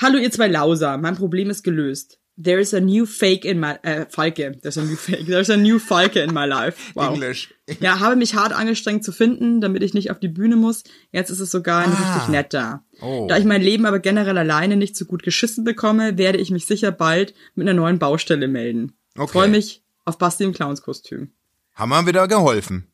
Hallo 0.00 0.18
ihr 0.18 0.30
zwei 0.30 0.48
Lauser, 0.48 0.98
mein 0.98 1.16
Problem 1.16 1.50
ist 1.50 1.62
gelöst. 1.62 2.20
There 2.42 2.58
is 2.58 2.72
a 2.72 2.80
new 2.80 3.04
fake 3.04 3.44
in 3.44 3.60
my 3.60 3.74
äh, 3.82 4.06
Falke. 4.08 4.58
There's 4.62 4.78
a 4.78 4.82
new 4.82 4.96
fake. 4.96 5.26
There's 5.26 5.50
a 5.50 5.56
new 5.56 5.78
Falke 5.78 6.16
in 6.22 6.32
my 6.32 6.46
life. 6.46 6.92
Wow. 6.94 7.12
Englisch. 7.14 7.54
Ja, 7.80 8.00
habe 8.00 8.16
mich 8.16 8.34
hart 8.34 8.52
angestrengt 8.54 9.04
zu 9.04 9.12
finden, 9.12 9.60
damit 9.60 9.82
ich 9.82 9.92
nicht 9.92 10.10
auf 10.10 10.18
die 10.18 10.28
Bühne 10.28 10.56
muss. 10.56 10.82
Jetzt 11.10 11.30
ist 11.30 11.40
es 11.40 11.50
sogar 11.50 11.84
ein 11.84 11.92
Ah. 11.92 12.14
richtig 12.14 12.28
netter. 12.30 12.84
Oh. 13.02 13.26
Da 13.28 13.36
ich 13.36 13.44
mein 13.44 13.60
Leben 13.60 13.84
aber 13.84 13.98
generell 13.98 14.38
alleine 14.38 14.76
nicht 14.76 14.96
so 14.96 15.04
gut 15.04 15.22
geschissen 15.22 15.62
bekomme, 15.64 16.16
werde 16.16 16.38
ich 16.38 16.50
mich 16.50 16.66
sicher 16.66 16.90
bald 16.90 17.34
mit 17.54 17.68
einer 17.68 17.78
neuen 17.78 17.98
Baustelle 17.98 18.48
melden. 18.48 18.92
Okay. 19.16 19.30
Freue 19.32 19.48
mich 19.48 19.84
auf 20.06 20.16
Basti 20.18 20.44
im 20.44 20.52
Clownskostüm. 20.54 21.32
Haben 21.74 21.90
wir 21.90 22.06
wieder 22.06 22.26
geholfen. 22.28 22.86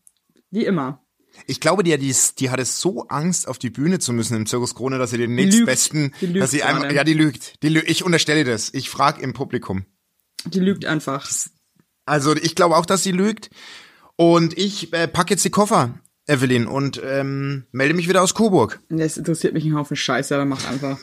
Wie 0.51 0.65
immer. 0.65 1.01
Ich 1.47 1.61
glaube, 1.61 1.83
die, 1.83 1.97
die, 1.99 2.15
die 2.39 2.51
hatte 2.51 2.65
so 2.65 3.07
Angst, 3.09 3.49
auf 3.49 3.59
die 3.59 3.71
Bühne 3.71 3.99
zu 3.99 4.13
müssen 4.13 4.37
im 4.37 4.47
Zirkus 4.47 4.75
Krone, 4.75 4.99
dass 4.99 5.11
sie 5.11 5.19
den 5.19 5.35
nächstbesten, 5.35 6.13
lügt 6.21 6.41
dass 6.41 6.51
sie 6.51 6.59
gerade. 6.59 6.95
ja, 6.95 7.05
die 7.05 7.15
lügt. 7.15 7.63
Die. 7.63 7.77
Ich 7.79 8.05
unterstelle 8.05 8.45
das. 8.45 8.73
Ich 8.75 8.91
frage 8.91 9.23
im 9.23 9.33
Publikum. 9.33 9.85
Die 10.45 10.61
lügt 10.61 10.85
einfach. 10.85 11.31
Also 12.07 12.35
ich 12.35 12.55
glaube 12.55 12.77
auch, 12.77 12.87
dass 12.87 13.03
sie 13.03 13.13
lügt. 13.13 13.51
Und 14.17 14.59
ich 14.59 14.93
äh, 14.93 15.07
packe 15.07 15.35
jetzt 15.35 15.45
die 15.45 15.51
Koffer, 15.51 15.95
Evelyn, 16.27 16.67
und 16.67 17.01
ähm, 17.05 17.67
melde 17.71 17.95
mich 17.95 18.09
wieder 18.09 18.23
aus 18.23 18.35
Coburg. 18.35 18.81
Das 18.89 19.17
interessiert 19.17 19.55
mich 19.55 19.65
ein 19.65 19.77
Haufen 19.77 19.97
Scheiße, 19.97 20.35
aber 20.35 20.45
mach 20.45 20.69
einfach. 20.69 20.99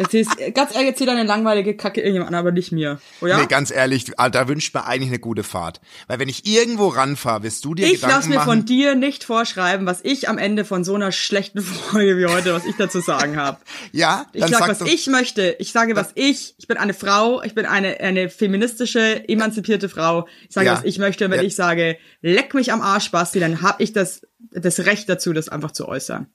Erzähl's, 0.00 0.28
ganz 0.54 0.74
ehrlich, 0.74 0.88
erzähl 0.88 1.06
deine 1.06 1.24
langweilige 1.24 1.76
Kacke 1.76 2.00
irgendjemand 2.00 2.28
an, 2.30 2.34
aber 2.34 2.52
nicht 2.52 2.72
mir. 2.72 2.98
Oh 3.20 3.26
ja? 3.26 3.38
Nee, 3.38 3.46
ganz 3.46 3.70
ehrlich, 3.70 4.06
da 4.16 4.48
wünscht 4.48 4.72
mir 4.74 4.86
eigentlich 4.86 5.10
eine 5.10 5.18
gute 5.18 5.42
Fahrt. 5.42 5.82
Weil 6.08 6.18
wenn 6.18 6.28
ich 6.30 6.46
irgendwo 6.46 6.88
ranfahre, 6.88 7.42
wirst 7.42 7.66
du 7.66 7.74
dir 7.74 7.84
ich 7.84 7.96
Gedanken 8.00 8.16
lass 8.16 8.26
mir 8.28 8.34
machen. 8.36 8.46
von 8.46 8.64
dir 8.64 8.94
nicht 8.94 9.24
vorschreiben, 9.24 9.84
was 9.86 10.00
ich 10.02 10.28
am 10.30 10.38
Ende 10.38 10.64
von 10.64 10.84
so 10.84 10.94
einer 10.94 11.12
schlechten 11.12 11.60
Folge 11.60 12.16
wie 12.16 12.24
heute, 12.24 12.54
was 12.54 12.64
ich 12.64 12.76
dazu 12.76 13.00
sagen 13.00 13.36
habe. 13.36 13.58
ja, 13.92 14.24
Ich 14.32 14.46
sag 14.46 14.68
was 14.70 14.78
doch, 14.78 14.86
ich 14.86 15.06
möchte. 15.08 15.56
Ich 15.58 15.70
sage, 15.72 15.94
was 15.96 16.12
ich. 16.14 16.54
Ich 16.56 16.66
bin 16.66 16.78
eine 16.78 16.94
Frau. 16.94 17.42
Ich 17.42 17.54
bin 17.54 17.66
eine, 17.66 18.00
eine 18.00 18.30
feministische, 18.30 19.28
emanzipierte 19.28 19.90
Frau. 19.90 20.26
Ich 20.48 20.54
sage, 20.54 20.66
Ja. 20.68 20.72
was 20.78 20.84
ich 20.84 20.98
möchte. 20.98 21.26
Und 21.26 21.30
wenn 21.32 21.40
Ja. 21.40 21.46
ich 21.46 21.54
sage, 21.56 21.98
leck 22.22 22.54
mich 22.54 22.72
am 22.72 22.80
Arsch, 22.80 23.10
Basti, 23.10 23.38
dann 23.38 23.60
habe 23.60 23.82
ich 23.82 23.92
das, 23.92 24.22
das 24.50 24.80
Recht 24.80 25.10
dazu, 25.10 25.34
das 25.34 25.50
einfach 25.50 25.72
zu 25.72 25.86
äußern. 25.86 26.28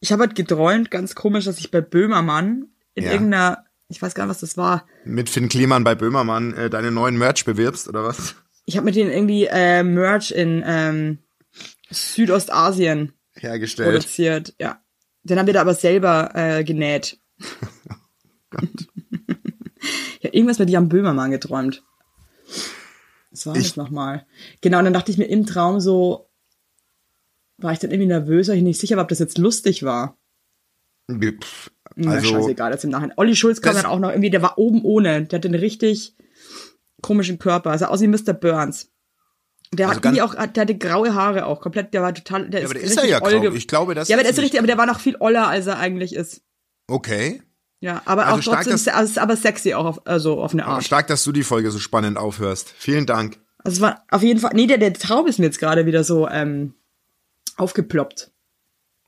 Ich 0.00 0.12
habe 0.12 0.22
halt 0.22 0.34
geträumt, 0.34 0.90
ganz 0.90 1.14
komisch, 1.14 1.44
dass 1.44 1.58
ich 1.58 1.70
bei 1.70 1.80
Böhmermann 1.80 2.68
in 2.94 3.04
Ja. 3.04 3.12
irgendeiner, 3.12 3.64
ich 3.88 4.00
weiß 4.00 4.14
gar 4.14 4.24
nicht, 4.24 4.30
was 4.30 4.40
das 4.40 4.56
war. 4.56 4.86
mit 5.04 5.28
Finn 5.28 5.48
Kliman 5.48 5.84
bei 5.84 5.94
Böhmermann 5.94 6.54
äh, 6.54 6.70
deine 6.70 6.90
neuen 6.90 7.16
Merch 7.16 7.44
bewirbst, 7.44 7.88
oder 7.88 8.04
was? 8.04 8.34
Ich 8.64 8.76
habe 8.76 8.84
mit 8.84 8.96
denen 8.96 9.10
irgendwie 9.10 9.46
äh, 9.46 9.82
Merch 9.82 10.30
in 10.30 10.62
ähm, 10.66 11.18
Südostasien 11.90 13.12
Hergestellt. 13.34 13.88
produziert. 13.90 14.54
Ja. 14.60 14.80
Den 15.24 15.38
haben 15.38 15.46
wir 15.46 15.54
da 15.54 15.62
aber 15.62 15.74
selber 15.74 16.30
äh, 16.34 16.64
genäht. 16.64 17.18
ja, 20.20 20.30
irgendwas 20.32 20.58
mit 20.58 20.70
Jan 20.70 20.88
Böhmermann 20.88 21.30
geträumt. 21.30 21.82
Was 23.30 23.46
war 23.46 23.56
Ich- 23.56 23.68
das 23.68 23.76
nochmal? 23.76 24.26
Genau, 24.60 24.78
und 24.78 24.84
dann 24.84 24.92
dachte 24.94 25.10
ich 25.12 25.18
mir 25.18 25.26
im 25.26 25.46
Traum 25.46 25.80
so, 25.80 26.27
war 27.58 27.72
ich 27.72 27.78
dann 27.78 27.90
irgendwie 27.90 28.06
nervös, 28.08 28.48
weil 28.48 28.56
ich 28.56 28.62
nicht 28.62 28.80
sicher 28.80 28.96
war, 28.96 29.02
ob 29.02 29.08
das 29.08 29.18
jetzt 29.18 29.38
lustig 29.38 29.82
war. 29.82 30.16
Pff, 31.10 31.70
Na, 31.96 32.12
Also, 32.12 32.28
scheißegal, 32.28 32.70
jetzt 32.72 32.84
im 32.84 32.90
Nachhinein. 32.90 33.16
Olli 33.16 33.34
Schulz 33.34 33.60
kam 33.62 33.72
Das- 33.74 33.82
dann 33.82 33.90
auch 33.90 33.98
noch 33.98 34.10
irgendwie, 34.10 34.30
der 34.30 34.42
war 34.42 34.58
oben 34.58 34.82
ohne. 34.84 35.24
Der 35.24 35.38
hat 35.38 35.46
einen 35.46 35.54
richtig 35.54 36.14
komischen 37.02 37.38
Körper. 37.38 37.70
Also 37.70 37.86
aus 37.86 38.00
wie 38.00 38.06
Mr. 38.08 38.34
Burns. 38.34 38.90
Der 39.72 39.88
Also 39.88 39.96
hat 39.98 40.04
irgendwie 40.04 40.22
auch, 40.22 40.34
der 40.34 40.62
hatte 40.62 40.78
graue 40.78 41.14
Haare 41.14 41.46
auch 41.46 41.60
komplett, 41.60 41.92
der 41.94 42.02
war 42.02 42.14
total, 42.14 42.48
der 42.48 42.60
Ja, 42.60 42.64
ist 42.66 42.70
aber 42.70 42.74
der 42.78 42.82
ist 42.88 42.96
richtig 42.96 43.10
ja 43.10 43.18
grau. 43.20 43.54
Ich 43.54 43.68
glaube, 43.68 43.94
das 43.94 44.08
Ja, 44.08 44.16
aber 44.16 44.22
ist 44.22 44.26
der 44.28 44.32
ist 44.38 44.42
richtig, 44.44 44.60
aber 44.60 44.66
der 44.66 44.78
war 44.78 44.86
noch 44.86 45.00
viel 45.00 45.16
oller, 45.18 45.48
als 45.48 45.66
er 45.66 45.78
eigentlich 45.78 46.14
ist. 46.14 46.42
okay. 46.88 47.42
Ja, 47.80 48.02
aber 48.06 48.26
Also 48.26 48.38
auch 48.38 48.42
stark, 48.42 48.56
trotzdem, 48.64 48.72
dass- 48.72 48.88
also, 48.88 49.20
aber 49.20 49.36
sexy 49.36 49.74
auch 49.74 49.84
auf, 49.84 50.06
also 50.06 50.42
auf 50.42 50.52
eine 50.52 50.66
Art. 50.66 50.82
Stark, 50.82 51.06
dass 51.06 51.22
du 51.22 51.30
die 51.32 51.44
Folge 51.44 51.70
so 51.70 51.78
spannend 51.78 52.16
aufhörst. 52.18 52.74
Vielen 52.76 53.06
Dank. 53.06 53.38
Also 53.58 53.76
es 53.76 53.80
war 53.80 54.02
auf 54.10 54.22
jeden 54.22 54.40
Fall, 54.40 54.50
nee, 54.54 54.66
der, 54.66 54.78
der 54.78 54.94
Traum 54.94 55.26
ist 55.28 55.38
mir 55.38 55.44
jetzt 55.44 55.60
gerade 55.60 55.86
wieder 55.86 56.02
so 56.02 56.26
ähm, 56.28 56.74
aufgeploppt. 57.58 58.30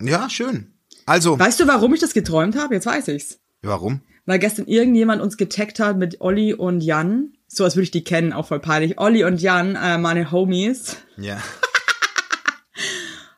Ja, 0.02 0.28
schön. 0.30 0.74
Also, 1.06 1.38
Weißt 1.38 1.60
du, 1.60 1.66
warum 1.66 1.94
ich 1.94 2.00
das 2.00 2.12
geträumt 2.14 2.56
habe? 2.56 2.74
Jetzt 2.74 2.86
weiß 2.86 3.08
ich's. 3.08 3.38
warum? 3.62 4.00
Weil 4.26 4.38
gestern 4.38 4.66
irgendjemand 4.66 5.20
uns 5.22 5.36
getaggt 5.36 5.80
hat 5.80 5.96
mit 5.96 6.20
Olli 6.20 6.54
und 6.54 6.82
Jan. 6.82 7.32
So 7.48 7.64
als 7.64 7.74
würde 7.74 7.84
ich 7.84 7.90
die 7.90 8.04
kennen, 8.04 8.32
auch 8.32 8.46
voll 8.46 8.60
peinlich. 8.60 8.98
Olli 9.00 9.24
und 9.24 9.40
Jan, 9.40 9.74
äh, 9.76 9.98
meine 9.98 10.30
Homies. 10.30 10.96
Ja. 11.16 11.38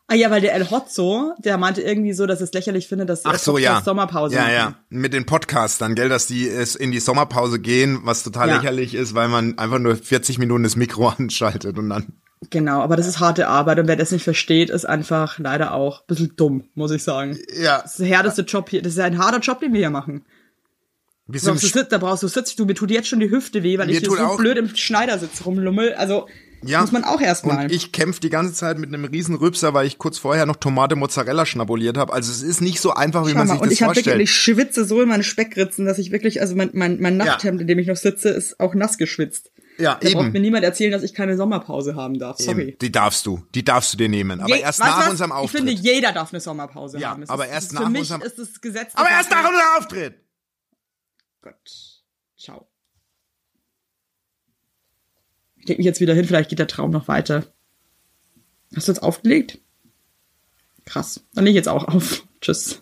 Ah 0.08 0.14
ja, 0.14 0.30
weil 0.30 0.42
der 0.42 0.52
El 0.54 0.70
Hotzo, 0.70 1.32
der 1.38 1.56
meinte 1.56 1.80
irgendwie 1.80 2.12
so, 2.12 2.26
dass 2.26 2.42
es 2.42 2.52
lächerlich 2.52 2.86
findet, 2.86 3.08
dass 3.08 3.24
Ach 3.24 3.38
so, 3.38 3.56
ja. 3.56 3.80
Sommerpause 3.82 4.34
Ja, 4.34 4.42
machen. 4.42 4.52
ja. 4.54 4.74
Mit 4.90 5.14
den 5.14 5.24
Podcastern, 5.24 5.94
gell, 5.94 6.10
dass 6.10 6.26
die 6.26 6.46
es 6.46 6.74
in 6.74 6.90
die 6.92 7.00
Sommerpause 7.00 7.58
gehen, 7.58 8.00
was 8.02 8.22
total 8.22 8.48
Ja. 8.48 8.56
lächerlich 8.56 8.94
ist, 8.94 9.14
weil 9.14 9.28
man 9.28 9.56
einfach 9.56 9.78
nur 9.78 9.96
40 9.96 10.38
Minuten 10.38 10.64
das 10.64 10.76
Mikro 10.76 11.08
anschaltet 11.18 11.78
und 11.78 11.88
dann. 11.88 12.12
Genau, 12.50 12.80
aber 12.80 12.96
das 12.96 13.06
ist 13.06 13.20
harte 13.20 13.46
Arbeit 13.48 13.78
und 13.78 13.86
wer 13.86 13.96
das 13.96 14.10
nicht 14.10 14.24
versteht, 14.24 14.68
ist 14.70 14.84
einfach 14.84 15.38
leider 15.38 15.74
auch 15.74 16.00
ein 16.00 16.06
bisschen 16.08 16.32
dumm, 16.36 16.64
muss 16.74 16.90
ich 16.90 17.02
sagen. 17.04 17.38
Ja. 17.56 17.82
Das 17.82 17.92
ist 17.92 18.00
der 18.00 18.06
härteste 18.08 18.42
Job 18.42 18.68
hier. 18.68 18.82
Das 18.82 18.92
ist 18.94 18.98
ein 18.98 19.18
harter 19.18 19.38
Job, 19.38 19.60
den 19.60 19.72
wir 19.72 19.78
hier 19.80 19.90
machen. 19.90 20.24
Wir 21.28 21.40
Da 21.40 21.50
brauchst 21.50 21.62
du, 21.62 21.66
sind, 21.68 21.72
Sitz, 21.78 21.88
da 21.90 21.98
brauchst 21.98 22.22
du 22.24 22.28
Sitz. 22.28 22.56
Du, 22.56 22.64
mir 22.66 22.74
tut 22.74 22.90
jetzt 22.90 23.06
schon 23.08 23.20
die 23.20 23.30
Hüfte 23.30 23.62
weh, 23.62 23.78
weil 23.78 23.86
Mir 23.86 23.92
ich 23.92 23.98
hier 24.00 24.10
so 24.10 24.18
auch- 24.18 24.36
blöd 24.38 24.58
im 24.58 24.74
Schneidersitz 24.74 25.46
rumlummel. 25.46 25.94
Also 25.94 26.26
ja. 26.64 26.80
muss 26.80 26.90
man 26.90 27.04
auch 27.04 27.20
erstmal. 27.20 27.64
Und 27.66 27.72
ich 27.72 27.92
kämpfe 27.92 28.20
die 28.20 28.28
ganze 28.28 28.52
Zeit 28.54 28.76
mit 28.78 28.88
einem 28.88 29.04
riesen 29.04 29.36
Rübser, 29.36 29.72
weil 29.72 29.86
ich 29.86 29.98
kurz 29.98 30.18
vorher 30.18 30.44
noch 30.44 30.56
Tomate 30.56 30.96
Mozzarella 30.96 31.46
schnabuliert 31.46 31.96
habe. 31.96 32.12
Also 32.12 32.32
es 32.32 32.42
ist 32.42 32.60
nicht 32.60 32.80
so 32.80 32.92
einfach, 32.92 33.24
wie 33.26 33.30
Schau 33.30 33.38
man 33.38 33.46
mal, 33.46 33.52
sich 33.54 33.62
und 33.62 33.66
das 33.70 33.72
ich 33.74 33.82
habe 33.82 33.90
wirklich, 33.94 34.04
vorstellt. 34.04 34.22
ich 34.22 34.34
schwitze 34.34 34.84
so 34.84 35.00
in 35.00 35.08
meine 35.08 35.22
Speckritzen, 35.22 35.86
dass 35.86 35.98
ich 35.98 36.10
wirklich, 36.10 36.40
also 36.40 36.56
mein, 36.56 36.70
mein, 36.72 37.00
mein 37.00 37.16
Nachthemd, 37.16 37.60
in 37.60 37.66
dem 37.68 37.78
ich 37.78 37.86
noch 37.86 37.96
sitze, 37.96 38.28
ist 38.30 38.58
auch 38.58 38.74
nass 38.74 38.98
geschwitzt. 38.98 39.52
Ja, 39.78 39.94
Da 39.94 40.10
braucht 40.10 40.24
eben. 40.26 40.32
mir 40.32 40.40
niemand 40.40 40.64
erzählen, 40.64 40.92
dass 40.92 41.02
ich 41.02 41.14
keine 41.14 41.36
Sommerpause 41.36 41.94
haben 41.94 42.18
darf. 42.18 42.38
Sorry. 42.38 42.68
Eben. 42.68 42.78
Die 42.78 42.92
darfst 42.92 43.24
du. 43.26 43.44
Die 43.54 43.64
darfst 43.64 43.92
du 43.94 43.96
dir 43.96 44.08
nehmen. 44.08 44.40
Aber 44.40 44.54
Je- 44.54 44.60
erst 44.62 44.80
nach 44.80 45.00
was? 45.00 45.10
unserem 45.10 45.32
Auftritt. 45.32 45.62
Ich 45.64 45.66
finde, 45.78 45.82
jeder 45.94 46.12
darf 46.12 46.32
eine 46.32 46.40
Sommerpause 46.40 46.98
Ja, 46.98 47.10
haben. 47.10 47.22
Es 47.22 47.30
aber 47.30 47.46
ist, 47.46 47.52
erst 47.52 47.72
nach 47.72 47.86
unserem- 47.86 48.20
ist 48.22 48.38
das 48.38 48.60
Gesetz. 48.60 48.92
aber 48.94 49.08
erst 49.10 49.30
nach 49.30 49.38
unserem 49.48 49.66
Auftritt. 49.78 50.14
Gott. 51.40 52.02
Ciao. 52.38 52.68
Ich 55.56 55.68
leg 55.68 55.78
mich 55.78 55.84
jetzt 55.86 56.00
wieder 56.00 56.14
hin, 56.14 56.24
vielleicht 56.26 56.50
geht 56.50 56.58
der 56.58 56.66
Traum 56.68 56.90
noch 56.90 57.08
weiter. 57.08 57.46
Hast 58.74 58.88
du 58.88 58.92
jetzt 58.92 59.02
aufgelegt? 59.02 59.58
Krass. 60.84 61.24
Dann 61.34 61.44
leg 61.44 61.52
ich 61.52 61.56
jetzt 61.56 61.68
auch 61.68 61.84
auf. 61.88 62.24
Tschüss. 62.40 62.81